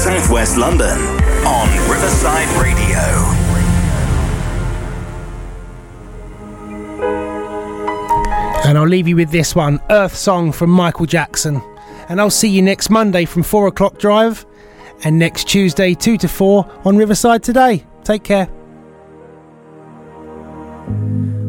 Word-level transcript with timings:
southwest 0.00 0.56
London 0.56 0.98
on 1.44 1.68
Riverside 1.90 2.48
Radio. 2.62 2.96
And 8.64 8.78
I'll 8.78 8.88
leave 8.88 9.06
you 9.06 9.16
with 9.16 9.30
this 9.30 9.54
one 9.54 9.78
Earth 9.90 10.16
Song 10.16 10.52
from 10.52 10.70
Michael 10.70 11.04
Jackson. 11.04 11.60
And 12.08 12.18
I'll 12.18 12.30
see 12.30 12.48
you 12.48 12.62
next 12.62 12.88
Monday 12.88 13.26
from 13.26 13.42
4 13.42 13.66
o'clock 13.66 13.98
drive 13.98 14.46
and 15.04 15.18
next 15.18 15.46
Tuesday 15.46 15.92
2 15.92 16.16
to 16.16 16.28
4 16.28 16.80
on 16.86 16.96
Riverside 16.96 17.42
Today. 17.42 17.84
Take 18.02 18.24
care. 18.24 18.46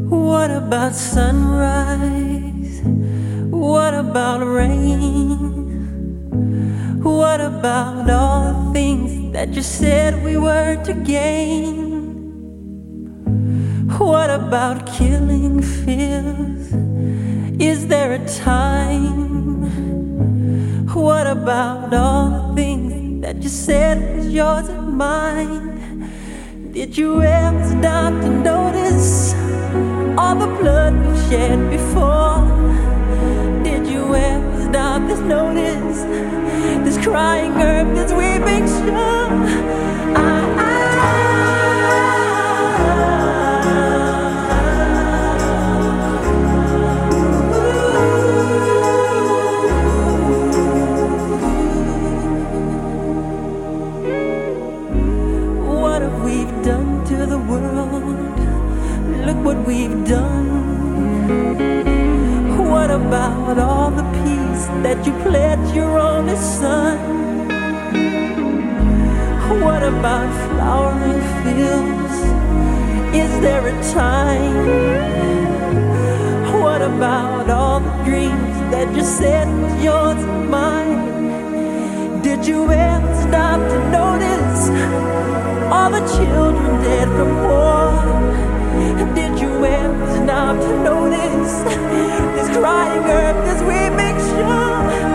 What 0.10 0.52
about 0.52 0.94
sunrise? 0.94 2.82
What 3.50 3.94
about 3.94 4.46
rain? 4.46 5.71
What 7.04 7.42
about 7.42 8.08
all 8.12 8.54
the 8.54 8.74
things 8.74 9.34
that 9.34 9.56
you 9.56 9.64
said 9.64 10.24
we 10.24 10.38
were 10.38 10.76
to 10.84 10.94
gain? 10.94 11.82
What 13.98 14.30
about 14.30 14.86
killing 14.86 15.64
fears? 15.64 16.72
Is 17.60 17.88
there 17.88 18.14
a 18.14 18.28
time? 18.28 19.64
What 20.94 21.26
about 21.26 21.92
all 21.92 22.30
the 22.50 22.56
things 22.56 23.24
that 23.24 23.42
you 23.42 23.50
said 23.50 24.18
was 24.18 24.32
yours 24.32 24.70
and 24.70 24.96
mine? 24.96 26.72
Did 26.72 26.96
you 26.96 27.24
ever 27.24 27.64
stop 27.80 28.14
to 28.22 28.30
notice 28.30 29.34
all 30.20 30.36
the 30.36 30.56
blood 30.62 30.94
we 31.04 31.18
shed 31.30 31.68
before? 31.72 32.46
Did 33.64 33.88
you 33.88 34.14
ever 34.14 34.61
stop 34.72 35.06
to 35.06 35.16
notice 35.26 36.04
this 36.86 36.98
crying 37.06 37.52
earth, 37.62 37.94
this 37.94 38.12
weeping 38.14 38.66
shore? 38.68 39.28
I, 40.16 40.46
I 40.58 40.82
What 55.82 56.02
have 56.02 56.24
we 56.24 56.46
done 56.64 57.04
to 57.08 57.26
the 57.26 57.40
world? 57.40 58.40
Look 59.26 59.40
what 59.44 59.68
we've 59.68 60.06
done. 60.08 60.62
What 62.72 62.90
about 62.90 63.60
all 63.60 63.92
the 63.92 64.01
that 64.84 65.06
you 65.06 65.14
pledged 65.24 65.76
your 65.76 66.00
only 66.00 66.36
son? 66.36 66.98
What 69.64 69.84
about 69.84 70.30
flowering 70.48 71.22
fields? 71.42 72.16
Is 73.24 73.32
there 73.42 73.68
a 73.68 73.76
time? 73.94 74.56
What 76.62 76.82
about 76.82 77.50
all 77.50 77.80
the 77.80 77.96
dreams 78.04 78.56
that 78.74 78.88
you 78.96 79.04
said 79.04 79.48
was 79.62 79.84
yours 79.84 80.24
and 80.24 80.50
mine? 80.50 82.22
Did 82.22 82.48
you 82.48 82.72
ever 82.72 83.14
stop 83.26 83.60
to 83.74 83.80
notice 84.00 84.62
all 85.74 85.90
the 85.98 86.04
children 86.16 86.72
dead 86.82 87.08
from 87.18 87.32
war? 87.44 88.51
Did 89.02 89.40
you 89.40 89.66
ever 89.66 90.24
stop 90.24 90.58
to 90.62 90.84
notice 90.84 91.64
this 92.36 92.56
crying 92.56 93.04
earth, 93.04 93.46
this 93.46 93.62
weeping 93.64 94.18
shore? 94.30 94.82
I 94.90 95.11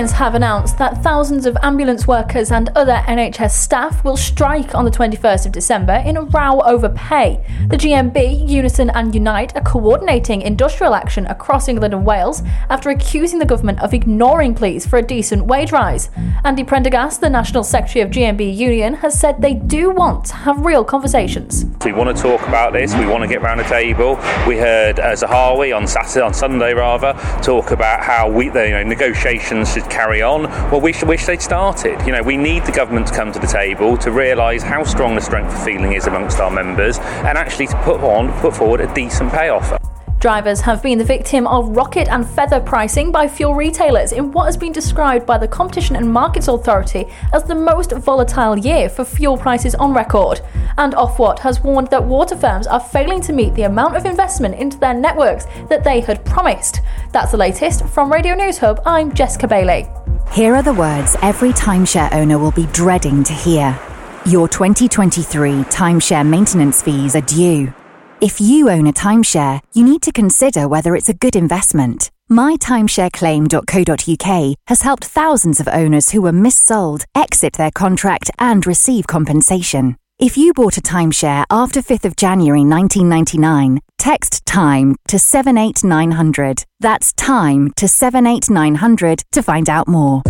unions 0.00 0.16
have 0.16 0.34
announced 0.34 0.78
that 0.78 1.02
thousands 1.02 1.44
of 1.44 1.58
ambulance 1.62 2.08
workers 2.08 2.50
and 2.50 2.70
other 2.70 3.02
NHS 3.06 3.50
staff 3.50 4.02
will 4.02 4.16
strike 4.16 4.74
on 4.74 4.86
the 4.86 4.90
21st 4.90 5.44
of 5.44 5.52
December 5.52 6.02
in 6.06 6.16
a 6.16 6.22
row 6.22 6.60
over 6.60 6.88
pay. 6.88 7.44
The 7.68 7.76
GMB, 7.76 8.48
Unison, 8.48 8.88
and 8.88 9.14
Unite 9.14 9.54
are 9.54 9.62
coordinating 9.62 10.40
industrial 10.40 10.94
action 10.94 11.26
across 11.26 11.68
England 11.68 11.92
and 11.92 12.06
Wales 12.06 12.42
after 12.70 12.88
accusing 12.88 13.40
the 13.40 13.44
government 13.44 13.82
of 13.82 13.92
ignoring 13.92 14.54
pleas 14.54 14.86
for 14.86 14.96
a 14.98 15.02
decent 15.02 15.44
wage 15.44 15.70
rise. 15.70 16.08
Andy 16.44 16.64
Prendergast, 16.64 17.20
the 17.20 17.28
National 17.28 17.62
Secretary 17.62 18.00
of 18.00 18.10
GMB 18.10 18.56
Union, 18.56 18.94
has 18.94 19.20
said 19.20 19.42
they 19.42 19.52
do 19.52 19.90
want 19.90 20.24
to 20.24 20.34
have 20.34 20.64
real 20.64 20.82
conversations. 20.82 21.66
We 21.82 21.92
want 21.92 22.14
to 22.14 22.22
talk 22.22 22.46
about 22.46 22.74
this. 22.74 22.94
We 22.94 23.06
want 23.06 23.22
to 23.22 23.26
get 23.26 23.40
round 23.40 23.58
the 23.58 23.64
table. 23.64 24.16
We 24.46 24.58
heard 24.58 25.00
uh, 25.00 25.12
Zahawi 25.12 25.74
on 25.74 25.86
Saturday, 25.86 26.20
on 26.20 26.34
Sunday 26.34 26.74
rather, 26.74 27.14
talk 27.42 27.70
about 27.70 28.02
how 28.02 28.30
we, 28.30 28.50
the, 28.50 28.66
you 28.66 28.72
know, 28.72 28.82
negotiations 28.82 29.72
should 29.72 29.88
carry 29.88 30.20
on. 30.20 30.42
Well, 30.70 30.82
we 30.82 30.92
should 30.92 31.08
wish 31.08 31.24
they'd 31.24 31.40
started. 31.40 31.98
You 32.06 32.12
know, 32.12 32.22
we 32.22 32.36
need 32.36 32.66
the 32.66 32.72
government 32.72 33.06
to 33.06 33.14
come 33.14 33.32
to 33.32 33.38
the 33.38 33.46
table 33.46 33.96
to 33.96 34.10
realise 34.10 34.62
how 34.62 34.84
strong 34.84 35.14
the 35.14 35.22
strength 35.22 35.54
of 35.54 35.64
feeling 35.64 35.94
is 35.94 36.06
amongst 36.06 36.38
our 36.38 36.50
members, 36.50 36.98
and 36.98 37.38
actually 37.38 37.68
to 37.68 37.82
put 37.82 38.02
on, 38.02 38.30
put 38.40 38.54
forward 38.54 38.82
a 38.82 38.94
decent 38.94 39.32
pay 39.32 39.48
offer. 39.48 39.79
Drivers 40.20 40.60
have 40.60 40.82
been 40.82 40.98
the 40.98 41.04
victim 41.04 41.46
of 41.46 41.74
rocket 41.74 42.06
and 42.08 42.28
feather 42.28 42.60
pricing 42.60 43.10
by 43.10 43.26
fuel 43.26 43.54
retailers 43.54 44.12
in 44.12 44.32
what 44.32 44.44
has 44.44 44.56
been 44.56 44.70
described 44.70 45.24
by 45.24 45.38
the 45.38 45.48
Competition 45.48 45.96
and 45.96 46.12
Markets 46.12 46.46
Authority 46.46 47.06
as 47.32 47.44
the 47.44 47.54
most 47.54 47.92
volatile 47.92 48.58
year 48.58 48.90
for 48.90 49.02
fuel 49.02 49.38
prices 49.38 49.74
on 49.76 49.94
record. 49.94 50.42
And 50.76 50.92
Ofwat 50.92 51.38
has 51.38 51.62
warned 51.62 51.88
that 51.88 52.04
water 52.04 52.36
firms 52.36 52.66
are 52.66 52.80
failing 52.80 53.22
to 53.22 53.32
meet 53.32 53.54
the 53.54 53.62
amount 53.62 53.96
of 53.96 54.04
investment 54.04 54.56
into 54.56 54.76
their 54.76 54.92
networks 54.92 55.46
that 55.70 55.84
they 55.84 56.00
had 56.00 56.22
promised. 56.26 56.80
That's 57.12 57.30
the 57.30 57.38
latest 57.38 57.86
from 57.86 58.12
Radio 58.12 58.34
News 58.34 58.58
Hub. 58.58 58.82
I'm 58.84 59.14
Jessica 59.14 59.48
Bailey. 59.48 59.88
Here 60.32 60.54
are 60.54 60.62
the 60.62 60.74
words 60.74 61.16
every 61.22 61.52
timeshare 61.52 62.12
owner 62.12 62.38
will 62.38 62.52
be 62.52 62.66
dreading 62.74 63.24
to 63.24 63.32
hear. 63.32 63.80
Your 64.26 64.48
2023 64.48 65.64
timeshare 65.70 66.28
maintenance 66.28 66.82
fees 66.82 67.16
are 67.16 67.22
due. 67.22 67.72
If 68.20 68.38
you 68.38 68.68
own 68.68 68.86
a 68.86 68.92
timeshare, 68.92 69.62
you 69.72 69.82
need 69.82 70.02
to 70.02 70.12
consider 70.12 70.68
whether 70.68 70.94
it's 70.94 71.08
a 71.08 71.14
good 71.14 71.34
investment. 71.34 72.10
MyTimeshareClaim.co.uk 72.30 74.56
has 74.66 74.82
helped 74.82 75.06
thousands 75.06 75.58
of 75.58 75.66
owners 75.68 76.10
who 76.10 76.20
were 76.20 76.30
missold 76.30 77.04
exit 77.14 77.54
their 77.54 77.70
contract 77.70 78.30
and 78.38 78.66
receive 78.66 79.06
compensation. 79.06 79.96
If 80.18 80.36
you 80.36 80.52
bought 80.52 80.76
a 80.76 80.82
timeshare 80.82 81.46
after 81.50 81.80
5th 81.80 82.04
of 82.04 82.14
January 82.14 82.60
1999, 82.60 83.80
text 83.96 84.44
TIME 84.44 84.96
to 85.08 85.18
78900. 85.18 86.66
That's 86.78 87.14
TIME 87.14 87.72
to 87.76 87.88
78900 87.88 89.22
to 89.32 89.42
find 89.42 89.70
out 89.70 89.88
more. 89.88 90.22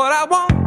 What 0.00 0.12
I 0.12 0.24
want. 0.24 0.59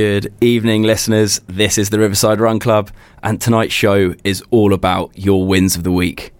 Good 0.00 0.32
evening, 0.40 0.82
listeners. 0.84 1.42
This 1.46 1.76
is 1.76 1.90
the 1.90 1.98
Riverside 1.98 2.40
Run 2.40 2.58
Club, 2.58 2.90
and 3.22 3.38
tonight's 3.38 3.74
show 3.74 4.14
is 4.24 4.42
all 4.50 4.72
about 4.72 5.10
your 5.14 5.46
wins 5.46 5.76
of 5.76 5.82
the 5.82 5.92
week. 5.92 6.32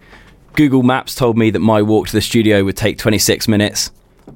Google 0.54 0.82
Maps 0.82 1.14
told 1.14 1.36
me 1.36 1.50
that 1.50 1.58
my 1.58 1.82
walk 1.82 2.06
to 2.06 2.14
the 2.14 2.22
studio 2.22 2.64
would 2.64 2.78
take 2.78 2.96
26 2.96 3.48
minutes. 3.48 3.90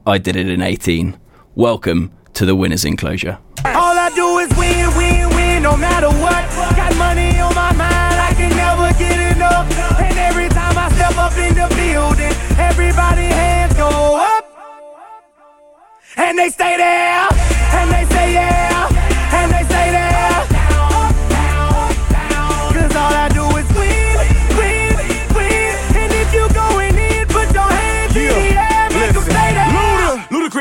I 0.07 0.19
did 0.19 0.37
it 0.37 0.51
in 0.51 0.61
18. 0.61 1.19
Welcome 1.55 2.13
to 2.35 2.45
the 2.45 2.55
winner's 2.55 2.85
enclosure. 2.85 3.39
All 3.65 3.97
I 3.97 4.11
do 4.15 4.41
is 4.41 4.51
win, 4.59 4.95
win, 4.95 5.35
win, 5.35 5.63
no 5.63 5.75
matter 5.75 6.11
what. 6.11 6.45
Got 6.77 6.95
money 6.99 7.41
on 7.41 7.55
my 7.55 7.73
mind, 7.73 8.21
I 8.21 8.35
can 8.37 8.51
never 8.51 8.93
get 8.99 9.37
enough. 9.37 9.67
And 10.01 10.19
every 10.19 10.51
time 10.51 10.77
I 10.77 10.93
step 10.97 11.17
up 11.17 11.33
in 11.39 11.55
the 11.55 11.75
building, 11.75 12.61
everybody 12.61 13.23
hands 13.23 13.73
go 13.73 13.89
up. 14.21 14.45
And 16.15 16.39
they 16.39 16.51
stay 16.51 16.77
there, 16.77 17.27
and 17.31 17.91
they 17.91 18.15
say 18.15 18.35
yeah. 18.35 18.64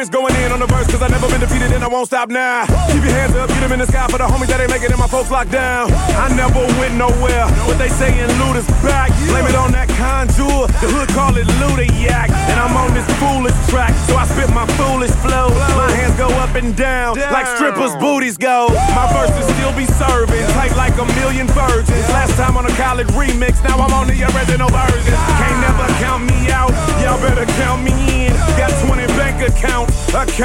Going 0.09 0.32
the 0.67 0.73
verse, 0.73 0.87
cause 0.87 1.01
I 1.01 1.09
never 1.11 1.27
been 1.27 1.41
defeated 1.41 1.71
and 1.75 1.83
I 1.83 1.87
won't 1.87 2.07
stop 2.07 2.29
now. 2.29 2.65
Keep 2.87 3.03
your 3.03 3.15
hands 3.15 3.35
up, 3.35 3.49
get 3.49 3.59
them 3.59 3.71
in 3.73 3.79
the 3.79 3.87
sky 3.87 4.07
for 4.07 4.17
the 4.17 4.27
homies 4.27 4.47
that 4.47 4.63
ain't 4.63 4.71
making 4.71 4.91
it, 4.91 4.97
my 4.97 5.11
folks 5.11 5.29
locked 5.29 5.51
down. 5.51 5.91
I 6.15 6.31
never 6.35 6.63
went 6.79 6.95
nowhere, 6.95 7.47
but 7.67 7.75
they 7.75 7.89
saying 7.89 8.29
Luda's 8.39 8.67
back. 8.79 9.11
Blame 9.27 9.47
it 9.47 9.55
on 9.55 9.75
that 9.75 9.91
Conjure, 9.99 10.71
the 10.79 10.87
hood 10.87 11.09
call 11.11 11.35
it 11.35 11.47
Luda 11.59 11.83
Yak. 11.99 12.31
And 12.47 12.57
I'm 12.59 12.75
on 12.79 12.95
this 12.95 13.07
foolish 13.19 13.55
track, 13.67 13.91
so 14.07 14.15
I 14.15 14.23
spit 14.23 14.47
my 14.55 14.63
foolish 14.79 15.11
flow. 15.19 15.51
My 15.75 15.91
hands 15.91 16.15
go 16.15 16.31
up 16.39 16.55
and 16.55 16.71
down, 16.75 17.19
like 17.33 17.47
strippers' 17.59 17.95
booties 17.99 18.37
go. 18.39 18.71
My 18.95 19.11
verses 19.11 19.43
still 19.59 19.73
be 19.75 19.85
serving, 19.99 20.47
tight 20.55 20.75
like 20.79 20.95
a 20.95 21.07
million 21.19 21.47
virgins. 21.51 22.07
Last 22.15 22.39
time 22.39 22.55
on 22.55 22.63
a 22.63 22.73
Khaled 22.79 23.11
remix, 23.19 23.59
now 23.67 23.83
I'm 23.83 23.91
on 23.91 24.07
the 24.07 24.15
original 24.31 24.71
version. 24.71 25.15
Can't 25.43 25.59
never 25.59 25.87
count 25.99 26.23
me 26.23 26.51
out, 26.51 26.71
y'all 27.03 27.19
better 27.19 27.45
count 27.59 27.83
me 27.83 27.91
in. 28.27 28.33
Got 28.55 28.71
20 28.85 29.07
bank 29.19 29.43
accounts, 29.43 29.91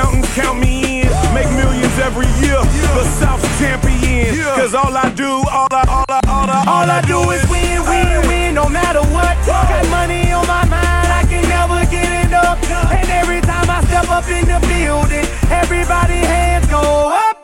accountants 0.09 0.35
count 0.35 0.61
me 0.61 1.03
in. 1.03 1.09
Make 1.35 1.51
millions 1.53 1.99
every 1.99 2.27
year, 2.41 2.61
the 2.95 3.05
South's 3.19 3.47
champion. 3.59 4.35
Cause 4.57 4.75
all 4.75 4.97
I 4.97 5.11
do, 5.11 5.29
all 5.29 5.69
I, 5.71 5.85
all 5.89 6.05
I, 6.09 6.21
all 6.29 6.51
I, 6.51 6.65
All 6.67 6.91
I 6.91 7.01
do 7.03 7.31
is 7.31 7.43
win, 7.51 7.83
win, 7.87 8.29
win, 8.29 8.55
no 8.55 8.69
matter 8.69 9.03
what. 9.13 9.37
Got 9.47 9.89
money 9.91 10.33
on 10.33 10.47
my 10.47 10.65
mind, 10.65 11.09
I 11.13 11.25
can 11.29 11.43
never 11.49 11.85
get 11.91 12.27
it 12.27 12.33
up. 12.33 12.59
And 12.93 13.09
every 13.11 13.41
time 13.41 13.69
I 13.71 13.85
step 13.85 14.09
up 14.11 14.27
in 14.29 14.45
the 14.47 14.61
building, 14.67 15.27
everybody 15.51 16.15
hands 16.15 16.67
go 16.67 17.13
up. 17.13 17.37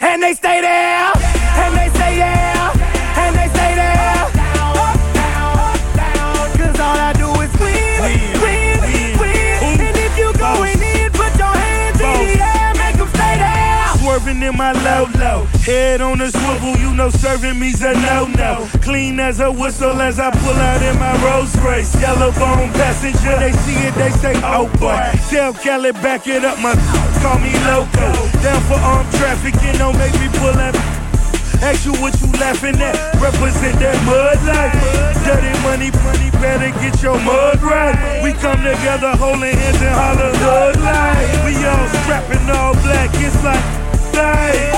And 0.00 0.22
they 0.22 0.32
stay 0.34 0.60
there, 0.60 1.12
and 1.12 1.76
they 1.76 1.88
say 1.98 2.16
yeah, 2.18 2.39
in 14.50 14.56
my 14.56 14.72
low 14.72 15.06
low, 15.18 15.44
head 15.64 16.00
on 16.00 16.20
a 16.20 16.30
swivel, 16.30 16.76
you 16.76 16.92
know 16.94 17.10
serving 17.10 17.58
me's 17.58 17.82
a 17.82 17.92
no 17.94 18.26
no. 18.36 18.68
Clean 18.82 19.18
as 19.20 19.40
a 19.40 19.50
whistle 19.50 20.00
as 20.00 20.18
I 20.18 20.30
pull 20.30 20.54
out 20.54 20.82
in 20.82 20.98
my 20.98 21.14
Rolls 21.24 21.56
Royce, 21.58 21.94
yellow 22.00 22.32
bone 22.32 22.70
passenger. 22.74 23.36
They 23.38 23.52
see 23.64 23.78
it, 23.86 23.94
they 23.94 24.10
say, 24.10 24.34
oh 24.42 24.68
boy. 24.78 24.98
Tell 25.30 25.52
Kelly 25.54 25.92
back 25.92 26.26
it 26.26 26.44
up, 26.44 26.58
my 26.58 26.74
call 27.22 27.38
me 27.38 27.52
loco. 27.66 28.06
Down 28.42 28.60
for 28.66 28.78
armed 28.80 29.10
trafficking, 29.14 29.78
don't 29.78 29.96
make 29.98 30.14
me 30.14 30.28
pull 30.38 30.56
up. 30.58 30.74
Ask 31.62 31.84
you 31.84 31.92
what 32.00 32.18
you 32.20 32.26
laughing 32.40 32.80
at. 32.80 32.96
Represent 33.20 33.78
that 33.78 33.98
mud 34.08 34.40
life. 34.48 34.74
Dirty 35.24 35.52
money, 35.62 35.90
money, 36.02 36.30
better 36.40 36.72
get 36.80 37.02
your 37.02 37.18
mud 37.20 37.60
right. 37.62 38.22
We 38.24 38.32
come 38.32 38.58
together 38.64 39.14
holding 39.16 39.54
hands 39.54 39.82
and 39.82 39.94
holler 39.94 40.32
hood 40.34 40.80
life. 40.80 41.44
We 41.44 41.54
all 41.66 41.86
strapping 42.02 42.48
all 42.50 42.72
black, 42.82 43.10
it's 43.14 43.44
like 43.44 43.79
life. 44.14 44.72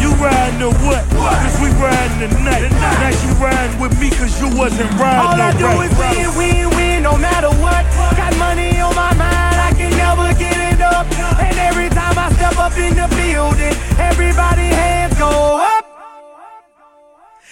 You 0.00 0.10
riding 0.22 0.62
or 0.62 0.72
what? 0.86 1.02
Cause 1.10 1.56
we 1.60 1.68
riding 1.80 2.30
tonight. 2.30 2.70
Now 2.70 3.10
you 3.10 3.30
riding 3.42 3.80
with 3.80 3.98
me 4.00 4.10
cause 4.10 4.40
you 4.40 4.48
wasn't 4.56 4.90
riding 4.98 5.26
All 5.26 5.40
I 5.40 5.52
do 5.56 5.66
alright. 5.66 5.90
is 5.90 5.98
win, 5.98 6.36
win, 6.38 6.70
win, 6.76 7.02
no 7.02 7.16
matter 7.16 7.50
what. 7.62 7.84
Got 8.16 8.36
money 8.38 8.80
on 8.80 8.94
my 8.94 9.12
mind, 9.14 9.56
I 9.60 9.72
can 9.76 9.90
never 9.96 10.32
get 10.38 10.56
it 10.74 10.80
up. 10.80 11.06
And 11.40 11.56
every 11.58 11.88
time 11.90 12.18
I 12.18 12.32
step 12.34 12.56
up 12.58 12.76
in 12.78 12.94
the 12.96 13.08
building, 13.14 13.74
everybody 13.98 14.62
hands 14.62 15.14
go 15.18 15.30
up. 15.60 15.84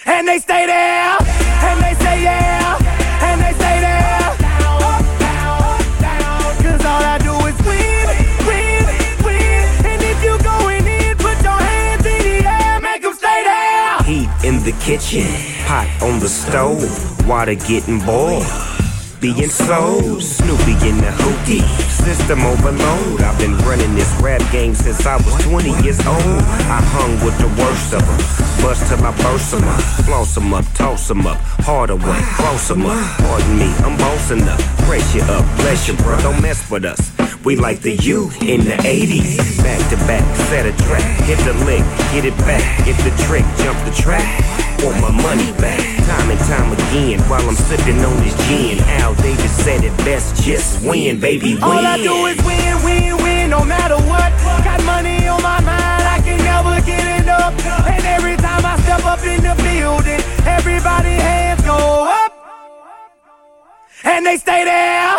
And 0.05 0.27
they 0.27 0.39
stay 0.39 0.65
there, 0.65 1.17
and 1.19 1.77
they 1.83 1.93
say 2.03 2.23
yeah, 2.23 2.66
the 14.67 14.73
kitchen, 14.83 15.23
pot 15.65 15.87
on 16.01 16.19
the 16.19 16.27
stove, 16.27 16.83
water 17.25 17.55
getting 17.55 17.99
boiled. 17.99 18.45
Being 19.21 19.47
sold, 19.47 20.21
Snoopy 20.21 20.73
in 20.89 20.97
the 20.97 21.11
hookie, 21.23 21.63
system 22.03 22.41
overload. 22.41 23.21
I've 23.21 23.39
been 23.39 23.57
running 23.59 23.95
this 23.95 24.11
rap 24.19 24.41
game 24.51 24.75
since 24.75 25.05
I 25.05 25.15
was 25.23 25.41
20 25.45 25.69
years 25.83 26.05
old. 26.05 26.41
I 26.67 26.83
hung 26.83 27.13
with 27.23 27.37
the 27.39 27.47
worst 27.55 27.93
of 27.93 28.03
them, 28.03 28.19
bust 28.61 28.85
till 28.89 29.05
I 29.05 29.11
burst 29.23 29.53
'em 29.53 29.63
up, 29.63 29.81
floss 30.05 30.35
'em 30.35 30.53
up, 30.53 30.65
toss 30.73 31.09
'em 31.09 31.25
up, 31.25 31.37
harder 31.63 31.95
way, 31.95 32.19
close 32.35 32.69
'em 32.69 32.85
up. 32.85 32.99
Pardon 33.19 33.57
me, 33.57 33.73
I'm 33.85 33.95
bossing 33.95 34.43
up, 34.49 34.59
you 35.15 35.21
up, 35.31 35.45
bless 35.61 35.87
you, 35.87 35.93
bro, 35.93 36.19
don't 36.19 36.41
mess 36.41 36.69
with 36.69 36.83
us. 36.83 37.16
We 37.47 37.55
like 37.55 37.79
the 37.79 37.95
U 37.95 38.29
in 38.41 38.65
the 38.65 38.75
80s. 38.83 39.63
Back 39.63 39.79
to 39.91 39.95
back, 40.03 40.35
set 40.51 40.65
a 40.65 40.75
track, 40.83 41.07
hit 41.23 41.39
the 41.47 41.53
lick, 41.63 41.79
get 42.11 42.25
it 42.25 42.35
back, 42.39 42.59
get 42.83 42.99
the 43.07 43.23
trick, 43.23 43.45
jump 43.63 43.79
the 43.87 43.95
track. 43.95 44.27
Want 44.83 44.99
my 44.99 45.11
money 45.23 45.53
back, 45.55 45.79
time 46.03 46.29
and 46.29 46.39
time 46.41 46.73
again, 46.73 47.21
while 47.29 47.47
I'm 47.47 47.55
sipping 47.55 48.03
on 48.03 48.17
this 48.17 48.35
gin. 48.49 48.83
Al 48.99 49.15
Davis 49.15 49.63
said 49.63 49.85
it 49.85 49.95
best, 50.03 50.43
just 50.43 50.83
win, 50.83 51.21
baby, 51.21 51.53
win. 51.55 51.63
All 51.63 51.87
I 51.87 51.95
do 51.95 52.25
is 52.25 52.35
win, 52.43 52.83
win, 52.83 53.15
win, 53.23 53.49
no 53.49 53.63
matter 53.63 53.95
what. 53.95 54.27
Got 54.67 54.83
money 54.83 55.25
on 55.29 55.41
my 55.41 55.61
mind, 55.61 56.03
I 56.03 56.19
can 56.19 56.43
never 56.43 56.85
get 56.85 57.21
it 57.21 57.29
up. 57.29 57.53
And 57.87 58.03
every 58.07 58.35
time 58.35 58.65
I 58.65 58.75
step 58.83 59.05
up 59.05 59.23
in 59.23 59.39
the 59.39 59.55
building, 59.63 60.19
everybody 60.45 61.15
hands 61.15 61.61
go 61.61 62.11
up. 62.11 62.33
And 64.03 64.25
they 64.25 64.35
stay 64.35 64.65
there, 64.65 65.15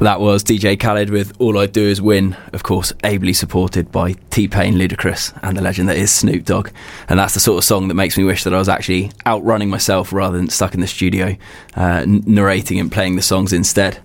That 0.00 0.18
was 0.18 0.42
DJ 0.42 0.80
Khaled 0.80 1.10
with 1.10 1.38
All 1.38 1.58
I 1.58 1.66
Do 1.66 1.86
Is 1.86 2.00
Win, 2.00 2.34
of 2.54 2.62
course, 2.62 2.90
ably 3.04 3.34
supported 3.34 3.92
by 3.92 4.14
T 4.30 4.48
Pain, 4.48 4.76
Ludacris, 4.76 5.38
and 5.42 5.54
the 5.54 5.60
legend 5.60 5.90
that 5.90 5.98
is 5.98 6.10
Snoop 6.10 6.46
Dogg. 6.46 6.70
And 7.10 7.18
that's 7.18 7.34
the 7.34 7.40
sort 7.40 7.58
of 7.58 7.64
song 7.64 7.88
that 7.88 7.94
makes 7.94 8.16
me 8.16 8.24
wish 8.24 8.44
that 8.44 8.54
I 8.54 8.58
was 8.58 8.70
actually 8.70 9.12
outrunning 9.26 9.68
myself 9.68 10.10
rather 10.10 10.38
than 10.38 10.48
stuck 10.48 10.72
in 10.72 10.80
the 10.80 10.86
studio, 10.86 11.36
uh, 11.74 12.06
narrating 12.06 12.80
and 12.80 12.90
playing 12.90 13.16
the 13.16 13.22
songs 13.22 13.52
instead. 13.52 14.00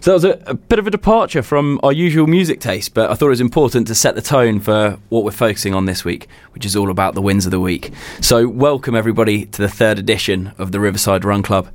So 0.00 0.10
that 0.10 0.14
was 0.14 0.24
a, 0.24 0.42
a 0.46 0.54
bit 0.54 0.78
of 0.78 0.86
a 0.86 0.90
departure 0.90 1.42
from 1.42 1.80
our 1.82 1.92
usual 1.92 2.26
music 2.26 2.60
taste, 2.60 2.92
but 2.92 3.10
I 3.10 3.14
thought 3.14 3.26
it 3.26 3.30
was 3.30 3.40
important 3.40 3.86
to 3.88 3.94
set 3.94 4.14
the 4.14 4.22
tone 4.22 4.60
for 4.60 4.98
what 5.08 5.24
we're 5.24 5.30
focusing 5.30 5.74
on 5.74 5.86
this 5.86 6.04
week, 6.04 6.28
which 6.52 6.66
is 6.66 6.76
all 6.76 6.90
about 6.90 7.14
the 7.14 7.22
wins 7.22 7.46
of 7.46 7.50
the 7.50 7.60
week. 7.60 7.92
So, 8.20 8.46
welcome 8.48 8.94
everybody 8.94 9.46
to 9.46 9.62
the 9.62 9.68
third 9.68 9.98
edition 9.98 10.52
of 10.58 10.72
the 10.72 10.80
Riverside 10.80 11.24
Run 11.24 11.42
Club. 11.42 11.68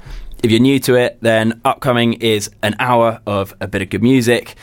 If 0.46 0.52
you're 0.52 0.60
new 0.60 0.78
to 0.82 0.94
it, 0.94 1.18
then 1.22 1.60
upcoming 1.66 2.14
is 2.14 2.52
an 2.62 2.76
hour 2.78 3.20
of 3.26 3.56
a 3.60 3.68
bit 3.68 3.82
of 3.82 3.90
good 3.90 4.04
music, 4.04 4.54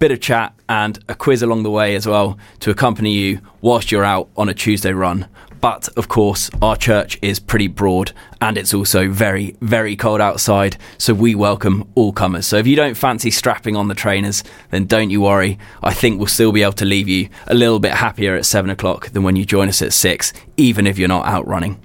bit 0.00 0.10
of 0.10 0.18
chat, 0.18 0.52
and 0.68 0.98
a 1.08 1.14
quiz 1.14 1.42
along 1.42 1.62
the 1.62 1.70
way 1.70 1.94
as 1.94 2.08
well 2.08 2.36
to 2.58 2.72
accompany 2.72 3.12
you 3.12 3.40
whilst 3.60 3.92
you're 3.92 4.02
out 4.02 4.30
on 4.36 4.48
a 4.48 4.52
Tuesday 4.52 4.90
run. 4.90 5.28
But 5.60 5.88
of 5.96 6.08
course, 6.08 6.50
our 6.60 6.74
church 6.74 7.20
is 7.22 7.38
pretty 7.38 7.68
broad 7.68 8.10
and 8.40 8.58
it's 8.58 8.74
also 8.74 9.08
very, 9.08 9.54
very 9.60 9.94
cold 9.94 10.20
outside, 10.20 10.76
so 10.98 11.14
we 11.14 11.36
welcome 11.36 11.88
all 11.94 12.12
comers. 12.12 12.44
So 12.44 12.56
if 12.56 12.66
you 12.66 12.74
don't 12.74 12.96
fancy 12.96 13.30
strapping 13.30 13.76
on 13.76 13.86
the 13.86 13.94
trainers, 13.94 14.42
then 14.72 14.86
don't 14.86 15.10
you 15.10 15.20
worry. 15.20 15.56
I 15.84 15.94
think 15.94 16.18
we'll 16.18 16.26
still 16.26 16.50
be 16.50 16.64
able 16.64 16.72
to 16.72 16.84
leave 16.84 17.06
you 17.06 17.28
a 17.46 17.54
little 17.54 17.78
bit 17.78 17.92
happier 17.92 18.34
at 18.34 18.44
seven 18.44 18.70
o'clock 18.70 19.10
than 19.10 19.22
when 19.22 19.36
you 19.36 19.44
join 19.44 19.68
us 19.68 19.82
at 19.82 19.92
six, 19.92 20.32
even 20.56 20.84
if 20.84 20.98
you're 20.98 21.06
not 21.06 21.26
out 21.26 21.46
running 21.46 21.80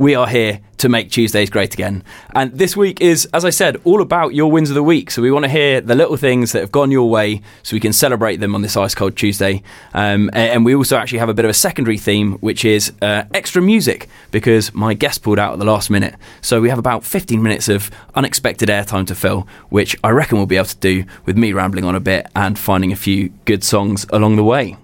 we 0.00 0.14
are 0.14 0.26
here 0.26 0.60
to 0.78 0.88
make 0.88 1.10
Tuesdays 1.10 1.50
great 1.50 1.74
again. 1.74 2.02
And 2.34 2.50
this 2.56 2.74
week 2.74 3.02
is, 3.02 3.28
as 3.34 3.44
I 3.44 3.50
said, 3.50 3.78
all 3.84 4.00
about 4.00 4.34
your 4.34 4.50
wins 4.50 4.70
of 4.70 4.74
the 4.74 4.82
week. 4.82 5.10
So 5.10 5.20
we 5.20 5.30
want 5.30 5.44
to 5.44 5.50
hear 5.50 5.82
the 5.82 5.94
little 5.94 6.16
things 6.16 6.52
that 6.52 6.60
have 6.60 6.72
gone 6.72 6.90
your 6.90 7.10
way 7.10 7.42
so 7.62 7.76
we 7.76 7.80
can 7.80 7.92
celebrate 7.92 8.36
them 8.36 8.54
on 8.54 8.62
this 8.62 8.78
ice 8.78 8.94
cold 8.94 9.14
Tuesday. 9.14 9.62
Um, 9.92 10.30
and 10.32 10.64
we 10.64 10.74
also 10.74 10.96
actually 10.96 11.18
have 11.18 11.28
a 11.28 11.34
bit 11.34 11.44
of 11.44 11.50
a 11.50 11.54
secondary 11.54 11.98
theme, 11.98 12.38
which 12.38 12.64
is 12.64 12.94
uh, 13.02 13.24
extra 13.34 13.60
music 13.60 14.08
because 14.30 14.72
my 14.72 14.94
guest 14.94 15.22
pulled 15.22 15.38
out 15.38 15.52
at 15.52 15.58
the 15.58 15.66
last 15.66 15.90
minute. 15.90 16.14
So 16.40 16.62
we 16.62 16.70
have 16.70 16.78
about 16.78 17.04
15 17.04 17.42
minutes 17.42 17.68
of 17.68 17.90
unexpected 18.14 18.70
airtime 18.70 19.06
to 19.08 19.14
fill, 19.14 19.46
which 19.68 19.94
I 20.02 20.08
reckon 20.12 20.38
we'll 20.38 20.46
be 20.46 20.56
able 20.56 20.64
to 20.64 20.76
do 20.78 21.04
with 21.26 21.36
me 21.36 21.52
rambling 21.52 21.84
on 21.84 21.94
a 21.94 22.00
bit 22.00 22.26
and 22.34 22.58
finding 22.58 22.90
a 22.90 22.96
few 22.96 23.34
good 23.44 23.62
songs 23.62 24.06
along 24.10 24.36
the 24.36 24.44
way. 24.44 24.78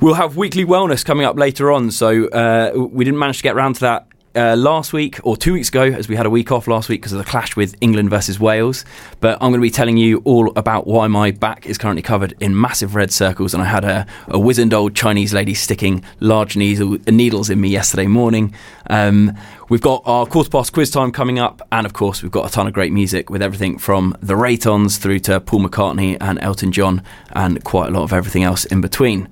We'll 0.00 0.14
have 0.14 0.36
weekly 0.36 0.64
wellness 0.64 1.04
coming 1.04 1.24
up 1.24 1.36
later 1.36 1.72
on, 1.72 1.90
so 1.90 2.28
uh, 2.28 2.72
we 2.74 3.04
didn't 3.04 3.18
manage 3.18 3.38
to 3.38 3.42
get 3.42 3.54
around 3.54 3.74
to 3.74 3.80
that 3.80 4.06
uh, 4.34 4.56
last 4.56 4.92
week 4.92 5.20
or 5.22 5.36
two 5.36 5.52
weeks 5.52 5.68
ago, 5.68 5.82
as 5.84 6.08
we 6.08 6.16
had 6.16 6.26
a 6.26 6.30
week 6.30 6.50
off 6.50 6.66
last 6.66 6.88
week 6.88 7.00
because 7.00 7.12
of 7.12 7.18
the 7.18 7.24
clash 7.24 7.56
with 7.56 7.74
England 7.80 8.10
versus 8.10 8.40
Wales. 8.40 8.84
But 9.20 9.34
I'm 9.34 9.50
going 9.50 9.60
to 9.60 9.60
be 9.60 9.70
telling 9.70 9.96
you 9.96 10.20
all 10.24 10.52
about 10.56 10.86
why 10.86 11.06
my 11.06 11.30
back 11.30 11.66
is 11.66 11.78
currently 11.78 12.02
covered 12.02 12.34
in 12.40 12.58
massive 12.58 12.94
red 12.94 13.12
circles, 13.12 13.54
and 13.54 13.62
I 13.62 13.66
had 13.66 13.84
a, 13.84 14.06
a 14.28 14.38
wizened 14.38 14.74
old 14.74 14.94
Chinese 14.94 15.32
lady 15.32 15.54
sticking 15.54 16.04
large 16.20 16.56
needle, 16.56 16.98
needles 17.06 17.50
in 17.50 17.60
me 17.60 17.68
yesterday 17.68 18.06
morning. 18.06 18.54
Um, 18.90 19.36
we've 19.68 19.80
got 19.80 20.02
our 20.04 20.26
quarter 20.26 20.50
past 20.50 20.72
quiz 20.72 20.90
time 20.90 21.12
coming 21.12 21.38
up, 21.38 21.62
and 21.70 21.86
of 21.86 21.92
course, 21.92 22.22
we've 22.22 22.32
got 22.32 22.48
a 22.48 22.52
ton 22.52 22.66
of 22.66 22.72
great 22.72 22.92
music 22.92 23.30
with 23.30 23.42
everything 23.42 23.78
from 23.78 24.16
the 24.20 24.34
Raytons 24.34 24.98
through 24.98 25.20
to 25.20 25.40
Paul 25.40 25.60
McCartney 25.60 26.16
and 26.20 26.38
Elton 26.40 26.72
John, 26.72 27.02
and 27.32 27.62
quite 27.64 27.88
a 27.88 27.92
lot 27.92 28.02
of 28.02 28.12
everything 28.12 28.42
else 28.42 28.64
in 28.64 28.80
between. 28.80 29.28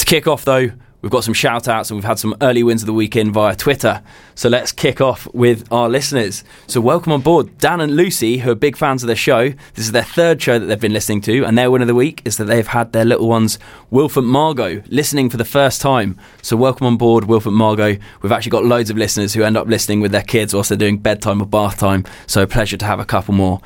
To 0.00 0.06
kick 0.06 0.26
off, 0.26 0.46
though, 0.46 0.70
We've 1.02 1.10
got 1.10 1.24
some 1.24 1.34
shout 1.34 1.66
outs 1.66 1.90
and 1.90 1.96
we've 1.96 2.04
had 2.04 2.18
some 2.18 2.36
early 2.42 2.62
wins 2.62 2.82
of 2.82 2.86
the 2.86 2.92
weekend 2.92 3.32
via 3.32 3.56
Twitter. 3.56 4.02
So 4.34 4.50
let's 4.50 4.70
kick 4.70 5.00
off 5.00 5.26
with 5.32 5.66
our 5.72 5.88
listeners. 5.88 6.44
So, 6.66 6.78
welcome 6.80 7.12
on 7.12 7.22
board 7.22 7.56
Dan 7.56 7.80
and 7.80 7.96
Lucy, 7.96 8.38
who 8.38 8.50
are 8.50 8.54
big 8.54 8.76
fans 8.76 9.02
of 9.02 9.06
the 9.06 9.16
show. 9.16 9.48
This 9.48 9.86
is 9.86 9.92
their 9.92 10.02
third 10.02 10.42
show 10.42 10.58
that 10.58 10.66
they've 10.66 10.78
been 10.78 10.92
listening 10.92 11.22
to, 11.22 11.44
and 11.44 11.56
their 11.56 11.70
win 11.70 11.80
of 11.80 11.88
the 11.88 11.94
week 11.94 12.20
is 12.26 12.36
that 12.36 12.44
they've 12.44 12.66
had 12.66 12.92
their 12.92 13.06
little 13.06 13.28
ones, 13.28 13.58
Wilf 13.90 14.18
and 14.18 14.26
Margot, 14.26 14.82
listening 14.88 15.30
for 15.30 15.38
the 15.38 15.44
first 15.44 15.80
time. 15.80 16.18
So, 16.42 16.54
welcome 16.54 16.86
on 16.86 16.98
board, 16.98 17.24
Wilf 17.24 17.46
and 17.46 17.56
Margot. 17.56 17.96
We've 18.20 18.32
actually 18.32 18.50
got 18.50 18.66
loads 18.66 18.90
of 18.90 18.98
listeners 18.98 19.32
who 19.32 19.42
end 19.42 19.56
up 19.56 19.68
listening 19.68 20.00
with 20.00 20.12
their 20.12 20.22
kids 20.22 20.52
whilst 20.52 20.68
they're 20.68 20.76
doing 20.76 20.98
bedtime 20.98 21.40
or 21.40 21.46
bath 21.46 21.78
time. 21.78 22.04
So, 22.26 22.42
a 22.42 22.46
pleasure 22.46 22.76
to 22.76 22.84
have 22.84 23.00
a 23.00 23.06
couple 23.06 23.32
more. 23.32 23.62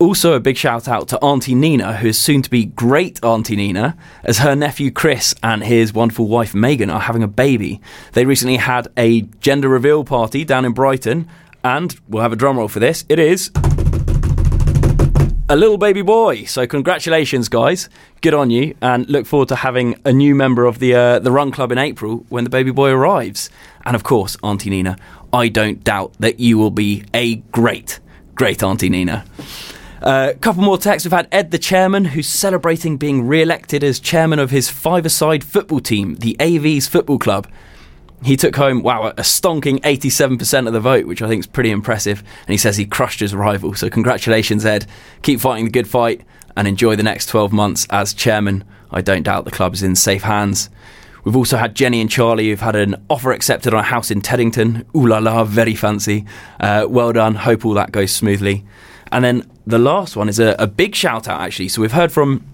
Also, 0.00 0.32
a 0.32 0.40
big 0.40 0.56
shout 0.56 0.88
out 0.88 1.08
to 1.08 1.18
Auntie 1.18 1.54
Nina, 1.54 1.98
who 1.98 2.08
is 2.08 2.18
soon 2.18 2.40
to 2.40 2.48
be 2.48 2.64
great 2.64 3.22
Auntie 3.22 3.54
Nina, 3.54 3.98
as 4.24 4.38
her 4.38 4.56
nephew 4.56 4.90
Chris 4.90 5.34
and 5.42 5.62
his 5.62 5.92
wonderful 5.92 6.26
wife 6.26 6.54
Megan 6.54 6.88
are 6.88 7.00
having 7.00 7.22
a 7.22 7.28
baby. 7.28 7.82
They 8.14 8.24
recently 8.24 8.56
had 8.56 8.88
a 8.96 9.20
gender 9.40 9.68
reveal 9.68 10.04
party 10.04 10.42
down 10.42 10.64
in 10.64 10.72
Brighton, 10.72 11.28
and 11.62 11.94
we'll 12.08 12.22
have 12.22 12.32
a 12.32 12.36
drum 12.36 12.56
roll 12.56 12.68
for 12.68 12.80
this. 12.80 13.04
It 13.10 13.18
is 13.18 13.50
a 15.50 15.54
little 15.54 15.76
baby 15.76 16.00
boy. 16.00 16.44
So 16.44 16.66
congratulations, 16.66 17.50
guys. 17.50 17.90
Good 18.22 18.32
on 18.32 18.48
you, 18.48 18.74
and 18.80 19.06
look 19.10 19.26
forward 19.26 19.48
to 19.48 19.56
having 19.56 20.00
a 20.06 20.14
new 20.14 20.34
member 20.34 20.64
of 20.64 20.78
the 20.78 20.94
uh, 20.94 21.18
the 21.18 21.30
Run 21.30 21.50
Club 21.50 21.72
in 21.72 21.78
April 21.78 22.24
when 22.30 22.44
the 22.44 22.50
baby 22.50 22.70
boy 22.70 22.88
arrives. 22.88 23.50
And 23.84 23.94
of 23.94 24.02
course, 24.02 24.38
Auntie 24.42 24.70
Nina, 24.70 24.96
I 25.30 25.48
don't 25.48 25.84
doubt 25.84 26.14
that 26.20 26.40
you 26.40 26.56
will 26.56 26.70
be 26.70 27.04
a 27.12 27.36
great, 27.52 28.00
great 28.34 28.62
Auntie 28.62 28.88
Nina. 28.88 29.26
A 30.02 30.06
uh, 30.06 30.34
couple 30.34 30.62
more 30.62 30.78
texts. 30.78 31.04
We've 31.04 31.12
had 31.12 31.28
Ed, 31.30 31.50
the 31.50 31.58
chairman, 31.58 32.06
who's 32.06 32.26
celebrating 32.26 32.96
being 32.96 33.26
re 33.26 33.42
elected 33.42 33.84
as 33.84 34.00
chairman 34.00 34.38
of 34.38 34.50
his 34.50 34.70
five 34.70 35.04
a 35.04 35.10
side 35.10 35.44
football 35.44 35.80
team, 35.80 36.14
the 36.14 36.36
AVs 36.40 36.88
Football 36.88 37.18
Club. 37.18 37.46
He 38.22 38.34
took 38.34 38.56
home, 38.56 38.82
wow, 38.82 39.08
a 39.08 39.14
stonking 39.16 39.78
87% 39.80 40.66
of 40.66 40.72
the 40.72 40.80
vote, 40.80 41.06
which 41.06 41.20
I 41.20 41.28
think 41.28 41.40
is 41.40 41.46
pretty 41.46 41.70
impressive. 41.70 42.20
And 42.20 42.48
he 42.48 42.56
says 42.56 42.78
he 42.78 42.86
crushed 42.86 43.20
his 43.20 43.34
rival. 43.34 43.74
So, 43.74 43.90
congratulations, 43.90 44.64
Ed. 44.64 44.86
Keep 45.20 45.40
fighting 45.40 45.66
the 45.66 45.70
good 45.70 45.88
fight 45.88 46.22
and 46.56 46.66
enjoy 46.66 46.96
the 46.96 47.02
next 47.02 47.26
12 47.26 47.52
months 47.52 47.86
as 47.90 48.14
chairman. 48.14 48.64
I 48.90 49.02
don't 49.02 49.22
doubt 49.22 49.44
the 49.44 49.50
club 49.50 49.74
is 49.74 49.82
in 49.82 49.96
safe 49.96 50.22
hands. 50.22 50.70
We've 51.24 51.36
also 51.36 51.58
had 51.58 51.74
Jenny 51.74 52.00
and 52.00 52.10
Charlie 52.10 52.48
who've 52.48 52.60
had 52.60 52.76
an 52.76 53.04
offer 53.10 53.32
accepted 53.32 53.74
on 53.74 53.80
a 53.80 53.84
house 53.84 54.10
in 54.10 54.22
Teddington. 54.22 54.86
Ooh 54.96 55.06
la 55.06 55.18
la, 55.18 55.44
very 55.44 55.74
fancy. 55.74 56.24
Uh, 56.58 56.86
well 56.88 57.12
done. 57.12 57.34
Hope 57.34 57.66
all 57.66 57.74
that 57.74 57.92
goes 57.92 58.10
smoothly. 58.10 58.64
And 59.12 59.24
then 59.24 59.50
the 59.66 59.78
last 59.78 60.16
one 60.16 60.28
is 60.28 60.38
a, 60.38 60.54
a 60.58 60.66
big 60.66 60.94
shout 60.94 61.28
out, 61.28 61.40
actually. 61.40 61.68
So 61.68 61.82
we've 61.82 61.92
heard 61.92 62.12
from 62.12 62.44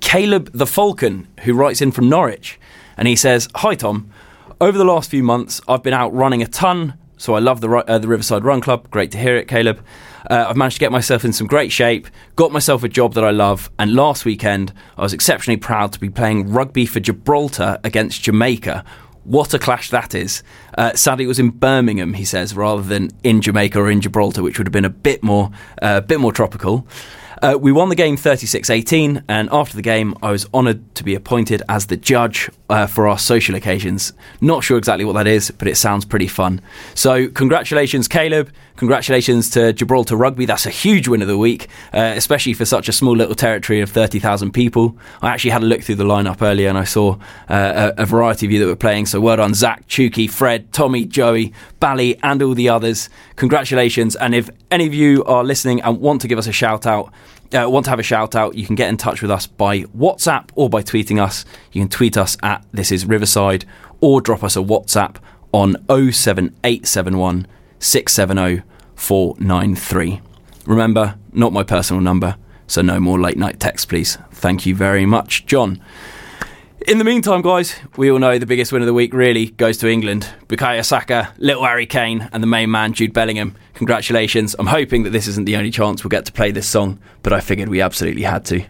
Caleb 0.00 0.50
the 0.52 0.66
Falcon, 0.66 1.28
who 1.42 1.54
writes 1.54 1.80
in 1.80 1.92
from 1.92 2.08
Norwich. 2.08 2.58
And 2.96 3.08
he 3.08 3.16
says, 3.16 3.48
Hi, 3.56 3.74
Tom. 3.74 4.10
Over 4.60 4.78
the 4.78 4.84
last 4.84 5.10
few 5.10 5.22
months, 5.22 5.60
I've 5.68 5.82
been 5.82 5.94
out 5.94 6.14
running 6.14 6.42
a 6.42 6.46
ton. 6.46 6.94
So 7.16 7.34
I 7.34 7.38
love 7.38 7.60
the, 7.60 7.70
uh, 7.70 7.98
the 7.98 8.08
Riverside 8.08 8.44
Run 8.44 8.60
Club. 8.60 8.90
Great 8.90 9.10
to 9.12 9.18
hear 9.18 9.36
it, 9.36 9.48
Caleb. 9.48 9.84
Uh, 10.30 10.46
I've 10.48 10.56
managed 10.56 10.76
to 10.76 10.80
get 10.80 10.92
myself 10.92 11.24
in 11.24 11.32
some 11.32 11.46
great 11.46 11.70
shape, 11.70 12.08
got 12.34 12.50
myself 12.50 12.82
a 12.82 12.88
job 12.88 13.14
that 13.14 13.24
I 13.24 13.30
love, 13.30 13.70
and 13.78 13.94
last 13.94 14.24
weekend 14.24 14.72
I 14.96 15.02
was 15.02 15.12
exceptionally 15.12 15.58
proud 15.58 15.92
to 15.92 16.00
be 16.00 16.08
playing 16.08 16.50
rugby 16.50 16.86
for 16.86 17.00
Gibraltar 17.00 17.78
against 17.84 18.22
Jamaica, 18.22 18.84
what 19.24 19.52
a 19.54 19.58
clash 19.58 19.90
that 19.90 20.14
is. 20.14 20.42
Uh, 20.76 20.92
sadly, 20.94 21.24
it 21.24 21.28
was 21.28 21.38
in 21.38 21.50
Birmingham, 21.50 22.14
he 22.14 22.24
says, 22.24 22.54
rather 22.54 22.82
than 22.82 23.10
in 23.22 23.40
Jamaica 23.40 23.80
or 23.80 23.90
in 23.90 24.00
Gibraltar, 24.00 24.42
which 24.42 24.58
would 24.58 24.66
have 24.66 24.72
been 24.72 24.84
a 24.84 24.90
bit 24.90 25.22
more, 25.22 25.50
uh, 25.82 26.00
bit 26.00 26.20
more 26.20 26.32
tropical. 26.32 26.86
Uh, 27.42 27.58
we 27.60 27.72
won 27.72 27.90
the 27.90 27.94
game 27.94 28.16
36 28.16 28.70
18, 28.70 29.24
and 29.28 29.48
after 29.52 29.76
the 29.76 29.82
game, 29.82 30.14
I 30.22 30.30
was 30.30 30.46
honoured 30.54 30.94
to 30.94 31.04
be 31.04 31.14
appointed 31.14 31.62
as 31.68 31.86
the 31.86 31.96
judge 31.96 32.48
uh, 32.70 32.86
for 32.86 33.06
our 33.06 33.18
social 33.18 33.54
occasions. 33.54 34.12
Not 34.40 34.64
sure 34.64 34.78
exactly 34.78 35.04
what 35.04 35.12
that 35.14 35.26
is, 35.26 35.50
but 35.50 35.68
it 35.68 35.76
sounds 35.76 36.04
pretty 36.04 36.28
fun. 36.28 36.62
So, 36.94 37.28
congratulations, 37.28 38.08
Caleb. 38.08 38.50
Congratulations 38.76 39.50
to 39.50 39.72
Gibraltar 39.72 40.16
Rugby. 40.16 40.46
That's 40.46 40.66
a 40.66 40.70
huge 40.70 41.06
win 41.06 41.22
of 41.22 41.28
the 41.28 41.38
week, 41.38 41.68
uh, 41.92 42.12
especially 42.16 42.54
for 42.54 42.64
such 42.64 42.88
a 42.88 42.92
small 42.92 43.16
little 43.16 43.36
territory 43.36 43.80
of 43.80 43.90
30,000 43.90 44.50
people. 44.50 44.98
I 45.22 45.30
actually 45.30 45.52
had 45.52 45.62
a 45.62 45.66
look 45.66 45.82
through 45.82 45.94
the 45.94 46.04
lineup 46.04 46.42
earlier 46.42 46.68
and 46.68 46.76
I 46.76 46.82
saw 46.82 47.14
uh, 47.48 47.92
a, 47.96 48.02
a, 48.02 48.06
variety 48.06 48.46
of 48.46 48.52
you 48.52 48.58
that 48.58 48.66
were 48.66 48.74
playing. 48.74 49.06
So, 49.06 49.20
well 49.20 49.36
done, 49.36 49.54
Zach, 49.54 49.86
Chuki, 49.86 50.28
Fred, 50.28 50.72
Tommy, 50.72 51.04
Joey, 51.04 51.52
Bally, 51.78 52.18
and 52.24 52.42
all 52.42 52.54
the 52.54 52.68
others. 52.68 53.08
Congratulations. 53.36 54.16
And 54.16 54.34
if 54.34 54.50
any 54.72 54.88
of 54.88 54.94
you 54.94 55.22
are 55.24 55.44
listening 55.44 55.80
and 55.82 56.00
want 56.00 56.20
to 56.22 56.28
give 56.28 56.38
us 56.38 56.48
a 56.48 56.52
shout 56.52 56.84
out, 56.84 57.12
uh, 57.52 57.70
want 57.70 57.84
to 57.84 57.90
have 57.90 58.00
a 58.00 58.04
shout 58.04 58.34
out, 58.34 58.56
you 58.56 58.66
can 58.66 58.74
get 58.74 58.88
in 58.88 58.96
touch 58.96 59.22
with 59.22 59.30
us 59.30 59.46
by 59.46 59.82
WhatsApp 59.82 60.50
or 60.56 60.68
by 60.68 60.82
tweeting 60.82 61.22
us. 61.22 61.44
You 61.70 61.80
can 61.80 61.88
tweet 61.88 62.16
us 62.16 62.36
at 62.42 62.64
This 62.72 62.90
Is 62.90 63.06
Riverside 63.06 63.64
or 64.00 64.20
drop 64.20 64.42
us 64.42 64.56
a 64.56 64.60
WhatsApp 64.60 65.16
on 65.52 65.76
07871 65.88 67.46
670 67.84 68.62
493. 68.96 70.20
Remember, 70.66 71.16
not 71.32 71.52
my 71.52 71.62
personal 71.62 72.00
number, 72.00 72.36
so 72.66 72.80
no 72.80 72.98
more 72.98 73.20
late 73.20 73.36
night 73.36 73.60
texts, 73.60 73.84
please. 73.84 74.16
Thank 74.32 74.64
you 74.64 74.74
very 74.74 75.04
much, 75.04 75.44
John. 75.46 75.82
In 76.86 76.98
the 76.98 77.04
meantime, 77.04 77.42
guys, 77.42 77.76
we 77.96 78.10
all 78.10 78.18
know 78.18 78.38
the 78.38 78.46
biggest 78.46 78.72
win 78.72 78.82
of 78.82 78.86
the 78.86 78.94
week 78.94 79.12
really 79.12 79.46
goes 79.46 79.78
to 79.78 79.88
England. 79.88 80.28
Bukayo 80.48 80.84
Saka, 80.84 81.32
little 81.38 81.64
Harry 81.64 81.86
Kane, 81.86 82.28
and 82.32 82.42
the 82.42 82.46
main 82.46 82.70
man, 82.70 82.92
Jude 82.92 83.12
Bellingham. 83.12 83.56
Congratulations. 83.74 84.54
I'm 84.58 84.66
hoping 84.66 85.02
that 85.04 85.10
this 85.10 85.26
isn't 85.28 85.44
the 85.44 85.56
only 85.56 85.70
chance 85.70 86.04
we'll 86.04 86.10
get 86.10 86.26
to 86.26 86.32
play 86.32 86.50
this 86.50 86.68
song, 86.68 86.98
but 87.22 87.32
I 87.32 87.40
figured 87.40 87.68
we 87.68 87.80
absolutely 87.80 88.22
had 88.22 88.44
to. 88.46 88.64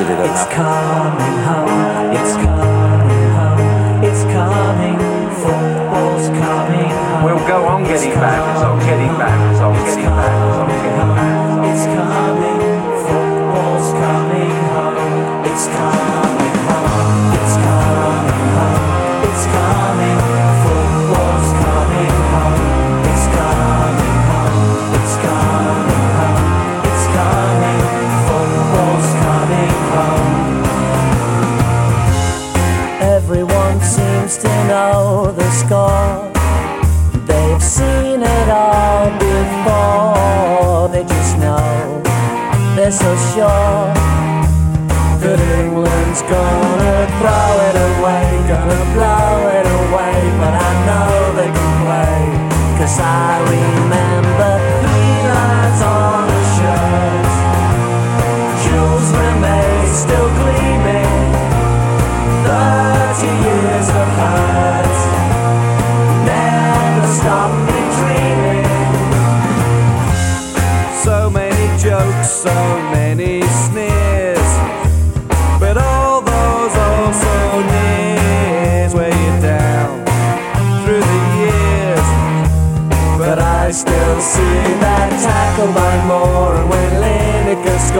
Positive 0.00 0.24
enough. 0.24 0.46
It's 0.46 0.54
coming 0.54 1.38
home, 1.44 2.12
it's 2.16 2.34
coming 2.34 3.30
home. 3.36 4.04
It's 4.04 4.22
coming, 4.24 4.98
football's 5.40 6.28
coming 6.28 6.90
home. 6.90 7.24
We'll 7.24 7.46
go 7.46 7.66
on 7.66 7.84
getting 7.84 8.14
back, 8.14 8.58
so 8.58 8.78
getting 8.80 9.16
back, 9.18 9.56
so 9.56 9.72
getting 9.84 10.04
back, 10.04 10.54
so 10.54 10.66
getting 10.66 10.96
back. 10.96 11.70
It's 11.70 11.84
coming, 11.84 12.60
football's 13.04 13.92
coming 13.92 14.50
home. 14.72 15.44
It's 15.44 15.66
coming 15.66 15.99
gonna 46.30 47.06
throw 47.18 47.50
it 47.66 47.76
away, 47.90 48.24
gonna 48.48 48.94
blow 48.94 49.09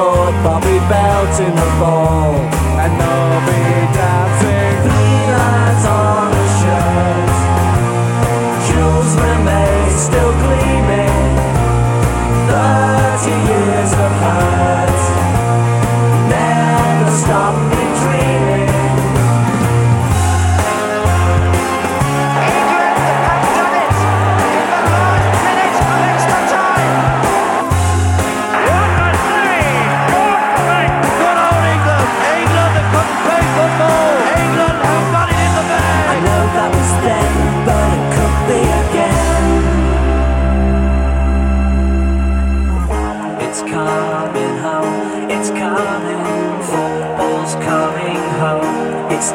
Scored, 0.00 0.32
Bobby 0.42 0.78
belting 0.88 1.54
the 1.54 1.70
ball. 1.78 2.69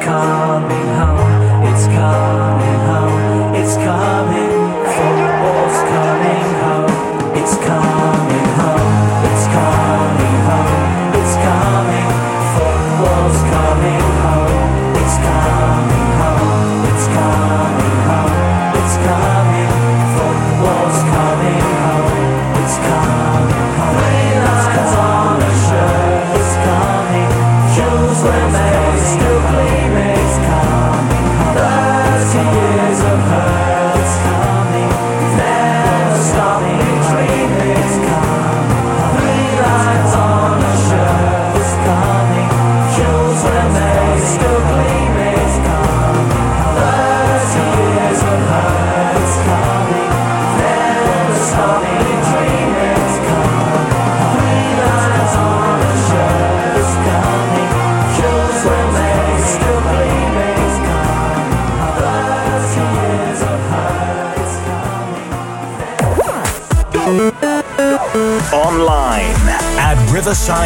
Coming 0.06 0.88
home, 1.00 1.63
it's 1.65 1.88
coming 1.88 2.80
home, 2.86 3.56
it's 3.56 3.76
coming, 3.76 4.14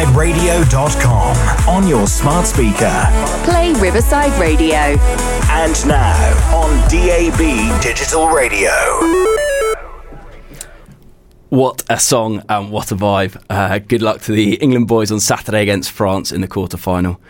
riversideradio.com 0.04 1.68
on 1.68 1.86
your 1.86 2.06
smart 2.06 2.46
speaker. 2.46 3.04
Play 3.44 3.72
Riverside 3.74 4.32
Radio. 4.40 4.96
And 5.50 5.86
now 5.86 6.54
on 6.54 6.70
DAB 6.88 7.82
Digital 7.82 8.28
Radio. 8.28 8.70
What 11.50 11.82
a 11.90 11.98
song 11.98 12.42
and 12.48 12.70
what 12.70 12.92
a 12.92 12.96
vibe. 12.96 13.42
Uh, 13.50 13.78
good 13.78 14.02
luck 14.02 14.22
to 14.22 14.32
the 14.32 14.54
England 14.54 14.86
boys 14.88 15.10
on 15.10 15.20
Saturday 15.20 15.62
against 15.62 15.90
France 15.90 16.32
in 16.32 16.40
the 16.40 16.48
quarter 16.48 16.76
final. 16.76 17.20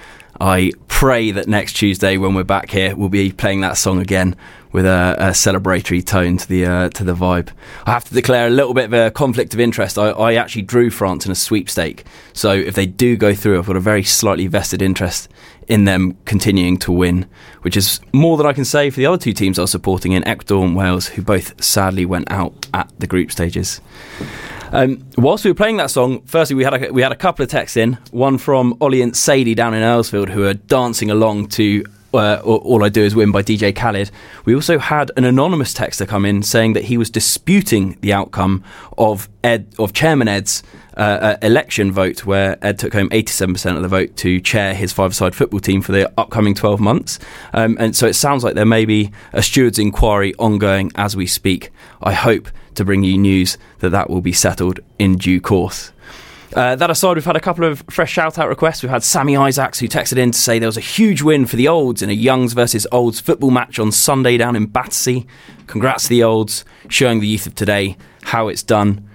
I 0.41 0.73
pray 0.89 1.31
that 1.33 1.49
next 1.49 1.75
Tuesday, 1.75 2.19
when 2.19 2.35
we're 2.35 2.45
back 2.45 2.71
here, 2.71 2.95
we'll 2.95 3.09
be 3.09 3.33
playing 3.33 3.63
that 3.63 3.79
song 3.79 3.99
again 3.99 4.37
with 4.73 4.87
a, 4.87 5.17
a 5.19 5.31
celebratory 5.31 6.05
tone 6.05 6.37
to 6.37 6.49
the 6.49 6.65
uh, 6.67 6.89
to 6.91 7.05
the 7.05 7.15
vibe. 7.15 7.51
I 7.87 7.93
have 7.93 8.05
to 8.05 8.15
declare 8.15 8.47
a 8.47 8.51
little 8.51 8.75
bit 8.75 8.85
of 8.87 8.93
a 8.93 9.11
conflict 9.11 9.55
of 9.55 9.61
interest. 9.61 9.99
I, 9.99 10.11
I 10.11 10.35
actually 10.35 10.63
drew 10.63 10.91
France 10.91 11.27
in 11.27 11.33
a 11.33 11.35
sweepstake, 11.35 12.05
so 12.33 12.53
if 12.53 12.75
they 12.75 12.87
do 12.87 13.17
go 13.17 13.35
through, 13.35 13.59
I've 13.59 13.67
got 13.67 13.77
a 13.77 13.81
very 13.81 14.05
slightly 14.05 14.47
vested 14.47 14.83
interest 14.83 15.29
in 15.69 15.85
them 15.85 16.17
continuing 16.25 16.77
to 16.77 16.91
win, 16.91 17.29
which 17.63 17.77
is 17.77 18.01
more 18.13 18.37
than 18.37 18.45
I 18.47 18.53
can 18.53 18.65
say 18.65 18.91
for 18.91 18.97
the 18.97 19.07
other 19.07 19.19
two 19.19 19.33
teams 19.33 19.59
I 19.59 19.63
was 19.63 19.71
supporting 19.71 20.13
in 20.13 20.27
Ecuador 20.27 20.65
and 20.65 20.75
Wales, 20.75 21.07
who 21.09 21.23
both 21.23 21.63
sadly 21.63 22.05
went 22.05 22.31
out 22.31 22.67
at 22.75 22.93
the 22.99 23.07
group 23.07 23.31
stages. 23.31 23.81
Um, 24.73 25.05
whilst 25.17 25.45
we 25.45 25.51
were 25.51 25.57
playing 25.57 25.79
that 25.79 25.91
song, 25.91 26.23
firstly 26.23 26.57
we 26.57 26.65
had 26.65 26.83
a, 26.83 26.93
we 26.93 27.03
had 27.03 27.13
a 27.13 27.17
couple 27.17 27.43
of 27.43 27.51
texts 27.51 27.77
in. 27.77 27.99
One 28.11 28.39
from 28.39 28.77
Ollie 28.81 29.03
and 29.03 29.17
Sadie 29.17 29.55
down 29.55 29.75
in 29.75 29.83
Earlsfield, 29.83 30.29
who 30.29 30.45
are 30.45 30.55
dancing 30.55 31.11
along 31.11 31.49
to 31.49 31.85
uh, 32.15 32.41
All 32.45 32.85
I 32.85 32.89
Do 32.89 33.03
Is 33.03 33.15
Win 33.15 33.33
by 33.33 33.43
DJ 33.43 33.75
Khaled. 33.75 34.11
We 34.45 34.55
also 34.55 34.79
had 34.79 35.11
an 35.17 35.25
anonymous 35.25 35.75
texter 35.75 36.07
come 36.07 36.25
in 36.25 36.43
saying 36.43 36.73
that 36.75 36.85
he 36.85 36.97
was 36.97 37.11
disputing 37.11 37.99
the 38.01 38.13
outcome 38.13 38.65
of 38.99 39.29
Ed 39.43 39.67
of 39.79 39.93
Chairman 39.93 40.29
Ed's 40.29 40.63
uh, 40.97 41.01
uh, 41.01 41.37
election 41.41 41.93
vote, 41.93 42.27
where 42.27 42.59
Ed 42.65 42.79
took 42.79 42.93
home 42.93 43.09
87% 43.11 43.77
of 43.77 43.83
the 43.83 43.89
vote 43.89 44.17
to 44.19 44.41
chair 44.41 44.75
his 44.75 44.93
five-a-side 44.93 45.35
football 45.35 45.61
team 45.61 45.83
for 45.83 45.93
the 45.93 46.13
upcoming 46.19 46.55
12 46.55 46.81
months. 46.81 47.19
Um, 47.55 47.77
and 47.81 47.97
so 47.97 48.07
it 48.07 48.15
sounds 48.15 48.45
like 48.45 48.55
there 48.55 48.67
may 48.67 48.85
be 48.85 49.11
a 49.33 49.43
steward's 49.43 49.79
inquiry 49.79 50.35
ongoing 50.35 50.93
as 50.97 51.17
we 51.17 51.27
speak. 51.27 51.71
I 52.03 52.13
hope 52.13 52.49
to 52.75 52.85
bring 52.85 53.03
you 53.03 53.17
news 53.17 53.57
that 53.79 53.91
that 53.91 54.11
will 54.11 54.21
be 54.21 54.33
settled 54.33 54.81
in 54.99 55.17
due 55.17 55.41
course. 55.41 55.93
Uh, 56.55 56.75
that 56.77 56.91
aside, 56.91 57.15
we've 57.15 57.25
had 57.25 57.37
a 57.37 57.41
couple 57.41 57.65
of 57.65 57.85
fresh 57.89 58.11
shout 58.13 58.39
out 58.39 58.49
requests. 58.49 58.83
We've 58.83 58.91
had 58.91 59.05
Sammy 59.05 59.37
Isaacs 59.37 59.79
who 59.79 59.87
texted 59.87 60.17
in 60.17 60.33
to 60.33 60.39
say 60.39 60.59
there 60.59 60.69
was 60.69 60.77
a 60.77 60.81
huge 60.81 61.23
win 61.23 61.47
for 61.47 61.57
the 61.57 61.69
Olds 61.69 62.03
in 62.03 62.11
a 62.11 62.15
Youngs 62.15 62.55
versus 62.55 62.87
Olds 62.91 63.21
football 63.21 63.51
match 63.51 63.79
on 63.79 63.93
Sunday 63.93 64.37
down 64.37 64.57
in 64.57 64.67
Battersea. 64.67 65.27
Congrats 65.67 66.05
to 66.05 66.09
the 66.09 66.23
Olds, 66.25 66.65
showing 66.89 67.21
the 67.21 67.29
youth 67.29 67.47
of 67.47 67.55
today 67.55 67.97
how 68.23 68.49
it's 68.49 68.63
done. 68.63 69.09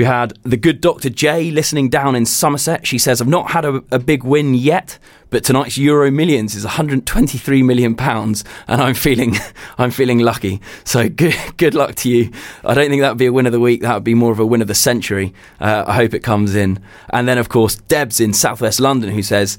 We 0.00 0.06
had 0.06 0.32
the 0.44 0.56
good 0.56 0.80
Dr. 0.80 1.10
J 1.10 1.50
listening 1.50 1.90
down 1.90 2.16
in 2.16 2.24
Somerset. 2.24 2.86
She 2.86 2.96
says, 2.96 3.20
I've 3.20 3.28
not 3.28 3.50
had 3.50 3.66
a, 3.66 3.84
a, 3.90 3.98
big 3.98 4.24
win 4.24 4.54
yet, 4.54 4.98
but 5.28 5.44
tonight's 5.44 5.76
Euro 5.76 6.10
Millions 6.10 6.54
is 6.54 6.64
123 6.64 7.62
million 7.62 7.94
pounds, 7.94 8.42
and 8.66 8.80
I'm 8.80 8.94
feeling 8.94 9.36
I'm 9.76 9.90
feeling 9.90 10.20
lucky. 10.20 10.62
So 10.84 11.10
good 11.10 11.36
good 11.58 11.74
luck 11.74 11.96
to 11.96 12.08
you. 12.08 12.30
I 12.64 12.72
don't 12.72 12.88
think 12.88 13.02
that 13.02 13.10
would 13.10 13.18
be 13.18 13.26
a 13.26 13.32
win 13.34 13.44
of 13.44 13.52
the 13.52 13.60
week. 13.60 13.82
That 13.82 13.92
would 13.92 14.04
be 14.04 14.14
more 14.14 14.32
of 14.32 14.38
a 14.38 14.46
win 14.46 14.62
of 14.62 14.68
the 14.68 14.74
century. 14.74 15.34
Uh, 15.60 15.84
I 15.86 15.96
hope 15.96 16.14
it 16.14 16.20
comes 16.20 16.54
in. 16.54 16.82
And 17.10 17.28
then, 17.28 17.36
of 17.36 17.50
course, 17.50 17.76
Debs 17.76 18.20
in 18.20 18.32
Southwest 18.32 18.80
London 18.80 19.10
who 19.10 19.22
says, 19.22 19.58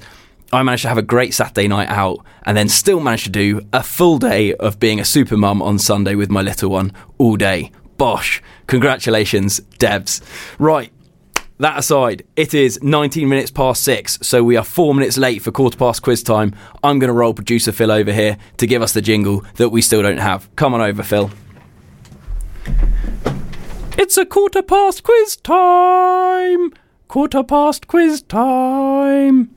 I 0.52 0.64
managed 0.64 0.82
to 0.82 0.88
have 0.88 0.98
a 0.98 1.02
great 1.02 1.34
Saturday 1.34 1.68
night 1.68 1.88
out 1.88 2.18
and 2.42 2.56
then 2.56 2.68
still 2.68 2.98
managed 2.98 3.26
to 3.26 3.30
do 3.30 3.64
a 3.72 3.84
full 3.84 4.18
day 4.18 4.54
of 4.54 4.80
being 4.80 4.98
a 4.98 5.04
super 5.04 5.36
mum 5.36 5.62
on 5.62 5.78
Sunday 5.78 6.16
with 6.16 6.30
my 6.30 6.42
little 6.42 6.70
one 6.70 6.92
all 7.18 7.36
day. 7.36 7.70
Bosh. 8.02 8.42
Congratulations, 8.66 9.60
Debs. 9.78 10.22
Right. 10.58 10.92
That 11.58 11.78
aside, 11.78 12.24
it 12.34 12.52
is 12.52 12.82
19 12.82 13.28
minutes 13.28 13.52
past 13.52 13.84
six, 13.84 14.18
so 14.22 14.42
we 14.42 14.56
are 14.56 14.64
four 14.64 14.92
minutes 14.92 15.16
late 15.16 15.40
for 15.40 15.52
quarter 15.52 15.78
past 15.78 16.02
quiz 16.02 16.20
time. 16.24 16.52
I'm 16.82 16.98
going 16.98 17.06
to 17.06 17.14
roll 17.14 17.32
producer 17.32 17.70
Phil 17.70 17.92
over 17.92 18.12
here 18.12 18.38
to 18.56 18.66
give 18.66 18.82
us 18.82 18.92
the 18.92 19.02
jingle 19.02 19.44
that 19.54 19.68
we 19.68 19.82
still 19.82 20.02
don't 20.02 20.18
have. 20.18 20.50
Come 20.56 20.74
on 20.74 20.80
over, 20.80 21.04
Phil. 21.04 21.30
It's 23.96 24.16
a 24.16 24.26
quarter 24.26 24.62
past 24.62 25.04
quiz 25.04 25.36
time! 25.36 26.72
Quarter 27.06 27.44
past 27.44 27.86
quiz 27.86 28.20
time! 28.22 29.54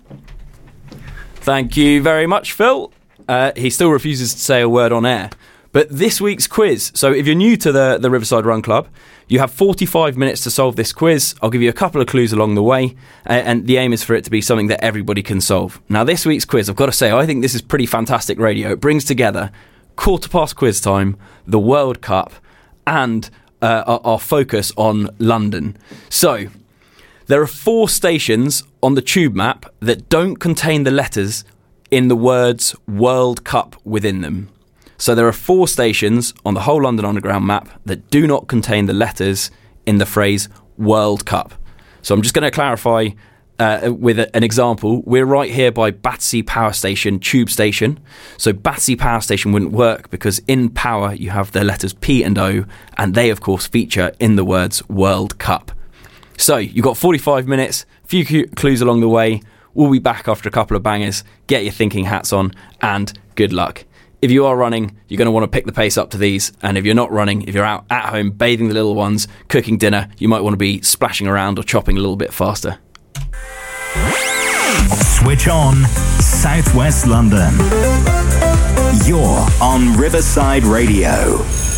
Thank 1.37 1.75
you 1.75 1.99
very 1.99 2.27
much, 2.27 2.51
Phil. 2.51 2.93
Uh, 3.27 3.53
he 3.55 3.71
still 3.71 3.89
refuses 3.89 4.35
to 4.35 4.39
say 4.39 4.61
a 4.61 4.69
word 4.69 4.91
on 4.91 5.03
air. 5.03 5.31
But 5.75 5.89
this 5.89 6.21
week's 6.21 6.47
quiz, 6.47 6.93
so 6.95 7.11
if 7.11 7.25
you're 7.25 7.35
new 7.35 7.57
to 7.57 7.69
the, 7.69 7.97
the 7.97 8.09
Riverside 8.09 8.45
Run 8.45 8.61
Club, 8.61 8.87
you 9.27 9.39
have 9.39 9.51
45 9.51 10.15
minutes 10.15 10.41
to 10.45 10.49
solve 10.49 10.77
this 10.77 10.93
quiz. 10.93 11.35
I'll 11.41 11.49
give 11.49 11.61
you 11.61 11.67
a 11.67 11.73
couple 11.73 11.99
of 11.99 12.07
clues 12.07 12.31
along 12.31 12.55
the 12.55 12.63
way, 12.63 12.95
and 13.25 13.67
the 13.67 13.75
aim 13.75 13.91
is 13.91 14.01
for 14.01 14.15
it 14.15 14.23
to 14.23 14.31
be 14.31 14.39
something 14.39 14.67
that 14.67 14.81
everybody 14.81 15.21
can 15.21 15.41
solve. 15.41 15.81
Now, 15.89 16.05
this 16.05 16.25
week's 16.25 16.45
quiz, 16.45 16.69
I've 16.69 16.77
got 16.77 16.85
to 16.85 16.93
say, 16.93 17.11
I 17.11 17.25
think 17.25 17.41
this 17.41 17.53
is 17.53 17.61
pretty 17.61 17.85
fantastic 17.87 18.39
radio. 18.39 18.71
It 18.71 18.79
brings 18.79 19.03
together 19.03 19.51
quarter 19.97 20.29
past 20.29 20.55
quiz 20.55 20.79
time, 20.79 21.17
the 21.45 21.59
World 21.59 22.01
Cup, 22.01 22.31
and 22.87 23.29
uh, 23.61 23.83
our, 23.85 23.99
our 24.05 24.19
focus 24.19 24.71
on 24.77 25.09
London. 25.19 25.75
So, 26.07 26.47
there 27.25 27.41
are 27.41 27.47
four 27.47 27.89
stations 27.89 28.63
on 28.81 28.95
the 28.95 29.01
tube 29.01 29.35
map 29.35 29.65
that 29.81 30.07
don't 30.07 30.37
contain 30.37 30.83
the 30.83 30.91
letters 30.91 31.43
in 31.91 32.07
the 32.07 32.15
words 32.15 32.77
World 32.87 33.43
Cup 33.43 33.75
within 33.83 34.21
them. 34.21 34.54
So 35.05 35.13
there 35.13 35.27
are 35.27 35.31
four 35.31 35.67
stations 35.67 36.33
on 36.47 36.55
the 36.55 36.61
whole 36.61 36.81
London 36.81 37.05
Underground 37.05 37.45
map 37.45 37.69
that 37.85 38.09
do 38.09 38.25
not 38.25 38.47
contain 38.47 38.87
the 38.87 38.93
letters 38.93 39.51
in 39.85 39.99
the 39.99 40.05
phrase 40.07 40.49
World 40.79 41.27
Cup. 41.27 41.53
So 42.01 42.15
I'm 42.15 42.23
just 42.23 42.33
going 42.33 42.41
to 42.41 42.49
clarify 42.49 43.09
uh, 43.59 43.93
with 43.95 44.17
a, 44.17 44.35
an 44.35 44.43
example. 44.43 45.03
We're 45.03 45.27
right 45.27 45.51
here 45.51 45.71
by 45.71 45.91
Battersea 45.91 46.41
Power 46.41 46.73
Station, 46.73 47.19
Tube 47.19 47.51
Station. 47.51 47.99
So 48.37 48.51
Battersea 48.51 48.95
Power 48.95 49.21
Station 49.21 49.51
wouldn't 49.51 49.73
work 49.73 50.09
because 50.09 50.39
in 50.47 50.69
power 50.71 51.13
you 51.13 51.29
have 51.29 51.51
the 51.51 51.63
letters 51.63 51.93
P 51.93 52.23
and 52.23 52.35
O, 52.39 52.65
and 52.97 53.13
they, 53.13 53.29
of 53.29 53.41
course, 53.41 53.67
feature 53.67 54.11
in 54.19 54.37
the 54.37 54.43
words 54.43 54.89
World 54.89 55.37
Cup. 55.37 55.71
So 56.35 56.57
you've 56.57 56.83
got 56.83 56.97
45 56.97 57.47
minutes, 57.47 57.85
few 58.05 58.47
clues 58.47 58.81
along 58.81 59.01
the 59.01 59.09
way. 59.09 59.43
We'll 59.75 59.91
be 59.91 59.99
back 59.99 60.27
after 60.27 60.49
a 60.49 60.51
couple 60.51 60.75
of 60.75 60.81
bangers. 60.81 61.23
Get 61.45 61.63
your 61.63 61.73
thinking 61.73 62.05
hats 62.05 62.33
on, 62.33 62.53
and 62.81 63.13
good 63.35 63.53
luck 63.53 63.85
if 64.25 64.31
you 64.31 64.47
are 64.47 64.57
running, 64.57 64.97
you're 65.07 65.19
going 65.19 65.27
to 65.27 65.31
want 65.31 65.43
to 65.43 65.47
pick 65.47 65.67
the 65.67 65.71
pace 65.71 65.99
up 65.99 66.09
to 66.09 66.17
these. 66.17 66.51
And 66.63 66.79
if 66.79 66.83
you're 66.83 66.95
not 66.95 67.11
running, 67.11 67.43
if 67.43 67.53
you're 67.53 67.63
out 67.63 67.85
at 67.91 68.09
home 68.09 68.31
bathing 68.31 68.69
the 68.69 68.73
little 68.73 68.95
ones, 68.95 69.27
cooking 69.49 69.77
dinner, 69.77 70.09
you 70.17 70.27
might 70.27 70.41
want 70.41 70.53
to 70.53 70.57
be 70.57 70.81
splashing 70.81 71.27
around 71.27 71.59
or 71.59 71.63
chopping 71.63 71.95
a 71.95 71.99
little 71.99 72.15
bit 72.15 72.33
faster. 72.33 72.79
Switch 74.89 75.47
on 75.47 75.75
Southwest 76.19 77.05
London. 77.05 77.53
You're 79.05 79.47
on 79.61 79.95
Riverside 79.95 80.63
Radio. 80.63 81.74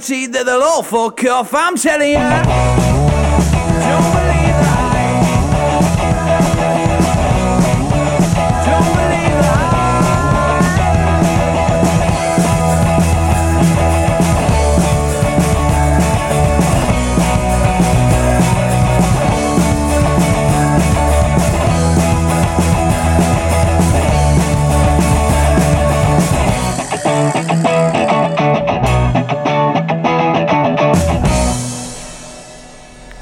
Guaranteed 0.00 0.32
that 0.32 0.46
they'll 0.46 0.62
all 0.62 0.82
fuck 0.82 1.24
off. 1.26 1.52
I'm 1.54 1.76
telling 1.76 2.12
you. 2.12 2.79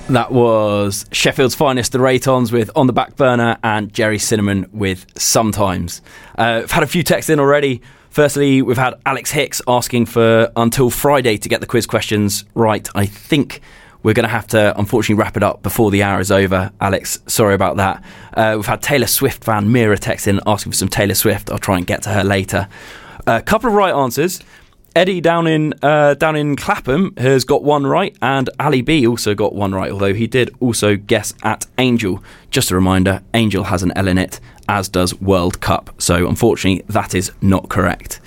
That 0.08 0.32
was 0.32 1.04
Sheffield's 1.12 1.54
finest, 1.54 1.92
the 1.92 2.00
Reytons, 2.00 2.50
with 2.50 2.70
On 2.74 2.86
the 2.86 2.94
Back 2.94 3.16
Burner, 3.16 3.58
and 3.62 3.92
Gerry 3.92 4.18
Cinnamon 4.18 4.66
with 4.72 5.04
Sometimes. 5.18 6.00
Uh, 6.38 6.60
we've 6.60 6.70
had 6.70 6.82
a 6.82 6.86
few 6.86 7.02
texts 7.02 7.28
in 7.28 7.38
already. 7.38 7.82
Firstly, 8.08 8.62
we've 8.62 8.78
had 8.78 8.94
Alex 9.04 9.30
Hicks 9.32 9.60
asking 9.68 10.06
for 10.06 10.50
until 10.56 10.88
Friday 10.88 11.36
to 11.36 11.48
get 11.50 11.60
the 11.60 11.66
quiz 11.66 11.86
questions 11.86 12.46
right. 12.54 12.88
I 12.94 13.04
think 13.04 13.60
we're 14.02 14.14
going 14.14 14.24
to 14.24 14.30
have 14.30 14.46
to, 14.48 14.76
unfortunately, 14.78 15.22
wrap 15.22 15.36
it 15.36 15.42
up 15.42 15.62
before 15.62 15.90
the 15.90 16.02
hour 16.02 16.20
is 16.20 16.32
over. 16.32 16.72
Alex, 16.80 17.20
sorry 17.26 17.54
about 17.54 17.76
that. 17.76 18.02
Uh, 18.32 18.54
we've 18.56 18.64
had 18.64 18.80
Taylor 18.80 19.06
Swift 19.06 19.44
fan 19.44 19.70
Mira 19.70 19.98
text 19.98 20.26
in 20.26 20.40
asking 20.46 20.72
for 20.72 20.78
some 20.78 20.88
Taylor 20.88 21.14
Swift. 21.14 21.50
I'll 21.50 21.58
try 21.58 21.76
and 21.76 21.86
get 21.86 22.02
to 22.04 22.08
her 22.10 22.24
later. 22.24 22.66
A 23.26 23.42
couple 23.42 23.68
of 23.68 23.74
right 23.74 23.92
answers. 23.92 24.40
Eddie 24.98 25.20
down 25.20 25.46
in 25.46 25.74
uh, 25.80 26.14
down 26.14 26.34
in 26.34 26.56
Clapham 26.56 27.14
has 27.18 27.44
got 27.44 27.62
one 27.62 27.86
right, 27.86 28.16
and 28.20 28.50
Ali 28.58 28.82
B 28.82 29.06
also 29.06 29.32
got 29.32 29.54
one 29.54 29.72
right. 29.72 29.92
Although 29.92 30.12
he 30.12 30.26
did 30.26 30.52
also 30.58 30.96
guess 30.96 31.32
at 31.44 31.68
Angel. 31.78 32.20
Just 32.50 32.72
a 32.72 32.74
reminder: 32.74 33.22
Angel 33.32 33.62
has 33.62 33.84
an 33.84 33.92
L 33.94 34.08
in 34.08 34.18
it, 34.18 34.40
as 34.68 34.88
does 34.88 35.14
World 35.20 35.60
Cup. 35.60 35.94
So 36.02 36.26
unfortunately, 36.26 36.84
that 36.88 37.14
is 37.14 37.30
not 37.40 37.68
correct. 37.68 38.18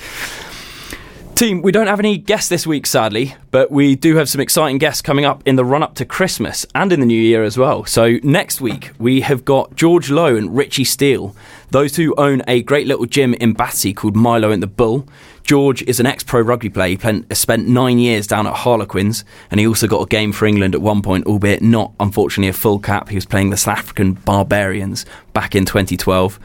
Team, 1.35 1.61
we 1.61 1.73
don't 1.73 1.87
have 1.87 1.99
any 1.99 2.17
guests 2.17 2.47
this 2.47 2.65
week, 2.65 2.85
sadly, 2.85 3.35
but 3.49 3.69
we 3.69 3.95
do 3.95 4.15
have 4.15 4.29
some 4.29 4.39
exciting 4.39 4.77
guests 4.77 5.01
coming 5.01 5.25
up 5.25 5.41
in 5.45 5.57
the 5.57 5.65
run 5.65 5.83
up 5.83 5.95
to 5.95 6.05
Christmas 6.05 6.65
and 6.73 6.93
in 6.93 7.01
the 7.01 7.05
new 7.05 7.19
year 7.19 7.43
as 7.43 7.57
well. 7.57 7.83
So, 7.83 8.17
next 8.23 8.61
week, 8.61 8.91
we 8.97 9.21
have 9.21 9.43
got 9.43 9.75
George 9.75 10.09
Lowe 10.09 10.37
and 10.37 10.55
Richie 10.55 10.85
Steele. 10.85 11.35
Those 11.71 11.91
two 11.91 12.13
own 12.15 12.43
a 12.47 12.61
great 12.61 12.87
little 12.87 13.07
gym 13.07 13.33
in 13.33 13.53
Battersea 13.53 13.93
called 13.93 14.15
Milo 14.15 14.51
and 14.51 14.61
the 14.63 14.67
Bull. 14.67 15.07
George 15.43 15.81
is 15.83 15.99
an 15.99 16.05
ex 16.05 16.23
pro 16.23 16.41
rugby 16.41 16.69
player. 16.69 16.97
He 16.97 17.35
spent 17.35 17.67
nine 17.67 17.99
years 17.99 18.27
down 18.27 18.47
at 18.47 18.53
Harlequins, 18.53 19.25
and 19.49 19.59
he 19.59 19.67
also 19.67 19.87
got 19.87 20.01
a 20.01 20.05
game 20.05 20.31
for 20.31 20.45
England 20.45 20.75
at 20.75 20.81
one 20.81 21.01
point, 21.01 21.25
albeit 21.25 21.61
not, 21.61 21.93
unfortunately, 21.99 22.49
a 22.49 22.53
full 22.53 22.79
cap. 22.79 23.09
He 23.09 23.15
was 23.15 23.25
playing 23.25 23.49
the 23.49 23.57
South 23.57 23.77
African 23.77 24.13
Barbarians 24.13 25.05
back 25.33 25.55
in 25.55 25.65
2012. 25.65 26.39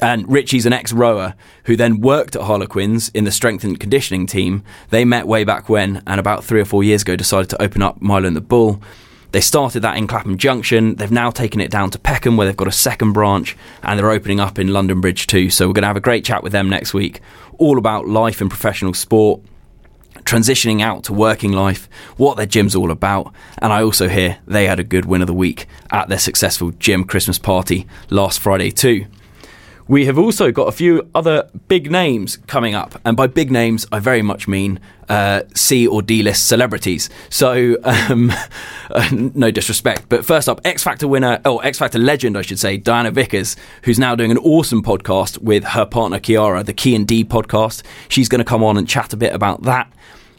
And 0.00 0.30
Richie's 0.30 0.66
an 0.66 0.72
ex 0.72 0.92
rower 0.92 1.34
who 1.64 1.76
then 1.76 2.00
worked 2.00 2.36
at 2.36 2.42
Harlequins 2.42 3.08
in 3.10 3.24
the 3.24 3.32
strength 3.32 3.64
and 3.64 3.78
conditioning 3.80 4.26
team. 4.26 4.62
They 4.90 5.04
met 5.04 5.26
way 5.26 5.44
back 5.44 5.68
when, 5.68 6.02
and 6.06 6.20
about 6.20 6.44
three 6.44 6.60
or 6.60 6.66
four 6.66 6.84
years 6.84 7.02
ago 7.02 7.16
decided 7.16 7.50
to 7.50 7.62
open 7.62 7.82
up 7.82 8.00
Milo 8.00 8.26
and 8.26 8.36
the 8.36 8.40
Bull. 8.40 8.80
They 9.36 9.42
started 9.42 9.80
that 9.80 9.98
in 9.98 10.06
Clapham 10.06 10.38
Junction. 10.38 10.94
They've 10.94 11.10
now 11.10 11.30
taken 11.30 11.60
it 11.60 11.70
down 11.70 11.90
to 11.90 11.98
Peckham, 11.98 12.38
where 12.38 12.46
they've 12.46 12.56
got 12.56 12.68
a 12.68 12.72
second 12.72 13.12
branch, 13.12 13.54
and 13.82 13.98
they're 13.98 14.10
opening 14.10 14.40
up 14.40 14.58
in 14.58 14.72
London 14.72 15.02
Bridge 15.02 15.26
too. 15.26 15.50
So 15.50 15.66
we're 15.66 15.74
going 15.74 15.82
to 15.82 15.88
have 15.88 15.96
a 15.98 16.00
great 16.00 16.24
chat 16.24 16.42
with 16.42 16.52
them 16.52 16.70
next 16.70 16.94
week, 16.94 17.20
all 17.58 17.76
about 17.76 18.08
life 18.08 18.40
in 18.40 18.48
professional 18.48 18.94
sport, 18.94 19.42
transitioning 20.20 20.80
out 20.80 21.04
to 21.04 21.12
working 21.12 21.52
life, 21.52 21.86
what 22.16 22.38
their 22.38 22.46
gym's 22.46 22.74
all 22.74 22.90
about. 22.90 23.30
And 23.58 23.74
I 23.74 23.82
also 23.82 24.08
hear 24.08 24.38
they 24.46 24.66
had 24.66 24.80
a 24.80 24.84
good 24.84 25.04
win 25.04 25.20
of 25.20 25.26
the 25.26 25.34
week 25.34 25.66
at 25.90 26.08
their 26.08 26.18
successful 26.18 26.70
gym 26.70 27.04
Christmas 27.04 27.38
party 27.38 27.86
last 28.08 28.40
Friday 28.40 28.70
too. 28.70 29.04
We 29.88 30.06
have 30.06 30.18
also 30.18 30.50
got 30.50 30.66
a 30.66 30.72
few 30.72 31.08
other 31.14 31.48
big 31.68 31.92
names 31.92 32.38
coming 32.48 32.74
up, 32.74 33.00
and 33.04 33.16
by 33.16 33.28
big 33.28 33.52
names, 33.52 33.86
I 33.92 34.00
very 34.00 34.20
much 34.20 34.48
mean 34.48 34.80
uh, 35.08 35.42
C 35.54 35.86
or 35.86 36.02
D 36.02 36.24
list 36.24 36.48
celebrities. 36.48 37.08
So, 37.30 37.76
um, 37.84 38.32
uh, 38.90 39.08
no 39.12 39.52
disrespect, 39.52 40.06
but 40.08 40.24
first 40.24 40.48
up, 40.48 40.60
X 40.64 40.82
Factor 40.82 41.06
winner, 41.06 41.40
oh, 41.44 41.58
X 41.58 41.78
Factor 41.78 42.00
legend, 42.00 42.36
I 42.36 42.42
should 42.42 42.58
say, 42.58 42.76
Diana 42.76 43.12
Vickers, 43.12 43.54
who's 43.84 43.98
now 43.98 44.16
doing 44.16 44.32
an 44.32 44.38
awesome 44.38 44.82
podcast 44.82 45.38
with 45.38 45.62
her 45.62 45.86
partner 45.86 46.18
Kiara, 46.18 46.64
the 46.64 46.74
Key 46.74 46.96
and 46.96 47.06
D 47.06 47.24
podcast. 47.24 47.84
She's 48.08 48.28
going 48.28 48.40
to 48.40 48.44
come 48.44 48.64
on 48.64 48.76
and 48.76 48.88
chat 48.88 49.12
a 49.12 49.16
bit 49.16 49.32
about 49.32 49.62
that. 49.62 49.92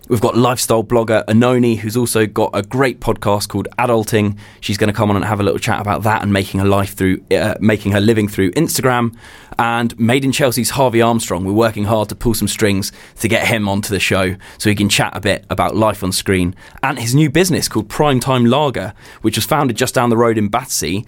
We've 0.10 0.22
got 0.22 0.38
lifestyle 0.38 0.86
blogger 0.86 1.26
Oenone, 1.26 1.80
who's 1.80 1.98
also 1.98 2.26
got 2.26 2.52
a 2.54 2.62
great 2.62 3.02
podcast 3.02 3.50
called 3.50 3.68
Adulting. 3.78 4.38
She's 4.62 4.78
going 4.78 4.88
to 4.88 4.94
come 4.94 5.10
on 5.10 5.18
and 5.18 5.26
have 5.26 5.42
a 5.42 5.44
little 5.44 5.60
chat 5.60 5.82
about 5.82 6.04
that 6.04 6.24
and 6.24 6.32
making 6.32 6.62
her 6.62 6.66
life 6.66 6.94
through, 6.94 7.22
uh, 7.30 7.56
making 7.60 7.92
her 7.92 8.00
living 8.00 8.30
through 8.30 8.52
Instagram. 8.52 9.14
And 9.60 10.00
Made 10.00 10.24
in 10.24 10.32
Chelsea's 10.32 10.70
Harvey 10.70 11.02
Armstrong. 11.02 11.44
We're 11.44 11.52
working 11.52 11.84
hard 11.86 12.08
to 12.10 12.16
pull 12.16 12.36
some 12.36 12.48
strings 12.48 12.94
to 13.20 13.28
get 13.28 13.48
him 13.48 13.68
onto 13.68 13.90
the 13.90 14.00
show 14.00 14.38
so 14.58 14.70
he 14.70 14.76
can 14.76 14.88
chat 14.88 15.12
a 15.14 15.20
bit 15.20 15.44
about 15.50 15.76
life 15.76 16.04
on 16.04 16.14
screen 16.14 16.56
and 16.82 16.98
his 16.98 17.14
new 17.14 17.30
business 17.30 17.68
called 17.68 17.90
Primetime 17.90 18.50
Lager, 18.50 18.94
which 19.24 19.36
was 19.36 19.46
founded 19.46 19.76
just 19.76 19.94
down 19.94 20.10
the 20.10 20.16
road 20.16 20.38
in 20.38 20.48
Battersea 20.48 21.06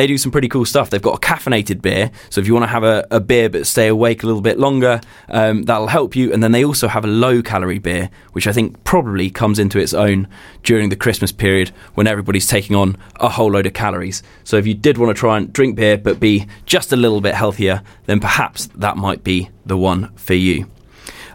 they 0.00 0.06
do 0.06 0.16
some 0.16 0.32
pretty 0.32 0.48
cool 0.48 0.64
stuff. 0.64 0.88
They've 0.88 1.02
got 1.02 1.16
a 1.16 1.20
caffeinated 1.20 1.82
beer, 1.82 2.10
so 2.30 2.40
if 2.40 2.46
you 2.46 2.54
want 2.54 2.64
to 2.64 2.68
have 2.68 2.84
a, 2.84 3.06
a 3.10 3.20
beer 3.20 3.50
but 3.50 3.66
stay 3.66 3.86
awake 3.86 4.22
a 4.22 4.26
little 4.26 4.40
bit 4.40 4.58
longer, 4.58 5.02
um, 5.28 5.64
that'll 5.64 5.88
help 5.88 6.16
you. 6.16 6.32
And 6.32 6.42
then 6.42 6.52
they 6.52 6.64
also 6.64 6.88
have 6.88 7.04
a 7.04 7.08
low 7.08 7.42
calorie 7.42 7.78
beer, 7.78 8.08
which 8.32 8.46
I 8.46 8.52
think 8.52 8.82
probably 8.84 9.28
comes 9.28 9.58
into 9.58 9.78
its 9.78 9.92
own 9.92 10.26
during 10.62 10.88
the 10.88 10.96
Christmas 10.96 11.32
period 11.32 11.68
when 11.96 12.06
everybody's 12.06 12.46
taking 12.46 12.74
on 12.74 12.96
a 13.16 13.28
whole 13.28 13.50
load 13.50 13.66
of 13.66 13.74
calories. 13.74 14.22
So 14.42 14.56
if 14.56 14.66
you 14.66 14.72
did 14.72 14.96
want 14.96 15.14
to 15.14 15.20
try 15.20 15.36
and 15.36 15.52
drink 15.52 15.76
beer 15.76 15.98
but 15.98 16.18
be 16.18 16.46
just 16.64 16.94
a 16.94 16.96
little 16.96 17.20
bit 17.20 17.34
healthier, 17.34 17.82
then 18.06 18.20
perhaps 18.20 18.68
that 18.76 18.96
might 18.96 19.22
be 19.22 19.50
the 19.66 19.76
one 19.76 20.14
for 20.16 20.34
you. 20.34 20.70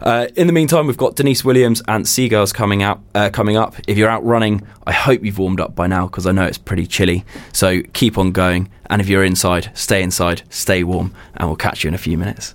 Uh, 0.06 0.28
in 0.36 0.46
the 0.46 0.54
meantime, 0.54 0.86
we've 0.86 0.98
got 0.98 1.16
Denise 1.16 1.44
Williams 1.44 1.82
and 1.88 2.08
Seagulls 2.08 2.54
coming 2.54 2.84
out 2.84 3.02
uh, 3.16 3.32
coming 3.32 3.58
up. 3.58 3.76
If 3.88 3.98
you're 3.98 4.10
out 4.10 4.24
running, 4.24 4.62
I 4.86 4.92
hope 4.92 5.26
you've 5.26 5.40
warmed 5.40 5.60
up 5.60 5.76
by 5.76 5.88
now 5.88 6.06
because 6.06 6.28
I 6.28 6.32
know 6.32 6.46
it's 6.46 6.60
pretty 6.60 6.86
chilly. 6.86 7.26
So 7.54 7.82
keep 7.94 8.18
on 8.18 8.32
going, 8.32 8.70
and 8.90 9.02
if 9.02 9.10
you're 9.10 9.24
inside, 9.24 9.72
stay 9.74 10.04
inside, 10.04 10.44
stay 10.50 10.84
warm, 10.84 11.14
and 11.36 11.50
we'll 11.50 11.58
catch 11.58 11.84
you 11.84 11.88
in 11.88 11.96
a 11.96 11.98
few 11.98 12.20
minutes. 12.20 12.54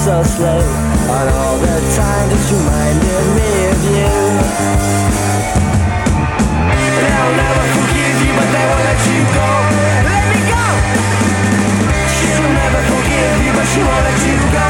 So 0.00 0.22
slow. 0.22 0.60
And 1.12 1.28
all 1.28 1.58
the 1.58 1.76
time 1.94 2.30
just 2.30 2.50
reminded 2.50 3.26
me 3.36 3.50
of 3.68 3.80
you. 3.84 4.08
They'll 7.00 7.34
never 7.36 7.64
forgive 7.76 8.16
you, 8.24 8.32
but 8.32 8.48
they 8.48 8.64
won't 8.70 8.84
let 8.88 9.00
you 9.12 9.20
go. 9.36 9.50
Let 10.08 10.24
me 10.32 10.40
go. 10.48 10.66
She'll 12.16 12.48
never 12.48 12.80
forgive 12.88 13.36
you, 13.44 13.52
but 13.52 13.66
she 13.72 13.80
won't 13.84 14.04
let 14.08 14.20
you 14.24 14.38
go. 14.56 14.69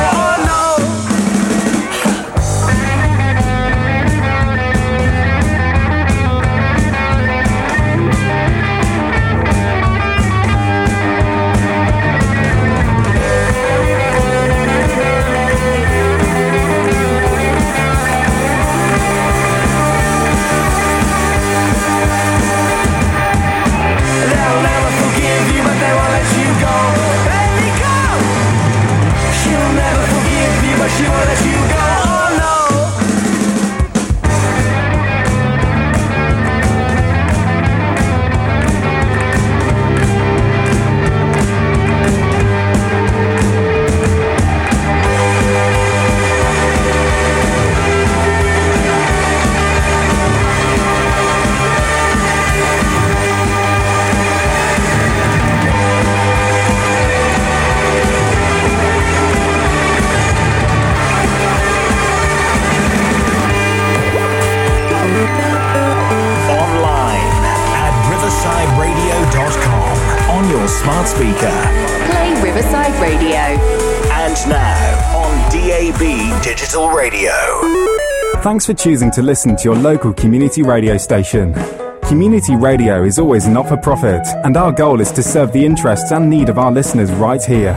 Thanks 78.60 78.78
for 78.78 78.84
choosing 78.90 79.10
to 79.12 79.22
listen 79.22 79.56
to 79.56 79.64
your 79.64 79.74
local 79.74 80.12
community 80.12 80.62
radio 80.62 80.98
station. 80.98 81.54
Community 82.02 82.56
radio 82.56 83.04
is 83.04 83.18
always 83.18 83.48
not 83.48 83.66
for 83.66 83.78
profit, 83.78 84.20
and 84.44 84.54
our 84.54 84.70
goal 84.70 85.00
is 85.00 85.10
to 85.12 85.22
serve 85.22 85.50
the 85.54 85.64
interests 85.64 86.12
and 86.12 86.28
need 86.28 86.50
of 86.50 86.58
our 86.58 86.70
listeners 86.70 87.10
right 87.12 87.42
here. 87.42 87.70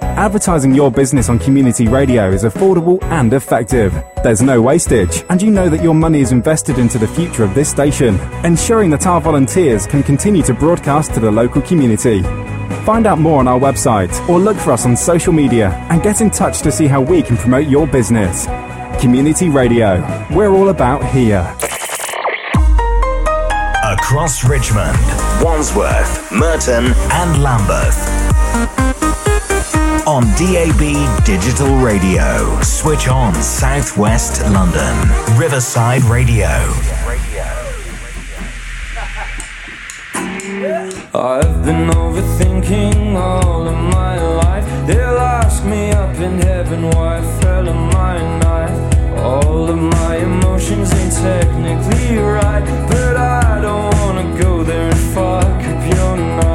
Advertising 0.00 0.76
your 0.76 0.92
business 0.92 1.28
on 1.28 1.40
community 1.40 1.88
radio 1.88 2.30
is 2.30 2.44
affordable 2.44 3.02
and 3.02 3.32
effective. 3.32 3.92
There's 4.22 4.40
no 4.40 4.62
wastage, 4.62 5.24
and 5.28 5.42
you 5.42 5.50
know 5.50 5.68
that 5.68 5.82
your 5.82 5.94
money 5.94 6.20
is 6.20 6.30
invested 6.30 6.78
into 6.78 6.98
the 6.98 7.08
future 7.08 7.42
of 7.42 7.56
this 7.56 7.68
station, 7.68 8.14
ensuring 8.44 8.90
that 8.90 9.08
our 9.08 9.20
volunteers 9.20 9.88
can 9.88 10.04
continue 10.04 10.44
to 10.44 10.54
broadcast 10.54 11.14
to 11.14 11.18
the 11.18 11.32
local 11.32 11.62
community. 11.62 12.22
Find 12.84 13.08
out 13.08 13.18
more 13.18 13.40
on 13.40 13.48
our 13.48 13.58
website 13.58 14.14
or 14.28 14.38
look 14.38 14.56
for 14.56 14.70
us 14.70 14.86
on 14.86 14.96
social 14.96 15.32
media 15.32 15.72
and 15.90 16.00
get 16.00 16.20
in 16.20 16.30
touch 16.30 16.62
to 16.62 16.70
see 16.70 16.86
how 16.86 17.00
we 17.00 17.24
can 17.24 17.36
promote 17.36 17.66
your 17.66 17.88
business. 17.88 18.46
Community 19.00 19.48
Radio, 19.48 20.00
we're 20.32 20.50
all 20.50 20.70
about 20.70 21.04
here. 21.04 21.54
Across 23.84 24.44
Richmond, 24.44 24.98
Wandsworth, 25.40 26.32
Merton, 26.32 26.86
and 27.12 27.42
Lambeth. 27.42 27.96
On 30.06 30.24
DAB 30.36 31.24
Digital 31.24 31.76
Radio. 31.76 32.60
Switch 32.62 33.06
on 33.08 33.34
Southwest 33.36 34.42
London. 34.50 34.96
Riverside 35.38 36.02
Radio. 36.04 36.48
I've 41.14 41.64
been 41.64 41.88
overthinking 41.90 43.14
all 43.14 43.68
of 43.68 43.74
my 43.74 44.20
life. 44.20 44.47
They'll 44.88 45.18
ask 45.18 45.62
me 45.66 45.90
up 45.90 46.16
in 46.16 46.38
heaven 46.38 46.88
why 46.88 47.18
I 47.18 47.40
fell 47.42 47.68
on 47.68 47.92
my 47.92 48.16
knife. 48.38 49.18
All 49.18 49.68
of 49.68 49.76
my 49.76 50.16
emotions 50.16 50.90
ain't 50.94 51.12
technically 51.12 52.16
right, 52.16 52.64
but 52.88 53.14
I 53.18 53.60
don't 53.60 53.94
wanna 54.00 54.40
go 54.42 54.64
there 54.64 54.88
and 54.88 55.00
fuck 55.12 55.44
up 55.44 55.94
your 55.94 56.16
night. 56.16 56.47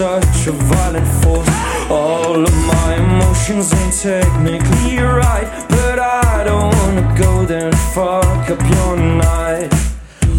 Such 0.00 0.46
a 0.46 0.52
violent 0.52 1.06
force. 1.22 1.46
All 1.90 2.42
of 2.42 2.56
my 2.72 2.94
emotions 2.96 3.70
ain't 3.74 3.92
technically 3.92 4.96
right, 4.96 5.46
but 5.68 5.98
I 5.98 6.42
don't 6.42 6.74
wanna 6.74 7.14
go 7.18 7.44
there 7.44 7.66
and 7.66 7.78
fuck 7.94 8.48
up 8.48 8.62
your 8.76 8.96
night. 8.96 9.70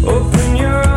Open 0.04 0.56
your 0.56 0.74
arms 0.74 0.91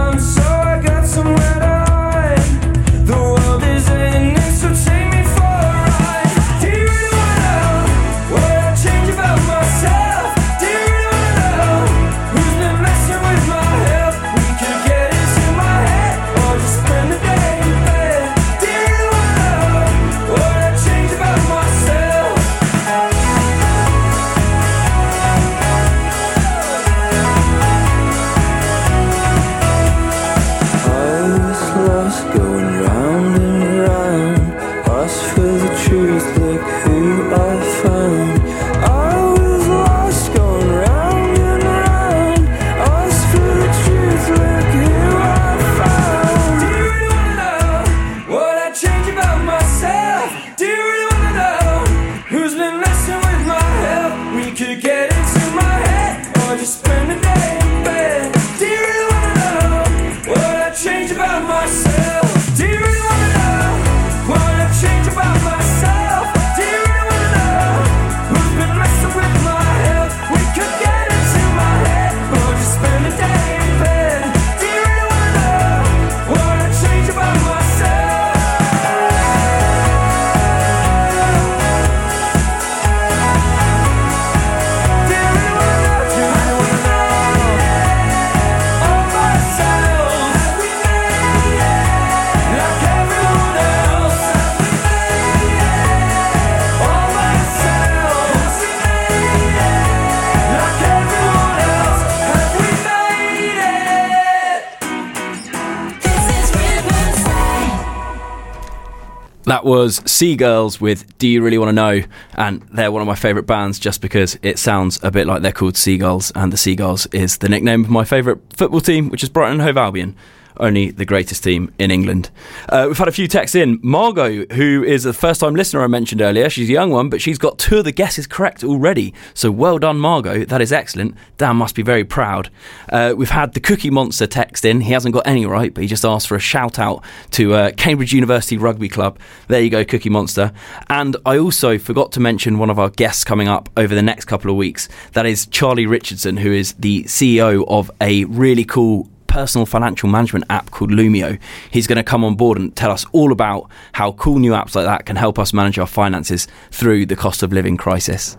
was 109.66 110.02
Sea 110.10 110.36
Girls 110.36 110.80
with 110.80 111.18
Do 111.18 111.28
You 111.28 111.44
Really 111.44 111.58
Want 111.58 111.70
to 111.70 111.74
Know? 111.74 112.02
And 112.36 112.62
they're 112.72 112.92
one 112.92 113.02
of 113.02 113.08
my 113.08 113.16
favourite 113.16 113.48
bands 113.48 113.80
just 113.80 114.00
because 114.00 114.38
it 114.42 114.60
sounds 114.60 115.00
a 115.04 115.12
bit 115.12 115.28
like 115.28 115.42
they're 115.42 115.52
called 115.52 115.76
Seagulls, 115.76 116.32
and 116.36 116.54
the 116.54 116.58
Seagulls 116.58 117.08
is 117.08 117.40
the 117.40 117.50
nickname 117.50 117.84
of 117.84 117.90
my 117.90 118.06
favourite 118.06 118.40
football 118.54 118.82
team, 118.82 119.10
which 119.10 119.24
is 119.24 119.30
Brighton 119.30 119.60
Hove 119.60 119.78
Albion 119.78 120.16
only 120.58 120.92
the 120.92 121.06
greatest 121.06 121.44
team 121.44 121.74
in 121.80 121.92
England. 121.92 122.30
Uh, 122.70 122.86
we've 122.88 122.98
had 122.98 123.08
a 123.08 123.12
few 123.12 123.28
texts 123.28 123.56
in. 123.56 123.80
Margot, 123.82 124.46
who 124.54 124.84
is 124.84 125.06
a 125.06 125.14
first 125.14 125.42
time 125.42 125.56
listener 125.56 125.84
I 125.84 125.88
mentioned 125.88 126.22
earlier, 126.22 126.50
she's 126.50 126.70
a 126.70 126.74
young 126.74 126.92
one, 126.92 127.10
but 127.10 127.22
she's 127.22 127.38
got 127.38 127.58
two 127.58 127.80
of 127.80 127.86
the 127.86 127.92
guesses 127.92 128.28
correct 128.28 128.64
already. 128.64 129.14
So 129.34 129.52
well 129.52 129.80
done, 129.80 129.98
Margot. 129.98 130.46
That 130.46 130.62
is 130.62 130.72
excellent. 130.72 131.16
Dan 131.38 131.58
must 131.58 131.76
be 131.76 131.82
very 131.82 132.04
proud. 132.04 132.50
Uh, 132.90 133.14
we've 133.18 133.30
had 133.30 133.54
the 133.54 133.60
Cookie 133.60 133.90
Monster 133.90 134.28
text 134.28 134.66
in. 134.66 134.82
He 134.82 134.94
hasn't 134.94 135.14
got 135.14 135.26
any 135.28 135.46
right, 135.46 135.74
but 135.74 135.82
he 135.82 135.88
just 135.88 136.06
asked 136.06 136.28
for 136.28 136.36
a 136.36 136.40
shout 136.40 136.80
out 136.80 137.04
to 137.32 137.54
uh, 137.54 137.72
Cambridge 137.72 138.14
University 138.14 138.58
Rugby 138.58 138.90
Club. 138.90 139.20
There 139.48 139.62
you 139.62 139.70
go, 139.70 139.84
Cookie 139.84 140.10
Monster. 140.10 140.52
And 140.90 141.18
I 141.26 141.38
also 141.38 141.78
forgot 141.78 142.12
to 142.14 142.20
mention 142.20 142.58
one 142.58 142.70
of 142.70 142.80
our 142.80 142.90
guests 142.90 143.24
coming 143.24 143.48
up 143.48 143.70
over 143.78 143.94
the 143.94 144.02
next 144.02 144.26
couple 144.26 144.50
of 144.50 144.58
weeks. 144.58 144.88
That 145.14 145.26
is 145.26 145.46
Charlie 145.48 145.86
Richardson, 145.86 146.38
who 146.38 146.52
is 146.52 146.74
the 146.74 147.04
CEO 147.04 147.66
of 147.68 147.92
a 148.02 148.26
really 148.26 148.66
cool 148.66 149.10
personal 149.36 149.66
financial 149.66 150.08
management 150.08 150.46
app 150.50 150.72
called 150.72 150.92
Lumio. 150.92 151.38
He's 151.70 151.88
going 151.88 151.98
to 151.98 152.04
come 152.04 152.24
on 152.24 152.36
board 152.36 152.58
and 152.58 152.74
tell 152.74 152.90
us 152.90 153.06
all 153.12 153.34
about 153.34 153.70
how 153.92 154.14
cool 154.14 154.40
new 154.40 154.54
apps 154.54 154.76
like 154.76 154.86
that 154.86 155.06
can 155.06 155.18
help 155.18 155.38
us 155.38 155.52
manage 155.52 155.78
our 155.78 155.86
finances 155.86 156.48
through 156.72 157.06
the 157.06 157.18
cost 157.18 157.44
of 157.44 157.52
living 157.52 157.76
crisis. 157.76 158.38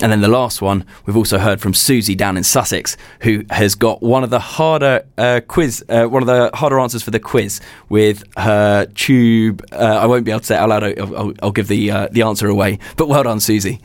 And 0.00 0.10
then 0.10 0.20
the 0.20 0.26
last 0.26 0.60
one, 0.60 0.84
we've 1.06 1.16
also 1.16 1.38
heard 1.38 1.60
from 1.60 1.74
Susie 1.74 2.16
down 2.16 2.36
in 2.36 2.42
Sussex, 2.42 2.96
who 3.20 3.44
has 3.50 3.76
got 3.76 4.02
one 4.02 4.24
of 4.24 4.30
the 4.30 4.40
harder 4.40 5.06
uh, 5.16 5.42
quiz, 5.46 5.84
uh, 5.88 6.06
one 6.06 6.24
of 6.24 6.26
the 6.26 6.50
harder 6.54 6.80
answers 6.80 7.04
for 7.04 7.12
the 7.12 7.20
quiz 7.20 7.60
with 7.88 8.24
her 8.36 8.86
tube. 8.86 9.64
Uh, 9.70 9.76
I 9.76 10.06
won't 10.06 10.24
be 10.24 10.32
able 10.32 10.40
to 10.40 10.46
say 10.46 10.56
it 10.56 10.58
out 10.58 10.70
loud. 10.70 10.82
I'll, 10.82 11.16
I'll, 11.16 11.32
I'll 11.40 11.52
give 11.52 11.68
the 11.68 11.88
uh, 11.88 12.08
the 12.10 12.22
answer 12.22 12.48
away. 12.48 12.80
But 12.96 13.06
well 13.06 13.22
done, 13.22 13.38
Susie. 13.38 13.78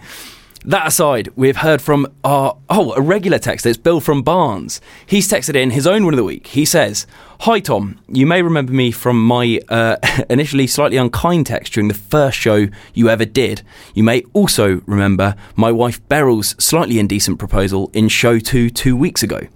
That 0.65 0.87
aside, 0.87 1.29
we've 1.35 1.57
heard 1.57 1.81
from 1.81 2.07
our 2.23 2.57
oh 2.69 2.93
a 2.93 3.01
regular 3.01 3.39
texter. 3.39 3.67
It's 3.67 3.77
Bill 3.77 4.01
from 4.01 4.21
Barnes. 4.21 4.81
He's 5.05 5.29
texted 5.29 5.55
in 5.55 5.69
his 5.69 5.87
own 5.87 6.03
one 6.03 6.13
of 6.13 6.17
the 6.17 6.23
week. 6.23 6.47
He 6.47 6.65
says, 6.65 7.05
"Hi 7.41 7.59
Tom, 7.59 7.99
you 8.07 8.25
may 8.25 8.41
remember 8.41 8.73
me 8.73 8.91
from 8.91 9.23
my 9.23 9.61
uh, 9.69 9.97
initially 10.29 10.67
slightly 10.67 10.97
unkind 10.97 11.45
text 11.45 11.73
during 11.73 11.87
the 11.87 11.93
first 11.93 12.37
show 12.37 12.67
you 12.93 13.07
ever 13.07 13.23
did. 13.23 13.61
You 13.93 14.03
may 14.03 14.23
also 14.33 14.81
remember 14.85 15.35
my 15.55 15.71
wife 15.71 16.05
Beryl's 16.09 16.55
slightly 16.57 16.99
indecent 16.99 17.39
proposal 17.39 17.89
in 17.93 18.09
show 18.09 18.39
two 18.39 18.69
two 18.69 18.95
weeks 18.95 19.23
ago." 19.23 19.47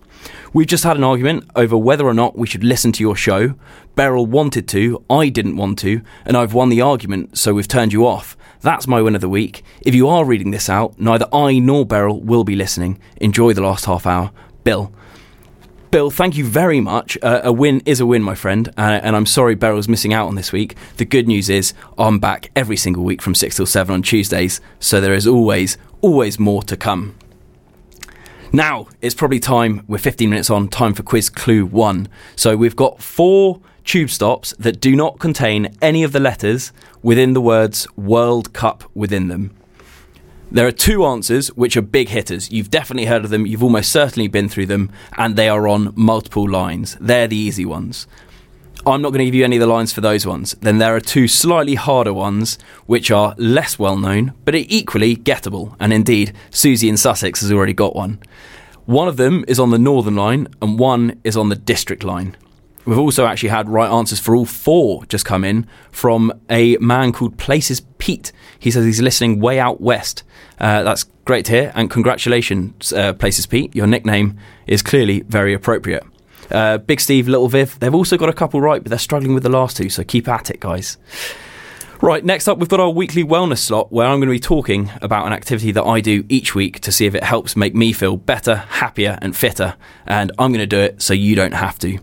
We've 0.54 0.68
just 0.68 0.84
had 0.84 0.98
an 0.98 1.04
argument 1.04 1.50
over 1.56 1.78
whether 1.78 2.06
or 2.06 2.14
not 2.14 2.38
we 2.38 2.46
should 2.46 2.64
listen 2.64 2.92
to 2.94 3.04
your 3.04 3.16
show. 3.16 3.56
Beryl 3.96 4.26
wanted 4.26 4.68
to, 4.70 5.04
I 5.10 5.30
didn't 5.30 5.56
want 5.56 5.80
to, 5.80 6.02
and 6.26 6.36
I've 6.36 6.54
won 6.54 6.68
the 6.70 6.82
argument, 6.82 7.38
so 7.38 7.54
we've 7.54 7.68
turned 7.68 7.94
you 7.94 8.06
off. 8.06 8.36
That's 8.62 8.88
my 8.88 9.02
win 9.02 9.16
of 9.16 9.22
the 9.22 9.30
week. 9.30 9.64
If 9.82 9.96
you 9.96 10.08
are 10.08 10.24
reading 10.24 10.52
this 10.52 10.70
out, 10.70 11.00
neither 11.00 11.28
I 11.34 11.60
nor 11.60 11.86
Beryl 11.86 12.22
will 12.22 12.44
be 12.44 12.56
listening. 12.56 13.00
Enjoy 13.18 13.54
the 13.54 13.62
last 13.62 13.86
half 13.86 14.06
hour. 14.06 14.32
Bill. 14.64 14.94
Bill, 15.90 16.10
thank 16.10 16.38
you 16.38 16.46
very 16.46 16.80
much. 16.80 17.18
Uh, 17.22 17.42
a 17.44 17.52
win 17.52 17.82
is 17.86 18.00
a 18.00 18.06
win, 18.06 18.24
my 18.24 18.36
friend, 18.36 18.70
uh, 18.78 19.02
and 19.04 19.14
I'm 19.14 19.26
sorry 19.26 19.56
Beryl's 19.56 19.90
missing 19.90 20.14
out 20.14 20.28
on 20.28 20.36
this 20.36 20.54
week. 20.54 20.78
The 20.98 21.06
good 21.06 21.28
news 21.28 21.50
is 21.50 21.74
I'm 21.98 22.18
back 22.18 22.50
every 22.56 22.78
single 22.78 23.04
week 23.04 23.22
from 23.22 23.36
6 23.36 23.58
till 23.58 23.66
7 23.66 23.94
on 23.94 24.02
Tuesdays, 24.02 24.62
so 24.80 25.02
there 25.02 25.14
is 25.14 25.28
always, 25.28 25.78
always 26.00 26.40
more 26.40 26.64
to 26.64 26.78
come. 26.78 27.16
Now, 28.54 28.88
it's 29.02 29.16
probably 29.16 29.40
time, 29.40 29.84
we're 29.88 29.98
15 29.98 30.30
minutes 30.30 30.50
on, 30.50 30.70
time 30.70 30.94
for 30.94 31.04
quiz 31.04 31.30
clue 31.30 31.66
one. 31.66 32.08
So 32.36 32.56
we've 32.56 32.76
got 32.76 33.02
four 33.02 33.60
tube 33.84 34.10
stops 34.10 34.54
that 34.60 34.80
do 34.80 34.96
not 34.96 35.20
contain 35.20 35.76
any 35.82 36.04
of 36.04 36.12
the 36.12 36.20
letters 36.20 36.72
within 37.02 37.34
the 37.34 37.42
words 37.42 37.88
World 37.96 38.54
Cup 38.54 38.84
within 38.94 39.28
them. 39.28 39.56
There 40.52 40.68
are 40.68 40.72
two 40.72 41.06
answers 41.06 41.48
which 41.50 41.78
are 41.78 41.82
big 41.82 42.10
hitters. 42.10 42.52
You've 42.52 42.70
definitely 42.70 43.06
heard 43.06 43.24
of 43.24 43.30
them, 43.32 43.46
you've 43.46 43.64
almost 43.64 43.92
certainly 43.92 44.28
been 44.28 44.50
through 44.50 44.66
them, 44.66 44.92
and 45.18 45.36
they 45.36 45.48
are 45.48 45.68
on 45.68 45.94
multiple 45.96 46.50
lines. 46.50 46.98
They're 47.00 47.28
the 47.28 47.38
easy 47.38 47.64
ones. 47.64 48.06
I'm 48.86 49.02
not 49.02 49.10
going 49.10 49.20
to 49.20 49.26
give 49.26 49.36
you 49.36 49.44
any 49.44 49.58
of 49.58 49.62
the 49.62 49.68
lines 49.68 49.94
for 49.94 50.02
those 50.02 50.26
ones. 50.26 50.56
Then 50.60 50.80
there 50.80 50.96
are 50.96 51.00
two 51.00 51.28
slightly 51.28 51.76
harder 51.76 52.14
ones, 52.14 52.58
which 52.88 53.12
are 53.12 53.36
less 53.38 53.78
well 53.78 53.96
known, 53.96 54.34
but 54.44 54.56
are 54.56 54.66
equally 54.68 55.16
gettable. 55.16 55.76
And 55.80 55.94
indeed, 55.94 56.34
Susie 56.50 56.90
in 56.90 56.98
Sussex 56.98 57.42
has 57.42 57.52
already 57.52 57.74
got 57.74 57.96
one. 57.96 58.20
One 58.86 59.08
of 59.08 59.18
them 59.18 59.46
is 59.48 59.60
on 59.60 59.70
the 59.70 59.78
Northern 59.78 60.16
Line, 60.16 60.48
and 60.62 60.80
one 60.80 61.22
is 61.24 61.38
on 61.38 61.50
the 61.50 61.56
District 61.56 62.04
Line. 62.04 62.36
We've 62.86 62.98
also 62.98 63.26
actually 63.26 63.50
had 63.50 63.70
right 63.70 63.90
answers 63.90 64.20
for 64.20 64.36
all 64.36 64.46
four 64.46 65.06
just 65.06 65.24
come 65.24 65.44
in 65.44 65.68
from 65.92 66.34
a 66.50 66.78
man 66.78 67.12
called 67.12 67.38
Places 67.38 67.82
Pete. 68.00 68.32
He 68.58 68.72
says 68.72 68.86
he's 68.86 69.02
listening 69.02 69.40
way 69.40 69.60
out 69.60 69.82
west. 69.82 70.24
Uh, 70.60 70.84
that's 70.84 71.06
great 71.26 71.46
to 71.46 71.52
hear, 71.52 71.72
and 71.76 71.90
congratulations, 71.90 72.92
uh, 72.94 73.14
Places 73.14 73.46
Pete. 73.46 73.76
Your 73.76 73.88
nickname 73.88 74.38
is 74.68 74.82
clearly 74.82 75.22
very 75.22 75.54
appropriate. 75.54 76.04
Uh, 76.50 76.78
Big 76.80 77.00
Steve, 77.00 77.28
Little 77.28 77.48
Viv, 77.48 77.80
they've 77.80 77.96
also 77.96 78.18
got 78.18 78.30
a 78.30 78.34
couple 78.34 78.60
right, 78.60 78.84
but 78.84 78.90
they're 78.90 79.00
struggling 79.00 79.34
with 79.34 79.44
the 79.44 79.50
last 79.50 79.78
two, 79.78 79.90
so 79.90 80.04
keep 80.04 80.28
at 80.28 80.50
it, 80.50 80.60
guys. 80.60 80.98
Right, 82.02 82.26
next 82.26 82.48
up, 82.48 82.58
we've 82.58 82.68
got 82.68 82.80
our 82.80 82.90
weekly 82.90 83.24
wellness 83.24 83.60
slot 83.60 83.92
where 83.92 84.08
I'm 84.08 84.20
going 84.20 84.28
to 84.28 84.34
be 84.34 84.40
talking 84.40 84.90
about 85.04 85.28
an 85.28 85.34
activity 85.34 85.72
that 85.72 85.84
I 85.84 86.02
do 86.02 86.26
each 86.30 86.56
week 86.56 86.80
to 86.82 86.92
see 86.92 87.06
if 87.06 87.14
it 87.14 87.24
helps 87.24 87.56
make 87.56 87.76
me 87.76 87.94
feel 87.94 88.18
better, 88.18 88.56
happier, 88.56 89.20
and 89.22 89.38
fitter. 89.38 89.76
And 90.08 90.32
I'm 90.40 90.52
going 90.52 90.68
to 90.68 90.68
do 90.68 90.80
it 90.80 91.02
so 91.02 91.14
you 91.14 91.36
don't 91.36 91.54
have 91.54 91.78
to. 91.80 92.00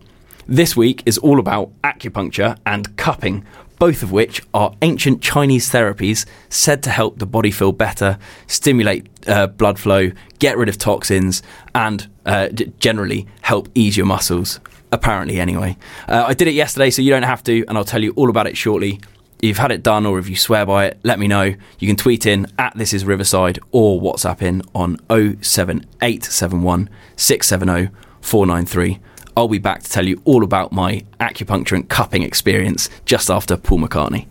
This 0.50 0.74
week 0.74 1.02
is 1.04 1.18
all 1.18 1.38
about 1.38 1.70
acupuncture 1.84 2.56
and 2.64 2.96
cupping, 2.96 3.44
both 3.78 4.02
of 4.02 4.12
which 4.12 4.40
are 4.54 4.74
ancient 4.80 5.20
Chinese 5.20 5.70
therapies 5.70 6.24
said 6.48 6.82
to 6.84 6.90
help 6.90 7.18
the 7.18 7.26
body 7.26 7.50
feel 7.50 7.70
better, 7.70 8.18
stimulate 8.46 9.06
uh, 9.28 9.48
blood 9.48 9.78
flow, 9.78 10.10
get 10.38 10.56
rid 10.56 10.70
of 10.70 10.78
toxins, 10.78 11.42
and 11.74 12.08
uh, 12.24 12.48
d- 12.48 12.72
generally 12.80 13.26
help 13.42 13.68
ease 13.74 13.98
your 13.98 14.06
muscles. 14.06 14.58
Apparently, 14.90 15.38
anyway. 15.38 15.76
Uh, 16.08 16.24
I 16.26 16.32
did 16.32 16.48
it 16.48 16.54
yesterday, 16.54 16.88
so 16.88 17.02
you 17.02 17.10
don't 17.10 17.24
have 17.24 17.42
to, 17.42 17.66
and 17.66 17.76
I'll 17.76 17.84
tell 17.84 18.02
you 18.02 18.14
all 18.16 18.30
about 18.30 18.46
it 18.46 18.56
shortly. 18.56 19.00
If 19.40 19.48
you've 19.48 19.58
had 19.58 19.70
it 19.70 19.82
done 19.82 20.06
or 20.06 20.18
if 20.18 20.30
you 20.30 20.36
swear 20.36 20.64
by 20.64 20.86
it, 20.86 20.98
let 21.02 21.18
me 21.18 21.28
know. 21.28 21.54
You 21.78 21.86
can 21.86 21.96
tweet 21.96 22.24
in 22.24 22.46
at 22.58 22.74
This 22.74 22.94
Is 22.94 23.04
Riverside 23.04 23.58
or 23.70 24.00
WhatsApp 24.00 24.40
in 24.40 24.62
on 24.74 24.96
07871 25.10 26.88
670 27.16 27.94
493. 28.22 28.98
I'll 29.38 29.46
be 29.46 29.58
back 29.58 29.84
to 29.84 29.88
tell 29.88 30.04
you 30.04 30.20
all 30.24 30.42
about 30.42 30.72
my 30.72 31.04
acupuncture 31.20 31.76
and 31.76 31.88
cupping 31.88 32.24
experience 32.24 32.90
just 33.04 33.30
after 33.30 33.56
Paul 33.56 33.78
McCartney. 33.78 34.26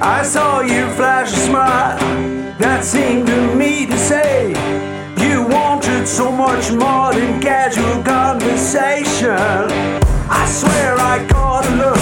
I 0.00 0.22
saw 0.22 0.60
you 0.60 0.88
flash 0.90 1.32
a 1.32 1.36
smile 1.36 1.98
that 2.60 2.84
seemed 2.84 3.26
to 3.26 3.54
me 3.56 3.86
to 3.86 3.98
say 3.98 4.50
you 5.18 5.48
wanted 5.48 6.06
so 6.06 6.30
much 6.30 6.70
more 6.70 7.12
than 7.12 7.40
casual 7.40 8.04
conversation. 8.04 9.32
I 10.30 10.46
swear 10.48 10.94
I 10.96 11.26
caught 11.28 11.66
a 11.66 11.74
look 11.74 11.95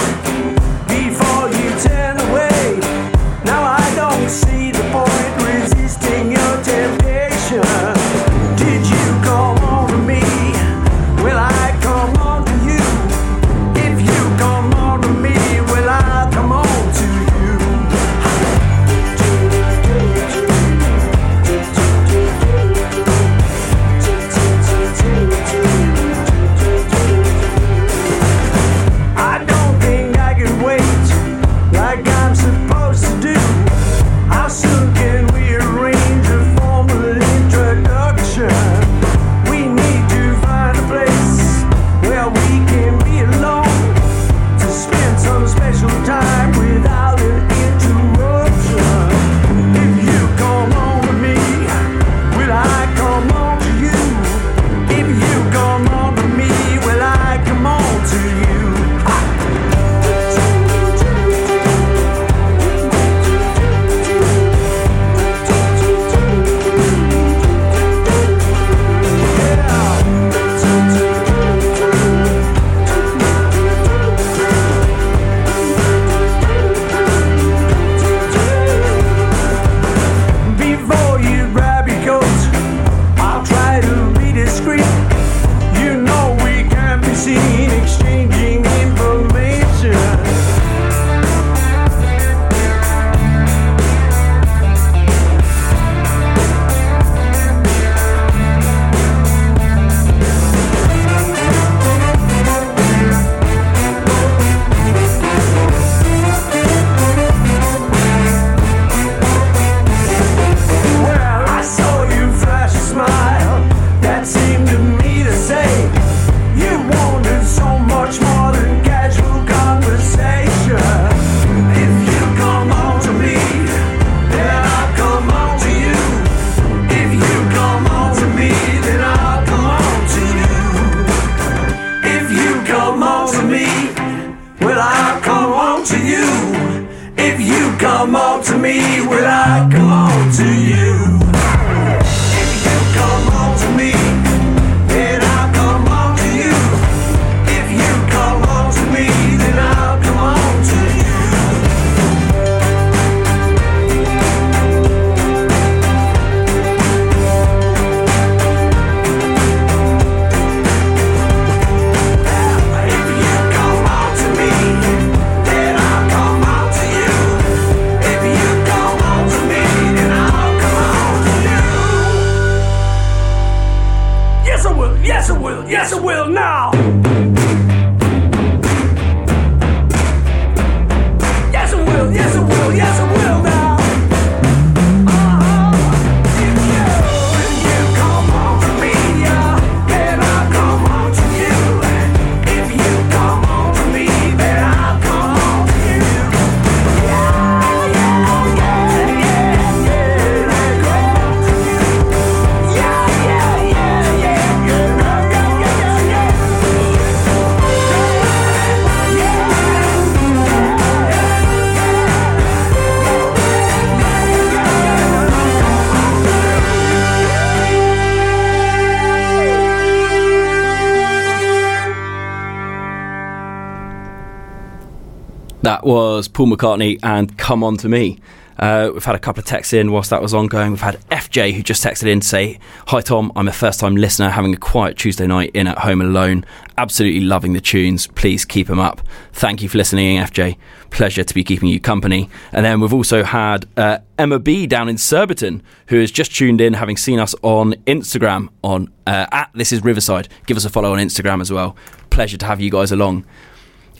Was 225.85 226.28
Paul 226.28 226.47
McCartney 226.47 226.99
and 227.03 227.37
Come 227.37 227.62
On 227.62 227.76
To 227.76 227.89
Me. 227.89 228.18
Uh, 228.59 228.91
we've 228.93 229.05
had 229.05 229.14
a 229.14 229.18
couple 229.18 229.41
of 229.41 229.47
texts 229.47 229.72
in 229.72 229.91
whilst 229.91 230.11
that 230.11 230.22
was 230.22 230.32
ongoing. 230.32 230.70
We've 230.70 230.80
had 230.80 231.01
FJ 231.11 231.53
who 231.53 231.62
just 231.62 231.82
texted 231.82 232.07
in 232.07 232.20
to 232.20 232.26
say, 232.26 232.59
Hi 232.89 233.01
Tom, 233.01 233.32
I'm 233.35 233.49
a 233.49 233.53
first 233.53 233.80
time 233.80 233.97
listener 233.97 234.30
having 234.30 234.55
a 234.55 234.57
quiet 234.57 234.97
Tuesday 234.97 235.26
night 235.26 235.51
in 235.55 235.66
at 235.66 235.78
home 235.78 236.01
alone. 236.01 236.47
Absolutely 236.78 237.20
loving 237.20 237.53
the 237.53 237.61
tunes. 237.61 238.07
Please 238.07 238.45
keep 238.45 238.68
them 238.68 238.78
up. 238.78 239.01
Thank 239.32 239.62
you 239.62 239.68
for 239.68 239.78
listening, 239.78 240.18
FJ. 240.18 240.57
Pleasure 240.91 241.24
to 241.24 241.35
be 241.35 241.43
keeping 241.43 241.68
you 241.68 241.80
company. 241.80 242.30
And 242.53 242.64
then 242.64 242.80
we've 242.80 242.95
also 242.95 243.24
had 243.24 243.66
uh, 243.76 243.99
Emma 244.18 244.39
B 244.39 244.66
down 244.66 244.89
in 244.89 244.99
Surbiton 244.99 245.62
who 245.89 245.99
has 246.01 246.11
just 246.11 246.35
tuned 246.35 246.61
in 246.61 246.74
having 246.74 246.97
seen 246.97 247.18
us 247.18 247.35
on 247.43 247.74
Instagram 247.87 248.49
on 248.62 248.89
uh, 249.07 249.26
at 249.32 249.51
This 249.55 249.72
Is 249.72 249.82
Riverside. 249.82 250.28
Give 250.47 250.57
us 250.57 250.64
a 250.64 250.70
follow 250.70 250.93
on 250.93 250.99
Instagram 250.99 251.41
as 251.41 251.51
well. 251.53 251.76
Pleasure 252.11 252.39
to 252.39 252.47
have 252.47 252.61
you 252.61 252.70
guys 252.70 252.93
along. 252.93 253.26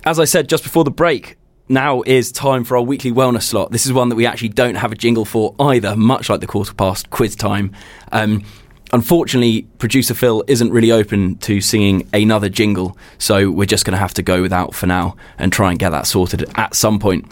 As 0.05 0.21
I 0.21 0.25
said 0.25 0.49
just 0.49 0.63
before 0.63 0.85
the 0.85 0.91
break, 0.91 1.37
now 1.69 2.03
is 2.03 2.31
time 2.31 2.65
for 2.65 2.77
our 2.77 2.83
weekly 2.83 3.13
wellness 3.13 3.43
slot. 3.43 3.71
This 3.71 3.87
is 3.87 3.93
one 3.93 4.09
that 4.11 4.17
we 4.17 4.27
actually 4.27 4.51
don't 4.51 4.75
have 4.75 4.93
a 4.93 4.95
jingle 4.95 5.25
for 5.25 5.55
either, 5.59 5.97
much 5.97 6.29
like 6.29 6.41
the 6.41 6.47
quarter 6.47 6.75
past 6.75 7.11
quiz 7.11 7.35
time. 7.35 7.73
Um, 8.13 8.45
unfortunately, 8.93 9.63
producer 9.79 10.15
Phil 10.15 10.45
isn't 10.47 10.71
really 10.71 10.93
open 10.93 11.37
to 11.39 11.61
singing 11.61 12.09
another 12.13 12.49
jingle, 12.49 12.99
so 13.19 13.51
we're 13.51 13.65
just 13.65 13.85
going 13.85 13.93
to 13.93 13.99
have 13.99 14.15
to 14.15 14.23
go 14.23 14.43
without 14.43 14.75
for 14.75 14.87
now 14.87 15.17
and 15.39 15.53
try 15.53 15.71
and 15.71 15.79
get 15.79 15.91
that 15.91 16.07
sorted 16.07 16.45
at 16.57 16.75
some 16.75 16.99
point. 16.99 17.25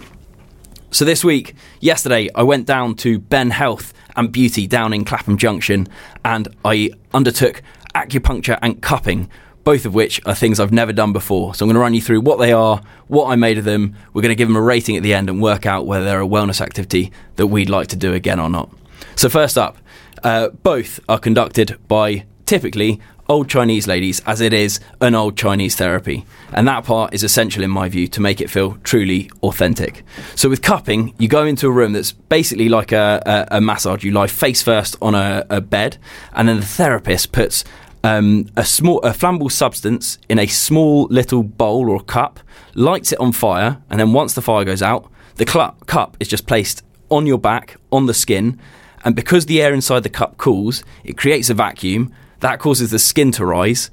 So 0.90 1.04
this 1.04 1.24
week, 1.24 1.54
yesterday, 1.80 2.28
I 2.34 2.42
went 2.42 2.66
down 2.66 2.96
to 2.96 3.18
Ben 3.18 3.50
Health 3.50 3.94
and 4.14 4.30
Beauty 4.30 4.66
down 4.66 4.92
in 4.92 5.04
Clapham 5.04 5.38
Junction, 5.38 5.88
and 6.24 6.48
I 6.64 6.90
undertook 7.14 7.62
acupuncture 7.94 8.58
and 8.62 8.80
cupping, 8.82 9.30
both 9.64 9.84
of 9.86 9.94
which 9.94 10.20
are 10.26 10.34
things 10.34 10.58
I've 10.58 10.72
never 10.72 10.92
done 10.92 11.12
before. 11.12 11.54
So 11.54 11.64
I'm 11.64 11.68
going 11.68 11.74
to 11.74 11.80
run 11.80 11.94
you 11.94 12.02
through 12.02 12.20
what 12.20 12.38
they 12.38 12.52
are, 12.52 12.80
what 13.06 13.26
I 13.26 13.36
made 13.36 13.58
of 13.58 13.64
them. 13.64 13.94
We're 14.12 14.22
going 14.22 14.30
to 14.30 14.36
give 14.36 14.48
them 14.48 14.56
a 14.56 14.62
rating 14.62 14.96
at 14.96 15.02
the 15.02 15.14
end 15.14 15.30
and 15.30 15.40
work 15.40 15.66
out 15.66 15.86
whether 15.86 16.04
they're 16.04 16.20
a 16.20 16.26
wellness 16.26 16.60
activity 16.60 17.12
that 17.36 17.46
we'd 17.46 17.70
like 17.70 17.88
to 17.88 17.96
do 17.96 18.12
again 18.12 18.40
or 18.40 18.50
not. 18.50 18.70
So 19.16 19.28
first 19.28 19.58
up, 19.58 19.76
uh, 20.24 20.48
both 20.48 21.00
are 21.08 21.18
conducted 21.18 21.78
by 21.88 22.24
typically 22.46 23.00
old 23.28 23.48
Chinese 23.48 23.86
ladies, 23.86 24.20
as 24.26 24.40
it 24.40 24.52
is 24.52 24.80
an 25.00 25.14
old 25.14 25.36
Chinese 25.36 25.76
therapy. 25.76 26.26
And 26.52 26.68
that 26.68 26.84
part 26.84 27.14
is 27.14 27.22
essential 27.22 27.62
in 27.62 27.70
my 27.70 27.88
view 27.88 28.06
to 28.08 28.20
make 28.20 28.40
it 28.40 28.50
feel 28.50 28.76
truly 28.82 29.30
authentic. 29.42 30.04
So 30.34 30.50
with 30.50 30.60
cupping, 30.60 31.14
you 31.18 31.28
go 31.28 31.46
into 31.46 31.66
a 31.66 31.70
room 31.70 31.92
that's 31.92 32.12
basically 32.12 32.68
like 32.68 32.92
a, 32.92 33.22
a, 33.50 33.56
a 33.56 33.60
massage. 33.60 34.04
You 34.04 34.12
lie 34.12 34.26
face 34.26 34.60
first 34.62 34.96
on 35.00 35.14
a, 35.14 35.46
a 35.48 35.60
bed, 35.60 35.96
and 36.34 36.48
then 36.48 36.60
the 36.60 36.66
therapist 36.66 37.32
puts 37.32 37.64
um, 38.04 38.46
a 38.56 38.64
small, 38.64 39.00
a 39.02 39.10
flammable 39.10 39.50
substance 39.50 40.18
in 40.28 40.38
a 40.38 40.46
small 40.46 41.04
little 41.04 41.42
bowl 41.42 41.90
or 41.90 42.00
cup, 42.00 42.40
lights 42.74 43.12
it 43.12 43.20
on 43.20 43.32
fire, 43.32 43.80
and 43.90 44.00
then 44.00 44.12
once 44.12 44.34
the 44.34 44.42
fire 44.42 44.64
goes 44.64 44.82
out, 44.82 45.10
the 45.36 45.46
cl- 45.46 45.76
cup 45.86 46.16
is 46.20 46.28
just 46.28 46.46
placed 46.46 46.82
on 47.10 47.26
your 47.26 47.38
back, 47.38 47.76
on 47.90 48.06
the 48.06 48.14
skin, 48.14 48.58
and 49.04 49.16
because 49.16 49.46
the 49.46 49.60
air 49.60 49.74
inside 49.74 50.02
the 50.02 50.08
cup 50.08 50.36
cools, 50.36 50.84
it 51.04 51.16
creates 51.16 51.50
a 51.50 51.54
vacuum 51.54 52.12
that 52.42 52.58
causes 52.58 52.90
the 52.90 52.98
skin 52.98 53.32
to 53.32 53.46
rise. 53.46 53.90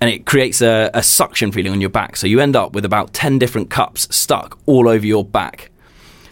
And 0.00 0.10
it 0.10 0.26
creates 0.26 0.60
a, 0.60 0.90
a 0.92 1.02
suction 1.02 1.52
feeling 1.52 1.72
on 1.72 1.80
your 1.80 1.90
back. 1.90 2.16
So 2.16 2.26
you 2.26 2.40
end 2.40 2.56
up 2.56 2.72
with 2.72 2.84
about 2.84 3.12
10 3.12 3.38
different 3.38 3.70
cups 3.70 4.12
stuck 4.14 4.58
all 4.66 4.88
over 4.88 5.06
your 5.06 5.24
back. 5.24 5.70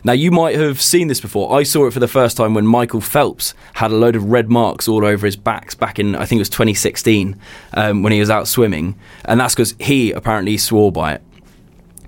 Now, 0.05 0.13
you 0.13 0.31
might 0.31 0.57
have 0.57 0.81
seen 0.81 1.09
this 1.09 1.21
before. 1.21 1.59
I 1.59 1.63
saw 1.63 1.87
it 1.87 1.93
for 1.93 2.01
the 2.01 2.09
first 2.09 2.37
time 2.37 2.55
when 2.55 2.67
Michael 2.67 3.01
Phelps 3.01 3.55
had 3.75 3.91
a 3.91 3.97
load 3.97 4.17
of 4.17 4.25
red 4.25 4.51
marks 4.51 4.89
all 4.89 5.05
over 5.05 5.27
his 5.27 5.37
backs 5.37 5.75
back 5.75 5.99
in, 5.99 6.15
I 6.17 6.25
think 6.25 6.39
it 6.39 6.43
was 6.43 6.51
2016, 6.51 7.39
um, 7.75 8.03
when 8.03 8.13
he 8.13 8.21
was 8.21 8.31
out 8.31 8.49
swimming. 8.49 8.99
And 9.25 9.41
that's 9.41 9.55
because 9.55 9.75
he 9.79 10.13
apparently 10.13 10.57
swore 10.57 10.91
by 10.91 11.15
it. 11.15 11.23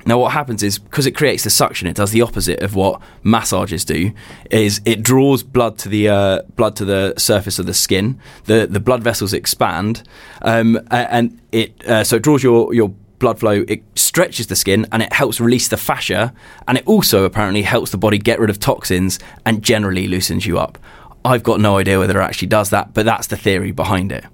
Now, 0.05 0.19
what 0.19 0.33
happens 0.33 0.63
is 0.63 0.79
because 0.79 1.07
it 1.07 1.13
creates 1.13 1.45
the 1.45 1.51
suction, 1.51 1.87
it 1.87 1.95
does 1.95 2.11
the 2.11 2.23
opposite 2.23 2.61
of 2.61 2.75
what 2.75 3.01
massages 3.23 3.85
do. 3.85 4.13
Is 4.51 4.81
it 4.85 5.03
draws 5.03 5.43
blood 5.43 5.79
to 5.79 5.89
the 5.89 6.09
uh, 6.09 6.43
blood 6.57 6.75
to 6.77 6.85
the 6.85 7.15
surface 7.17 7.59
of 7.59 7.67
the 7.67 7.75
skin. 7.75 8.19
The 8.47 8.67
the 8.67 8.81
blood 8.81 9.05
vessels 9.05 9.33
expand, 9.33 10.03
um, 10.43 10.81
and 10.91 11.41
it 11.53 11.87
uh, 11.87 12.03
so 12.03 12.17
it 12.17 12.23
draws 12.23 12.43
your 12.43 12.75
your 12.75 12.93
blood 13.23 13.39
flow. 13.39 13.65
It 13.69 13.83
stretches 13.95 14.49
the 14.49 14.57
skin 14.57 14.87
and 14.93 15.03
it 15.03 15.13
helps 15.13 15.41
release 15.41 15.69
the 15.69 15.79
fascia, 15.79 16.35
and 16.69 16.77
it 16.77 16.87
also 16.87 17.25
apparently 17.25 17.63
helps 17.63 17.93
the 17.93 17.97
body 17.97 18.19
get 18.19 18.39
rid 18.39 18.51
of 18.51 18.59
toxins 18.59 19.19
and 19.47 19.63
generally 19.63 20.09
loosens 20.09 20.45
you 20.45 20.59
up. 20.59 20.77
I've 21.25 21.45
got 21.45 21.61
no 21.61 21.79
idea 21.79 21.99
whether 21.99 22.21
it 22.21 22.25
actually 22.25 22.49
does 22.49 22.71
that, 22.71 22.93
but 22.93 23.07
that's 23.07 23.29
the 23.29 23.37
theory 23.37 23.71
behind 23.71 24.11
it. 24.13 24.25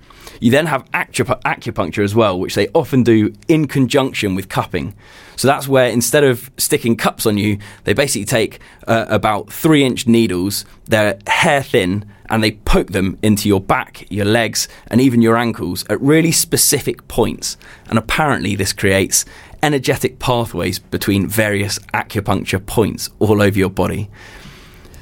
You 0.40 0.50
then 0.50 0.66
have 0.66 0.90
acup- 0.92 1.42
acupuncture 1.42 2.02
as 2.02 2.14
well, 2.14 2.38
which 2.38 2.54
they 2.54 2.68
often 2.68 3.02
do 3.02 3.34
in 3.46 3.66
conjunction 3.66 4.34
with 4.34 4.48
cupping. 4.48 4.94
So 5.36 5.48
that's 5.48 5.68
where 5.68 5.90
instead 5.90 6.24
of 6.24 6.50
sticking 6.56 6.96
cups 6.96 7.26
on 7.26 7.36
you, 7.36 7.58
they 7.84 7.92
basically 7.92 8.24
take 8.24 8.60
uh, 8.86 9.04
about 9.08 9.52
three 9.52 9.84
inch 9.84 10.06
needles, 10.06 10.64
they're 10.86 11.18
hair 11.26 11.62
thin, 11.62 12.10
and 12.30 12.42
they 12.42 12.52
poke 12.52 12.88
them 12.88 13.18
into 13.22 13.48
your 13.48 13.60
back, 13.60 14.06
your 14.10 14.24
legs, 14.24 14.68
and 14.88 15.00
even 15.00 15.22
your 15.22 15.36
ankles 15.36 15.84
at 15.88 16.00
really 16.00 16.32
specific 16.32 17.06
points. 17.08 17.56
And 17.88 17.98
apparently, 17.98 18.54
this 18.54 18.72
creates 18.72 19.24
energetic 19.62 20.18
pathways 20.18 20.78
between 20.78 21.26
various 21.26 21.78
acupuncture 21.94 22.64
points 22.64 23.10
all 23.18 23.42
over 23.42 23.58
your 23.58 23.70
body. 23.70 24.10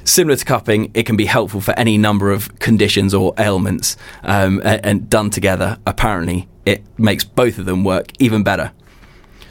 Similar 0.03 0.37
to 0.37 0.45
cupping, 0.45 0.89
it 0.93 1.05
can 1.05 1.17
be 1.17 1.25
helpful 1.25 1.59
for 1.59 1.77
any 1.77 1.97
number 1.97 2.31
of 2.31 2.57
conditions 2.59 3.13
or 3.13 3.33
ailments, 3.37 3.97
um, 4.23 4.61
and 4.63 5.09
done 5.09 5.29
together, 5.29 5.77
apparently, 5.85 6.47
it 6.65 6.81
makes 6.97 7.25
both 7.25 7.57
of 7.59 7.65
them 7.65 7.83
work 7.83 8.11
even 8.19 8.41
better. 8.41 8.71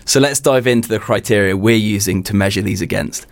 So 0.07 0.19
let's 0.19 0.41
dive 0.41 0.67
into 0.67 0.89
the 0.89 0.99
criteria 0.99 1.57
we're 1.57 1.77
using 1.77 2.23
to 2.23 2.35
measure 2.35 2.63
these 2.63 2.81
against. 2.81 3.27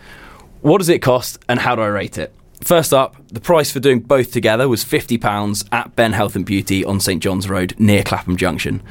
What 0.61 0.78
does 0.78 0.88
it 0.88 1.01
cost, 1.01 1.38
and 1.49 1.61
how 1.61 1.74
do 1.76 1.82
I 1.82 1.86
rate 1.86 2.18
it? 2.18 2.34
First 2.61 2.94
up, 2.94 3.16
the 3.28 3.40
price 3.40 3.70
for 3.70 3.80
doing 3.80 4.00
both 4.00 4.32
together 4.32 4.68
was 4.68 4.84
£50 4.84 5.68
at 5.72 5.94
Ben 5.96 6.12
Health 6.12 6.34
and 6.34 6.46
Beauty 6.46 6.84
on 6.84 6.98
St 7.00 7.22
John's 7.22 7.48
Road 7.48 7.74
near 7.78 8.02
Clapham 8.02 8.36
Junction. 8.36 8.82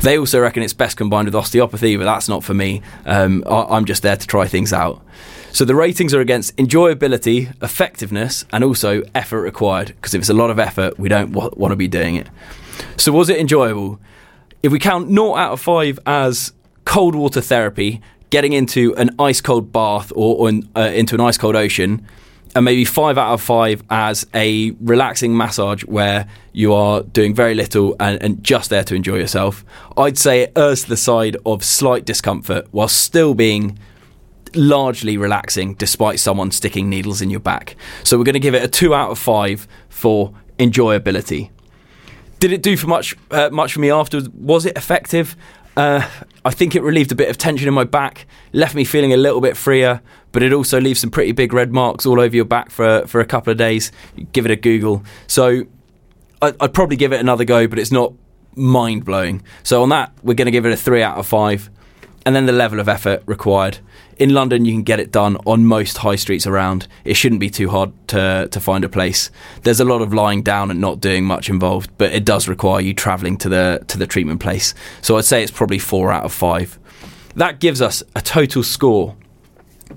They 0.00 0.18
also 0.18 0.40
reckon 0.40 0.62
it's 0.62 0.74
best 0.74 0.96
combined 0.96 1.26
with 1.26 1.34
osteopathy, 1.34 1.96
but 1.96 2.04
that's 2.04 2.28
not 2.28 2.44
for 2.44 2.54
me. 2.54 2.82
Um, 3.06 3.42
I- 3.46 3.76
I'm 3.76 3.84
just 3.84 4.02
there 4.02 4.16
to 4.16 4.26
try 4.26 4.46
things 4.46 4.72
out. 4.72 5.02
So 5.52 5.64
the 5.64 5.74
ratings 5.74 6.12
are 6.14 6.20
against 6.20 6.54
enjoyability, 6.56 7.52
effectiveness, 7.62 8.44
and 8.52 8.62
also 8.62 9.02
effort 9.14 9.40
required. 9.40 9.88
Because 9.88 10.14
if 10.14 10.20
it's 10.20 10.28
a 10.28 10.34
lot 10.34 10.50
of 10.50 10.58
effort, 10.58 10.98
we 10.98 11.08
don't 11.08 11.32
w- 11.32 11.50
want 11.56 11.72
to 11.72 11.76
be 11.76 11.88
doing 11.88 12.14
it. 12.16 12.28
So 12.96 13.10
was 13.10 13.28
it 13.30 13.38
enjoyable? 13.38 13.98
If 14.62 14.70
we 14.70 14.78
count 14.78 15.08
0 15.08 15.34
out 15.34 15.52
of 15.52 15.60
5 15.60 15.98
as 16.06 16.52
cold 16.84 17.14
water 17.14 17.40
therapy, 17.40 18.00
getting 18.30 18.52
into 18.52 18.94
an 18.96 19.10
ice 19.18 19.40
cold 19.40 19.72
bath 19.72 20.12
or, 20.14 20.36
or 20.36 20.48
in, 20.50 20.68
uh, 20.76 20.90
into 20.94 21.14
an 21.14 21.20
ice 21.22 21.38
cold 21.38 21.56
ocean, 21.56 22.06
and 22.58 22.64
maybe 22.64 22.84
five 22.84 23.16
out 23.16 23.32
of 23.32 23.40
five 23.40 23.84
as 23.88 24.26
a 24.34 24.72
relaxing 24.80 25.36
massage 25.36 25.84
where 25.84 26.26
you 26.52 26.74
are 26.74 27.04
doing 27.04 27.32
very 27.32 27.54
little 27.54 27.94
and, 28.00 28.20
and 28.20 28.42
just 28.42 28.68
there 28.68 28.82
to 28.82 28.96
enjoy 28.96 29.14
yourself. 29.14 29.64
I'd 29.96 30.18
say 30.18 30.40
it 30.40 30.52
errs 30.56 30.82
to 30.82 30.88
the 30.88 30.96
side 30.96 31.36
of 31.46 31.62
slight 31.62 32.04
discomfort 32.04 32.66
while 32.72 32.88
still 32.88 33.34
being 33.34 33.78
largely 34.56 35.16
relaxing 35.16 35.74
despite 35.74 36.18
someone 36.18 36.50
sticking 36.50 36.90
needles 36.90 37.22
in 37.22 37.30
your 37.30 37.38
back. 37.38 37.76
So 38.02 38.18
we're 38.18 38.24
going 38.24 38.32
to 38.32 38.40
give 38.40 38.56
it 38.56 38.64
a 38.64 38.68
two 38.68 38.92
out 38.92 39.12
of 39.12 39.20
five 39.20 39.68
for 39.88 40.34
enjoyability. 40.58 41.50
Did 42.40 42.50
it 42.50 42.60
do 42.60 42.76
for 42.76 42.88
much 42.88 43.14
uh, 43.30 43.50
much 43.50 43.72
for 43.72 43.78
me 43.78 43.92
afterwards? 43.92 44.28
Was 44.30 44.66
it 44.66 44.76
effective? 44.76 45.36
Uh, 45.78 46.04
I 46.44 46.50
think 46.50 46.74
it 46.74 46.82
relieved 46.82 47.12
a 47.12 47.14
bit 47.14 47.30
of 47.30 47.38
tension 47.38 47.68
in 47.68 47.74
my 47.74 47.84
back, 47.84 48.26
left 48.52 48.74
me 48.74 48.84
feeling 48.84 49.12
a 49.12 49.16
little 49.16 49.40
bit 49.40 49.56
freer, 49.56 50.02
but 50.32 50.42
it 50.42 50.52
also 50.52 50.80
leaves 50.80 50.98
some 50.98 51.10
pretty 51.10 51.30
big 51.30 51.52
red 51.52 51.72
marks 51.72 52.04
all 52.04 52.18
over 52.18 52.34
your 52.34 52.44
back 52.44 52.70
for 52.70 53.06
for 53.06 53.20
a 53.20 53.24
couple 53.24 53.52
of 53.52 53.58
days. 53.58 53.92
Give 54.32 54.44
it 54.44 54.50
a 54.50 54.56
Google. 54.56 55.04
So 55.28 55.66
I, 56.42 56.52
I'd 56.58 56.74
probably 56.74 56.96
give 56.96 57.12
it 57.12 57.20
another 57.20 57.44
go, 57.44 57.68
but 57.68 57.78
it's 57.78 57.92
not 57.92 58.12
mind 58.56 59.04
blowing. 59.04 59.44
So 59.62 59.84
on 59.84 59.90
that, 59.90 60.12
we're 60.24 60.34
going 60.34 60.46
to 60.46 60.50
give 60.50 60.66
it 60.66 60.72
a 60.72 60.76
three 60.76 61.00
out 61.00 61.16
of 61.16 61.28
five, 61.28 61.70
and 62.28 62.36
then 62.36 62.44
the 62.44 62.52
level 62.52 62.78
of 62.78 62.90
effort 62.90 63.22
required. 63.24 63.78
In 64.18 64.34
London, 64.34 64.66
you 64.66 64.72
can 64.72 64.82
get 64.82 65.00
it 65.00 65.10
done 65.10 65.38
on 65.46 65.64
most 65.64 65.96
high 65.96 66.16
streets 66.16 66.46
around. 66.46 66.86
It 67.02 67.14
shouldn't 67.14 67.40
be 67.40 67.48
too 67.48 67.70
hard 67.70 67.90
to 68.08 68.50
to 68.50 68.60
find 68.60 68.84
a 68.84 68.88
place. 68.90 69.30
There's 69.62 69.80
a 69.80 69.84
lot 69.86 70.02
of 70.02 70.12
lying 70.12 70.42
down 70.42 70.70
and 70.70 70.78
not 70.78 71.00
doing 71.00 71.24
much 71.24 71.48
involved, 71.48 71.90
but 71.96 72.12
it 72.12 72.26
does 72.26 72.46
require 72.46 72.82
you 72.82 72.92
travelling 72.92 73.38
to 73.38 73.48
the 73.48 73.82
to 73.88 73.96
the 73.96 74.06
treatment 74.06 74.40
place. 74.40 74.74
So 75.00 75.16
I'd 75.16 75.24
say 75.24 75.42
it's 75.42 75.50
probably 75.50 75.78
four 75.78 76.12
out 76.12 76.26
of 76.26 76.34
five. 76.34 76.78
That 77.34 77.60
gives 77.60 77.80
us 77.80 78.02
a 78.14 78.20
total 78.20 78.62
score 78.62 79.16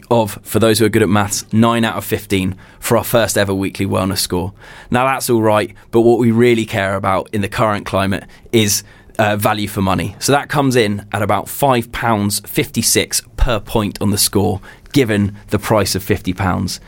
of, 0.09 0.39
for 0.41 0.59
those 0.59 0.79
who 0.79 0.85
are 0.85 0.89
good 0.89 1.01
at 1.01 1.09
maths, 1.09 1.51
9 1.51 1.83
out 1.83 1.97
of 1.97 2.05
15 2.05 2.55
for 2.79 2.97
our 2.97 3.03
first 3.03 3.37
ever 3.37 3.53
weekly 3.53 3.85
wellness 3.85 4.19
score. 4.19 4.53
Now, 4.89 5.05
that's 5.05 5.29
all 5.29 5.41
right, 5.41 5.73
but 5.91 6.01
what 6.01 6.17
we 6.17 6.31
really 6.31 6.65
care 6.65 6.95
about 6.95 7.29
in 7.33 7.41
the 7.41 7.49
current 7.49 7.85
climate 7.85 8.25
is 8.53 8.83
uh, 9.17 9.35
value 9.35 9.67
for 9.67 9.81
money. 9.81 10.15
So 10.19 10.31
that 10.31 10.49
comes 10.49 10.75
in 10.75 11.05
at 11.11 11.21
about 11.21 11.45
£5.56 11.45 13.37
per 13.37 13.59
point 13.59 14.01
on 14.01 14.11
the 14.11 14.17
score, 14.17 14.61
given 14.93 15.35
the 15.49 15.59
price 15.59 15.95
of 15.95 16.03
£50. 16.03 16.79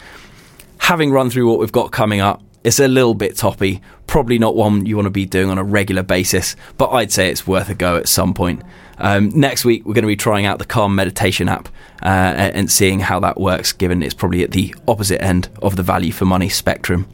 Having 0.80 1.12
run 1.12 1.30
through 1.30 1.50
what 1.50 1.60
we've 1.60 1.72
got 1.72 1.92
coming 1.92 2.20
up, 2.20 2.42
it's 2.64 2.80
a 2.80 2.88
little 2.88 3.14
bit 3.14 3.36
toppy, 3.36 3.82
probably 4.08 4.40
not 4.40 4.56
one 4.56 4.86
you 4.86 4.96
want 4.96 5.06
to 5.06 5.12
be 5.12 5.26
doing 5.26 5.50
on 5.50 5.58
a 5.58 5.64
regular 5.64 6.04
basis, 6.04 6.56
but 6.78 6.90
I'd 6.92 7.12
say 7.12 7.30
it's 7.30 7.46
worth 7.46 7.70
a 7.70 7.76
go 7.76 7.98
at 7.98 8.08
some 8.08 8.34
point. 8.34 8.62
Um, 9.00 9.30
next 9.30 9.66
week, 9.66 9.86
we're 9.86 9.94
going 9.94 10.04
to 10.04 10.08
be 10.08 10.16
trying 10.16 10.46
out 10.46 10.60
the 10.60 10.66
Calm 10.66 10.96
Meditation 10.96 11.50
app 11.50 11.68
uh, 12.02 12.08
and 12.08 12.72
seeing 12.72 13.02
how 13.02 13.20
that 13.20 13.40
works, 13.40 13.74
given 13.74 14.02
it's 14.02 14.14
probably 14.14 14.44
at 14.44 14.52
the 14.52 14.74
opposite 14.88 15.22
end 15.22 15.50
of 15.62 15.76
the 15.76 15.84
value 15.84 16.12
for 16.12 16.26
money 16.26 16.48
spectrum. 16.48 17.08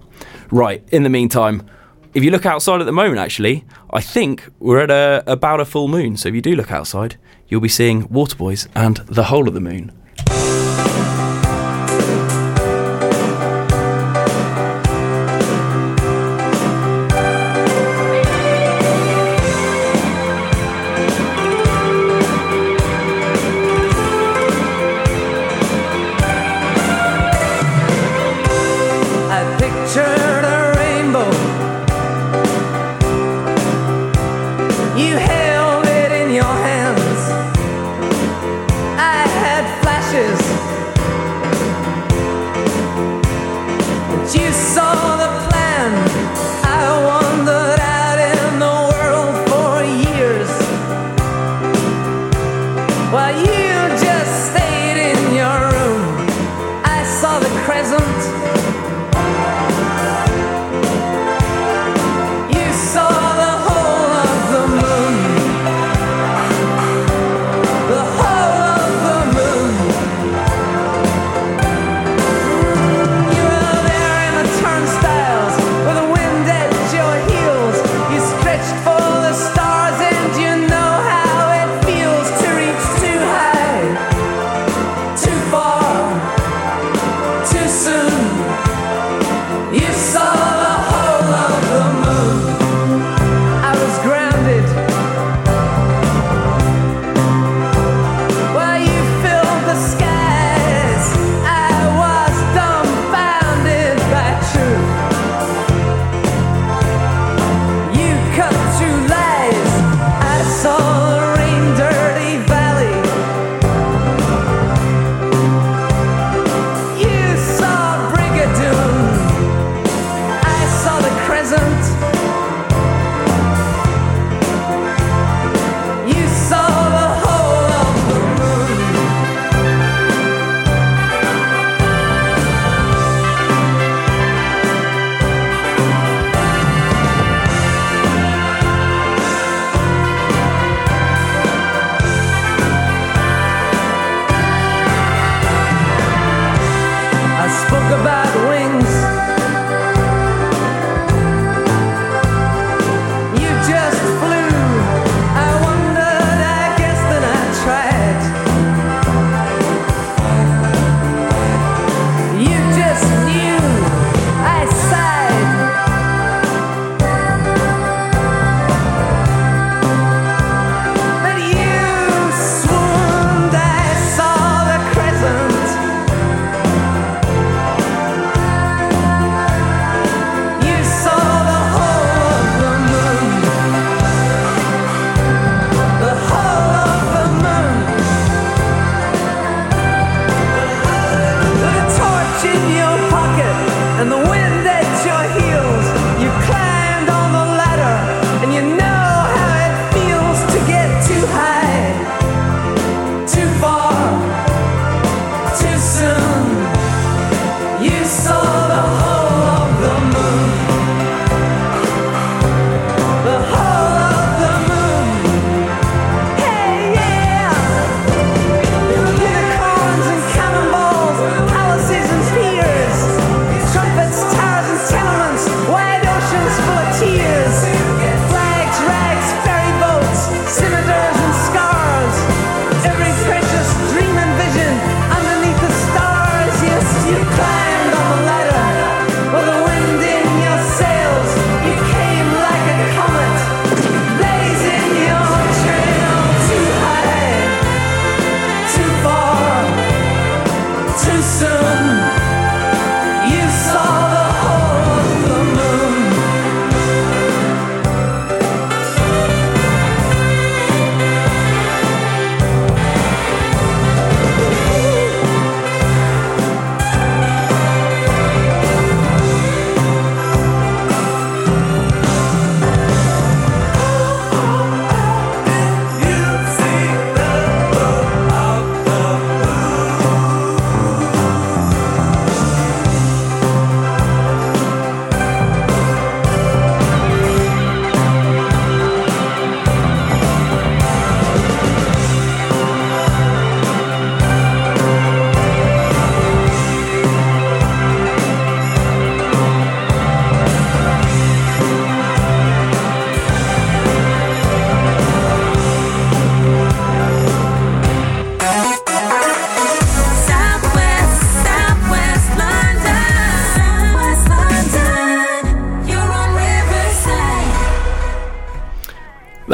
Right, 0.52 0.84
in 0.92 1.04
the 1.04 1.10
meantime, 1.10 1.68
if 2.14 2.24
you 2.24 2.32
look 2.32 2.46
outside 2.46 2.82
at 2.82 2.86
the 2.86 2.92
moment, 2.92 3.20
actually, 3.20 3.66
I 3.92 4.02
think 4.02 4.50
we're 4.60 4.80
at 4.80 4.92
a, 4.92 5.24
about 5.28 5.60
a 5.60 5.66
full 5.66 5.88
moon. 5.88 6.18
So 6.18 6.30
if 6.30 6.36
you 6.36 6.42
do 6.42 6.56
look 6.56 6.72
outside, 6.72 7.18
you'll 7.48 7.62
be 7.62 7.70
seeing 7.70 8.08
Waterboys 8.08 8.68
and 8.76 8.98
the 8.98 9.26
whole 9.26 9.48
of 9.48 9.54
the 9.54 9.60
moon. 9.60 9.92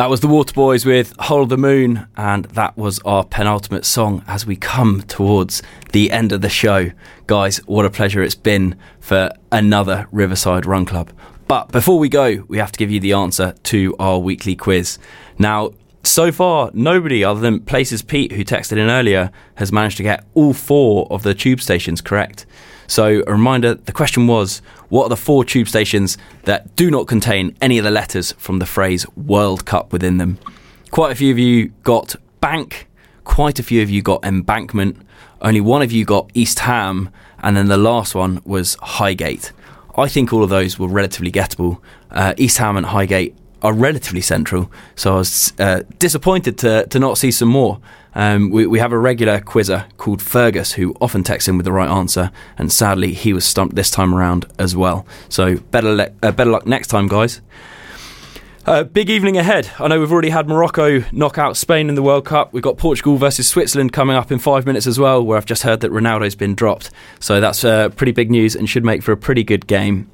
That 0.05 0.11
was 0.11 0.19
the 0.19 0.27
Waterboys 0.27 0.85
with 0.85 1.15
Whole 1.17 1.41
of 1.41 1.49
the 1.49 1.57
Moon, 1.57 2.05
and 2.15 2.45
that 2.45 2.77
was 2.77 2.99
our 3.05 3.23
penultimate 3.23 3.85
song 3.85 4.23
as 4.27 4.45
we 4.45 4.55
come 4.55 5.01
towards 5.01 5.63
the 5.93 6.11
end 6.11 6.31
of 6.31 6.41
the 6.41 6.47
show. 6.47 6.91
Guys, 7.25 7.57
what 7.65 7.85
a 7.85 7.89
pleasure 7.89 8.21
it's 8.21 8.35
been 8.35 8.75
for 8.99 9.31
another 9.51 10.07
Riverside 10.11 10.67
Run 10.67 10.85
Club. 10.85 11.11
But 11.47 11.71
before 11.71 11.97
we 11.97 12.07
go, 12.07 12.45
we 12.47 12.59
have 12.59 12.71
to 12.73 12.77
give 12.77 12.91
you 12.91 12.99
the 12.99 13.13
answer 13.13 13.55
to 13.63 13.95
our 13.97 14.19
weekly 14.19 14.55
quiz. 14.55 14.99
Now, 15.39 15.71
so 16.05 16.31
far, 16.31 16.71
nobody 16.73 17.23
other 17.23 17.39
than 17.39 17.59
Places 17.61 18.01
Pete, 18.01 18.31
who 18.31 18.43
texted 18.43 18.73
in 18.73 18.89
earlier, 18.89 19.31
has 19.55 19.71
managed 19.71 19.97
to 19.97 20.03
get 20.03 20.25
all 20.33 20.53
four 20.53 21.07
of 21.09 21.23
the 21.23 21.33
tube 21.33 21.61
stations 21.61 22.01
correct. 22.01 22.45
So, 22.87 23.23
a 23.25 23.31
reminder 23.31 23.75
the 23.75 23.91
question 23.91 24.27
was 24.27 24.61
what 24.89 25.05
are 25.05 25.09
the 25.09 25.17
four 25.17 25.43
tube 25.43 25.67
stations 25.67 26.17
that 26.43 26.75
do 26.75 26.91
not 26.91 27.07
contain 27.07 27.55
any 27.61 27.77
of 27.77 27.83
the 27.83 27.91
letters 27.91 28.33
from 28.33 28.59
the 28.59 28.65
phrase 28.65 29.05
World 29.15 29.65
Cup 29.65 29.91
within 29.91 30.17
them? 30.17 30.37
Quite 30.91 31.11
a 31.11 31.15
few 31.15 31.31
of 31.31 31.39
you 31.39 31.69
got 31.83 32.15
Bank, 32.41 32.87
quite 33.23 33.57
a 33.57 33.63
few 33.63 33.81
of 33.81 33.89
you 33.89 34.01
got 34.01 34.23
Embankment, 34.23 34.97
only 35.41 35.61
one 35.61 35.81
of 35.81 35.91
you 35.91 36.05
got 36.05 36.29
East 36.33 36.59
Ham, 36.59 37.09
and 37.39 37.57
then 37.57 37.67
the 37.67 37.77
last 37.77 38.13
one 38.13 38.41
was 38.45 38.75
Highgate. 38.81 39.51
I 39.97 40.07
think 40.07 40.31
all 40.31 40.43
of 40.43 40.49
those 40.49 40.77
were 40.77 40.87
relatively 40.87 41.31
gettable. 41.31 41.79
Uh, 42.11 42.33
East 42.37 42.57
Ham 42.57 42.77
and 42.77 42.85
Highgate 42.85 43.35
are 43.61 43.73
relatively 43.73 44.21
central, 44.21 44.71
so 44.95 45.13
I 45.13 45.17
was 45.17 45.53
uh, 45.59 45.83
disappointed 45.99 46.57
to, 46.59 46.85
to 46.87 46.99
not 46.99 47.17
see 47.17 47.31
some 47.31 47.49
more. 47.49 47.79
Um, 48.13 48.49
we, 48.49 48.65
we 48.65 48.79
have 48.79 48.93
a 48.93 48.97
regular 48.97 49.41
quizzer 49.41 49.85
called 49.97 50.21
Fergus 50.21 50.73
who 50.73 50.95
often 51.01 51.23
texts 51.23 51.47
in 51.49 51.57
with 51.57 51.65
the 51.65 51.71
right 51.71 51.89
answer, 51.89 52.31
and 52.57 52.71
sadly, 52.71 53.13
he 53.13 53.33
was 53.33 53.45
stumped 53.45 53.75
this 53.75 53.91
time 53.91 54.15
around 54.15 54.45
as 54.57 54.75
well. 54.75 55.05
So, 55.27 55.57
better, 55.57 55.93
le- 55.93 56.11
uh, 56.23 56.31
better 56.31 56.49
luck 56.49 56.65
next 56.65 56.87
time, 56.87 57.07
guys. 57.07 57.41
Uh, 58.65 58.83
big 58.83 59.11
evening 59.11 59.37
ahead. 59.37 59.69
I 59.79 59.87
know 59.87 59.99
we've 59.99 60.11
already 60.11 60.29
had 60.31 60.47
Morocco 60.47 61.03
knock 61.11 61.37
out 61.37 61.55
Spain 61.55 61.87
in 61.87 61.93
the 61.93 62.01
World 62.01 62.25
Cup. 62.25 62.51
We've 62.51 62.63
got 62.63 62.77
Portugal 62.77 63.15
versus 63.17 63.47
Switzerland 63.47 63.93
coming 63.93 64.15
up 64.15 64.31
in 64.31 64.39
five 64.39 64.65
minutes 64.65 64.87
as 64.87 64.97
well, 64.97 65.23
where 65.23 65.37
I've 65.37 65.45
just 65.45 65.61
heard 65.61 65.81
that 65.81 65.91
Ronaldo's 65.91 66.33
been 66.33 66.55
dropped. 66.55 66.89
So 67.19 67.39
that's 67.39 67.63
uh, 67.63 67.89
pretty 67.89 68.11
big 68.11 68.31
news 68.31 68.55
and 68.55 68.67
should 68.67 68.83
make 68.83 69.03
for 69.03 69.11
a 69.11 69.17
pretty 69.17 69.43
good 69.43 69.67
game. 69.67 70.09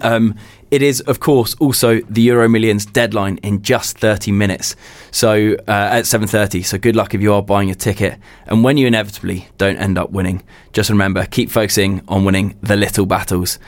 Um, 0.00 0.34
it 0.70 0.82
is, 0.82 1.00
of 1.02 1.20
course, 1.20 1.54
also 1.60 2.00
the 2.02 2.20
Euro 2.22 2.48
Millions 2.48 2.84
deadline 2.84 3.38
in 3.38 3.62
just 3.62 3.98
30 3.98 4.32
minutes. 4.32 4.76
So 5.10 5.56
uh, 5.66 5.96
at 5.96 6.04
7:30. 6.04 6.64
So 6.64 6.78
good 6.78 6.96
luck 6.96 7.14
if 7.14 7.22
you 7.22 7.32
are 7.32 7.42
buying 7.42 7.70
a 7.70 7.74
ticket. 7.74 8.18
And 8.46 8.62
when 8.62 8.76
you 8.76 8.86
inevitably 8.86 9.48
don't 9.56 9.76
end 9.78 9.98
up 9.98 10.10
winning, 10.10 10.42
just 10.72 10.90
remember 10.90 11.24
keep 11.24 11.50
focusing 11.50 12.02
on 12.08 12.24
winning 12.24 12.56
the 12.60 12.76
little 12.76 13.06
battles. 13.06 13.58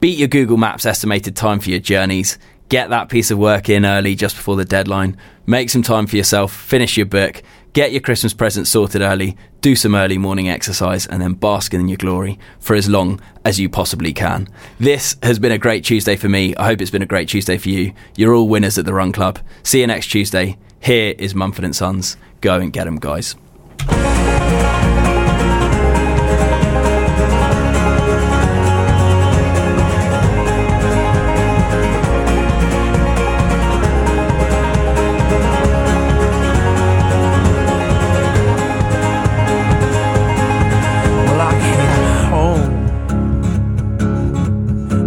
Beat 0.00 0.18
your 0.18 0.28
Google 0.28 0.56
Maps 0.56 0.86
estimated 0.86 1.34
time 1.34 1.58
for 1.58 1.70
your 1.70 1.80
journeys. 1.80 2.38
Get 2.68 2.90
that 2.90 3.08
piece 3.08 3.30
of 3.30 3.38
work 3.38 3.68
in 3.68 3.84
early 3.84 4.14
just 4.14 4.36
before 4.36 4.56
the 4.56 4.64
deadline. 4.64 5.16
Make 5.46 5.70
some 5.70 5.82
time 5.82 6.06
for 6.06 6.16
yourself. 6.16 6.52
Finish 6.52 6.96
your 6.96 7.06
book 7.06 7.42
get 7.76 7.92
your 7.92 8.00
Christmas 8.00 8.32
presents 8.32 8.70
sorted 8.70 9.02
early, 9.02 9.36
do 9.60 9.76
some 9.76 9.94
early 9.94 10.16
morning 10.16 10.48
exercise, 10.48 11.06
and 11.06 11.20
then 11.20 11.34
bask 11.34 11.74
in 11.74 11.88
your 11.88 11.98
glory 11.98 12.38
for 12.58 12.74
as 12.74 12.88
long 12.88 13.20
as 13.44 13.60
you 13.60 13.68
possibly 13.68 14.14
can. 14.14 14.48
This 14.80 15.14
has 15.22 15.38
been 15.38 15.52
a 15.52 15.58
great 15.58 15.84
Tuesday 15.84 16.16
for 16.16 16.26
me. 16.26 16.56
I 16.56 16.64
hope 16.64 16.80
it's 16.80 16.90
been 16.90 17.02
a 17.02 17.06
great 17.06 17.28
Tuesday 17.28 17.58
for 17.58 17.68
you. 17.68 17.92
You're 18.16 18.34
all 18.34 18.48
winners 18.48 18.78
at 18.78 18.86
the 18.86 18.94
Run 18.94 19.12
Club. 19.12 19.40
See 19.62 19.82
you 19.82 19.86
next 19.86 20.06
Tuesday. 20.06 20.56
Here 20.80 21.14
is 21.18 21.34
Mumford 21.34 21.66
and 21.66 21.76
Sons. 21.76 22.16
Go 22.40 22.58
and 22.58 22.72
get 22.72 22.86
'em, 22.86 22.96
guys. 22.96 23.36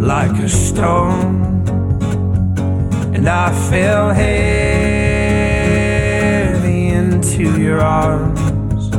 Like 0.09 0.37
a 0.39 0.49
stone, 0.49 1.61
and 3.13 3.29
I 3.29 3.51
fell 3.69 4.09
heavy 4.09 4.29
into 6.87 7.61
your 7.61 7.79
arms. 7.79 8.89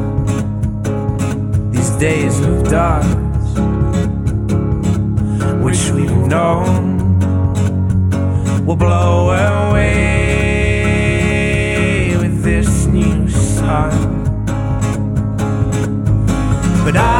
These 1.74 1.90
days 1.98 2.38
of 2.46 2.62
darkness, 2.70 3.58
which 5.64 5.90
we've 5.96 6.20
known, 6.28 7.18
will 8.64 8.76
blow 8.76 9.30
away 9.30 10.86
with 12.20 12.44
this 12.44 12.86
new 12.86 13.28
sun. 13.28 13.90
But 16.84 16.96
I'll 16.96 17.19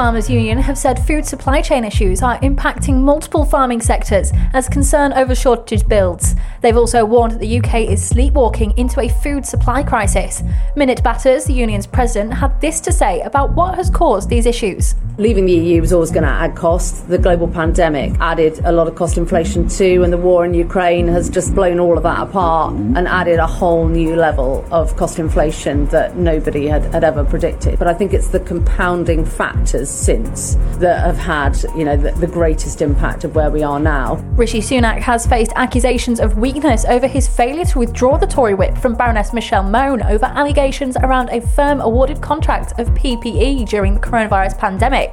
Farmers 0.00 0.30
Union 0.30 0.56
have 0.56 0.78
said 0.78 1.06
food 1.06 1.26
supply 1.26 1.60
chain 1.60 1.84
issues 1.84 2.22
are 2.22 2.38
impacting 2.38 3.02
multiple 3.02 3.44
farming 3.44 3.82
sectors 3.82 4.32
as 4.54 4.66
concern 4.66 5.12
over 5.12 5.34
shortage 5.34 5.86
builds. 5.86 6.34
They've 6.62 6.74
also 6.74 7.04
warned 7.04 7.34
that 7.34 7.40
the 7.40 7.58
UK 7.58 7.80
is 7.80 8.02
sleepwalking 8.02 8.72
into 8.78 9.00
a 9.00 9.10
food 9.10 9.44
supply 9.44 9.82
crisis. 9.82 10.42
Minette 10.74 11.04
Batters, 11.04 11.44
the 11.44 11.52
union's 11.52 11.86
president, 11.86 12.32
had 12.32 12.58
this 12.62 12.80
to 12.80 12.92
say 12.92 13.20
about 13.20 13.52
what 13.52 13.74
has 13.74 13.90
caused 13.90 14.30
these 14.30 14.46
issues. 14.46 14.94
Leaving 15.20 15.44
the 15.44 15.52
EU 15.52 15.82
was 15.82 15.92
always 15.92 16.10
going 16.10 16.22
to 16.22 16.30
add 16.30 16.56
cost. 16.56 17.06
The 17.06 17.18
global 17.18 17.46
pandemic 17.46 18.18
added 18.20 18.58
a 18.64 18.72
lot 18.72 18.88
of 18.88 18.94
cost 18.94 19.18
inflation 19.18 19.68
too, 19.68 20.02
and 20.02 20.10
the 20.10 20.16
war 20.16 20.46
in 20.46 20.54
Ukraine 20.54 21.06
has 21.08 21.28
just 21.28 21.54
blown 21.54 21.78
all 21.78 21.98
of 21.98 22.04
that 22.04 22.20
apart 22.20 22.72
and 22.72 23.06
added 23.06 23.38
a 23.38 23.46
whole 23.46 23.86
new 23.86 24.16
level 24.16 24.66
of 24.70 24.96
cost 24.96 25.18
inflation 25.18 25.84
that 25.88 26.16
nobody 26.16 26.66
had, 26.66 26.84
had 26.84 27.04
ever 27.04 27.22
predicted. 27.22 27.78
But 27.78 27.86
I 27.86 27.92
think 27.92 28.14
it's 28.14 28.28
the 28.28 28.40
compounding 28.40 29.26
factors 29.26 29.90
since 29.90 30.54
that 30.78 31.04
have 31.04 31.18
had, 31.18 31.62
you 31.76 31.84
know, 31.84 31.98
the, 31.98 32.12
the 32.12 32.26
greatest 32.26 32.80
impact 32.80 33.24
of 33.24 33.34
where 33.34 33.50
we 33.50 33.62
are 33.62 33.78
now. 33.78 34.14
Rishi 34.36 34.60
Sunak 34.60 35.00
has 35.00 35.26
faced 35.26 35.52
accusations 35.54 36.18
of 36.18 36.38
weakness 36.38 36.86
over 36.86 37.06
his 37.06 37.28
failure 37.28 37.66
to 37.66 37.78
withdraw 37.78 38.16
the 38.16 38.26
Tory 38.26 38.54
whip 38.54 38.78
from 38.78 38.94
Baroness 38.94 39.34
Michelle 39.34 39.64
Mone 39.64 40.00
over 40.00 40.24
allegations 40.24 40.96
around 40.96 41.28
a 41.28 41.42
firm 41.42 41.82
awarded 41.82 42.22
contract 42.22 42.80
of 42.80 42.88
PPE 42.94 43.68
during 43.68 43.92
the 43.92 44.00
coronavirus 44.00 44.56
pandemic. 44.56 45.09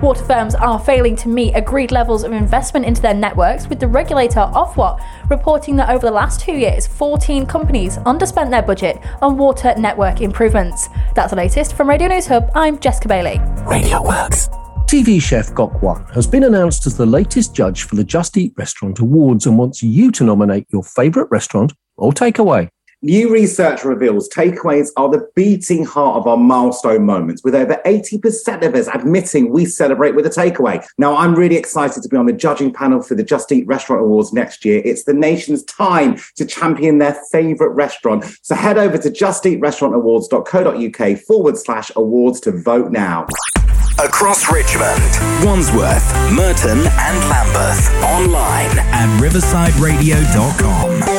Water 0.00 0.24
firms 0.24 0.54
are 0.54 0.78
failing 0.78 1.16
to 1.16 1.28
meet 1.28 1.54
agreed 1.54 1.90
levels 1.90 2.22
of 2.22 2.32
investment 2.32 2.86
into 2.86 3.02
their 3.02 3.14
networks, 3.14 3.68
with 3.68 3.80
the 3.80 3.88
regulator 3.88 4.40
Ofwat 4.54 5.02
reporting 5.28 5.74
that 5.76 5.90
over 5.90 6.06
the 6.06 6.12
last 6.12 6.40
two 6.40 6.52
years, 6.52 6.86
14 6.86 7.46
companies 7.46 7.98
underspent 7.98 8.50
their 8.50 8.62
budget 8.62 8.98
on 9.20 9.36
water 9.36 9.74
network 9.76 10.20
improvements. 10.20 10.88
That's 11.14 11.30
the 11.30 11.36
latest 11.36 11.74
from 11.74 11.88
Radio 11.88 12.08
News 12.08 12.26
Hub. 12.26 12.50
I'm 12.54 12.78
Jessica 12.78 13.08
Bailey. 13.08 13.40
Radio 13.66 14.02
Works. 14.02 14.48
TV 14.86 15.20
chef 15.20 15.48
Gok 15.50 15.82
Wan 15.82 16.06
has 16.14 16.26
been 16.26 16.44
announced 16.44 16.86
as 16.86 16.96
the 16.96 17.04
latest 17.04 17.54
judge 17.54 17.82
for 17.82 17.96
the 17.96 18.04
Just 18.04 18.38
Eat 18.38 18.54
Restaurant 18.56 19.00
Awards 19.00 19.44
and 19.44 19.58
wants 19.58 19.82
you 19.82 20.10
to 20.12 20.24
nominate 20.24 20.66
your 20.72 20.82
favourite 20.82 21.28
restaurant 21.30 21.74
or 21.98 22.12
takeaway. 22.12 22.70
New 23.02 23.32
research 23.32 23.84
reveals 23.84 24.28
takeaways 24.28 24.88
are 24.96 25.08
the 25.08 25.30
beating 25.36 25.84
heart 25.84 26.16
of 26.16 26.26
our 26.26 26.36
milestone 26.36 27.06
moments, 27.06 27.44
with 27.44 27.54
over 27.54 27.80
80% 27.86 28.66
of 28.66 28.74
us 28.74 28.88
admitting 28.92 29.52
we 29.52 29.66
celebrate 29.66 30.16
with 30.16 30.26
a 30.26 30.30
takeaway. 30.30 30.84
Now, 30.98 31.16
I'm 31.16 31.36
really 31.36 31.54
excited 31.54 32.02
to 32.02 32.08
be 32.08 32.16
on 32.16 32.26
the 32.26 32.32
judging 32.32 32.72
panel 32.72 33.00
for 33.00 33.14
the 33.14 33.22
Just 33.22 33.52
Eat 33.52 33.68
Restaurant 33.68 34.02
Awards 34.02 34.32
next 34.32 34.64
year. 34.64 34.82
It's 34.84 35.04
the 35.04 35.14
nation's 35.14 35.62
time 35.62 36.18
to 36.34 36.44
champion 36.44 36.98
their 36.98 37.16
favourite 37.30 37.72
restaurant. 37.76 38.24
So 38.42 38.56
head 38.56 38.78
over 38.78 38.98
to 38.98 39.10
justeatrestaurantawards.co.uk 39.10 41.18
forward 41.20 41.56
slash 41.56 41.92
awards 41.94 42.40
to 42.40 42.50
vote 42.50 42.90
now. 42.90 43.28
Across 44.00 44.52
Richmond, 44.52 45.00
Wandsworth, 45.44 46.04
Merton, 46.32 46.78
and 46.78 47.28
Lambeth. 47.28 47.92
Online 48.02 48.78
at 48.92 49.20
riversideradio.com. 49.20 51.17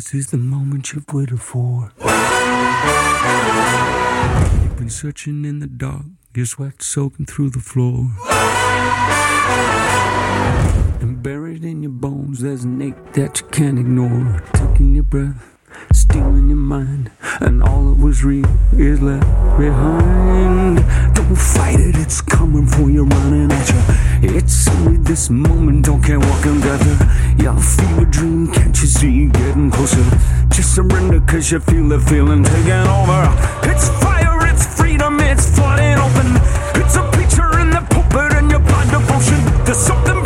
this 0.00 0.14
is 0.14 0.28
the 0.28 0.38
moment 0.38 0.94
you've 0.94 1.04
waited 1.12 1.42
for. 1.42 1.92
You've 4.62 4.78
been 4.78 4.88
searching 4.88 5.44
in 5.44 5.58
the 5.58 5.66
dark, 5.66 6.06
your 6.34 6.46
sweat 6.46 6.82
soaking 6.82 7.26
through 7.26 7.50
the 7.50 7.58
floor. 7.60 8.06
And 11.02 11.22
buried 11.22 11.64
in 11.64 11.82
your 11.82 11.92
bones, 11.92 12.40
there's 12.40 12.64
an 12.64 12.80
ache 12.80 13.12
that 13.12 13.42
you 13.42 13.46
can't 13.48 13.78
ignore. 13.78 14.42
Taking 14.54 14.94
your 14.94 15.04
breath, 15.04 15.58
stealing 15.92 16.48
your 16.48 16.56
mind, 16.56 17.10
and 17.40 17.62
all 17.62 17.84
that 17.84 18.02
was 18.02 18.24
real 18.24 18.46
is 18.72 19.00
left 19.00 19.26
behind. 19.58 20.76
Don't 21.14 21.36
fight 21.36 21.80
it, 21.80 21.96
it's 21.96 22.20
coming 22.20 22.66
for 22.66 22.90
you, 22.90 23.04
running 23.04 23.50
at 23.52 23.68
you. 23.70 24.36
It's 24.36 24.68
only 24.68 24.98
this 24.98 25.30
moment, 25.30 25.86
don't 25.86 26.02
care 26.02 26.18
what 26.18 26.42
can 26.42 26.60
gather. 26.60 26.96
Your 27.42 27.56
fever 27.56 28.04
dream, 28.04 28.52
can't 28.52 28.80
you 28.80 28.86
see 28.86 29.24
it 29.24 29.32
getting 29.32 29.70
closer? 29.70 30.04
Just 30.50 30.74
surrender, 30.74 31.20
cause 31.20 31.50
you 31.50 31.60
feel 31.60 31.88
the 31.88 32.00
feeling 32.00 32.44
taking 32.44 32.72
over. 32.72 33.22
It's 33.64 33.88
fire, 34.00 34.46
it's 34.48 34.66
freedom, 34.78 35.20
it's 35.20 35.46
flooding 35.56 35.98
open. 35.98 36.36
It's 36.80 36.96
a 36.96 37.10
picture 37.12 37.58
in 37.60 37.70
the 37.70 37.86
pulpit 37.90 38.32
and 38.38 38.50
your 38.50 38.60
blind 38.60 38.90
devotion. 38.90 39.40
There's 39.64 39.78
something 39.78 40.19